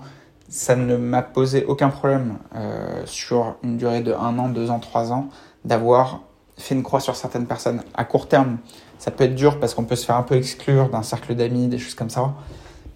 ça 0.48 0.76
ne 0.76 0.96
m'a 0.96 1.24
posé 1.24 1.66
aucun 1.66 1.90
problème 1.90 2.38
euh, 2.56 3.02
sur 3.06 3.56
une 3.64 3.78
durée 3.78 4.02
de 4.02 4.14
1 4.14 4.38
an, 4.38 4.50
2 4.50 4.70
ans, 4.70 4.78
3 4.78 5.12
ans 5.12 5.30
d'avoir 5.66 6.22
fait 6.56 6.76
une 6.76 6.84
croix 6.84 7.00
sur 7.00 7.16
certaines 7.16 7.48
personnes. 7.48 7.82
À 7.96 8.06
court 8.06 8.28
terme, 8.28 8.58
ça 9.00 9.10
peut 9.10 9.24
être 9.24 9.34
dur 9.34 9.60
parce 9.60 9.74
qu'on 9.74 9.86
peut 9.86 9.96
se 9.96 10.06
faire 10.06 10.18
un 10.18 10.22
peu 10.22 10.36
exclure 10.36 10.90
d'un 10.90 11.02
cercle 11.02 11.34
d'amis, 11.34 11.68
des 11.68 11.80
choses 11.80 11.96
comme 11.96 12.12
ça. 12.12 12.36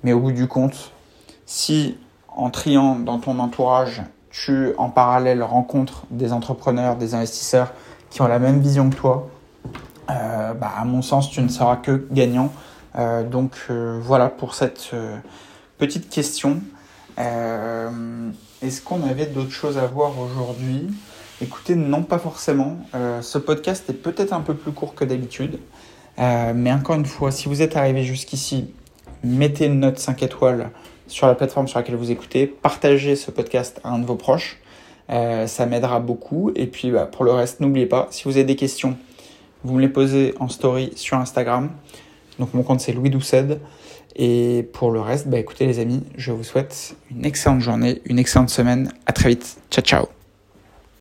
Mais 0.03 0.13
au 0.13 0.19
bout 0.19 0.31
du 0.31 0.47
compte, 0.47 0.91
si 1.47 1.97
en 2.27 2.51
triant 2.51 2.93
dans 2.99 3.17
ton 3.17 3.39
entourage, 3.39 4.03
tu 4.29 4.73
en 4.77 4.89
parallèle 4.91 5.41
rencontres 5.41 6.03
des 6.11 6.33
entrepreneurs, 6.33 6.97
des 6.97 7.15
investisseurs 7.15 7.73
qui 8.11 8.21
ont 8.21 8.27
la 8.27 8.37
même 8.37 8.59
vision 8.59 8.91
que 8.91 8.95
toi, 8.95 9.27
euh, 10.11 10.53
bah, 10.53 10.71
à 10.77 10.85
mon 10.85 11.01
sens, 11.01 11.31
tu 11.31 11.41
ne 11.41 11.49
seras 11.49 11.77
que 11.77 12.07
gagnant. 12.11 12.51
Euh, 12.95 13.23
donc 13.23 13.53
euh, 13.69 13.99
voilà 14.01 14.27
pour 14.27 14.55
cette 14.55 14.91
petite 15.77 16.09
question. 16.09 16.61
Est-ce 17.17 18.81
qu'on 18.81 19.03
avait 19.07 19.27
d'autres 19.27 19.51
choses 19.51 19.77
à 19.77 19.85
voir 19.85 20.13
aujourd'hui? 20.19 20.87
Écoutez, 21.41 21.75
non 21.75 22.03
pas 22.03 22.19
forcément. 22.19 22.77
ce 22.93 23.37
podcast 23.37 23.89
est 23.89 23.93
peut-être 23.93 24.33
un 24.33 24.41
peu 24.41 24.55
plus 24.55 24.71
court 24.71 24.95
que 24.95 25.05
d'habitude. 25.05 25.59
Euh, 26.19 26.53
mais 26.55 26.71
encore 26.71 26.95
une 26.95 27.05
fois, 27.05 27.31
si 27.31 27.47
vous 27.47 27.61
êtes 27.61 27.75
arrivé 27.75 28.03
jusqu'ici, 28.03 28.73
mettez 29.23 29.65
une 29.65 29.79
note 29.79 29.97
5 29.97 30.21
étoiles 30.23 30.69
sur 31.07 31.27
la 31.27 31.35
plateforme 31.35 31.67
sur 31.67 31.79
laquelle 31.79 31.95
vous 31.95 32.11
écoutez, 32.11 32.47
partagez 32.47 33.15
ce 33.15 33.31
podcast 33.31 33.81
à 33.83 33.89
un 33.89 33.99
de 33.99 34.05
vos 34.05 34.15
proches, 34.15 34.57
euh, 35.09 35.47
ça 35.47 35.65
m'aidera 35.65 35.99
beaucoup. 35.99 36.51
Et 36.55 36.67
puis 36.67 36.91
bah, 36.91 37.05
pour 37.05 37.25
le 37.25 37.31
reste, 37.31 37.59
n'oubliez 37.59 37.85
pas, 37.85 38.07
si 38.11 38.23
vous 38.25 38.31
avez 38.31 38.43
des 38.43 38.55
questions, 38.55 38.97
vous 39.63 39.75
me 39.75 39.81
les 39.81 39.89
posez 39.89 40.33
en 40.39 40.47
story 40.47 40.91
sur 40.95 41.17
Instagram. 41.17 41.69
Donc 42.41 42.55
mon 42.55 42.63
compte 42.63 42.81
c'est 42.81 42.91
Louis 42.91 43.11
Douced. 43.11 43.59
Et 44.15 44.67
pour 44.73 44.91
le 44.91 44.99
reste, 44.99 45.29
bah, 45.29 45.39
écoutez 45.39 45.65
les 45.65 45.79
amis, 45.79 46.03
je 46.17 46.31
vous 46.31 46.43
souhaite 46.43 46.95
une 47.11 47.23
excellente 47.23 47.61
journée, 47.61 48.01
une 48.03 48.19
excellente 48.19 48.49
semaine. 48.49 48.91
À 49.05 49.13
très 49.13 49.29
vite. 49.29 49.57
Ciao 49.69 49.85
ciao. 49.85 50.20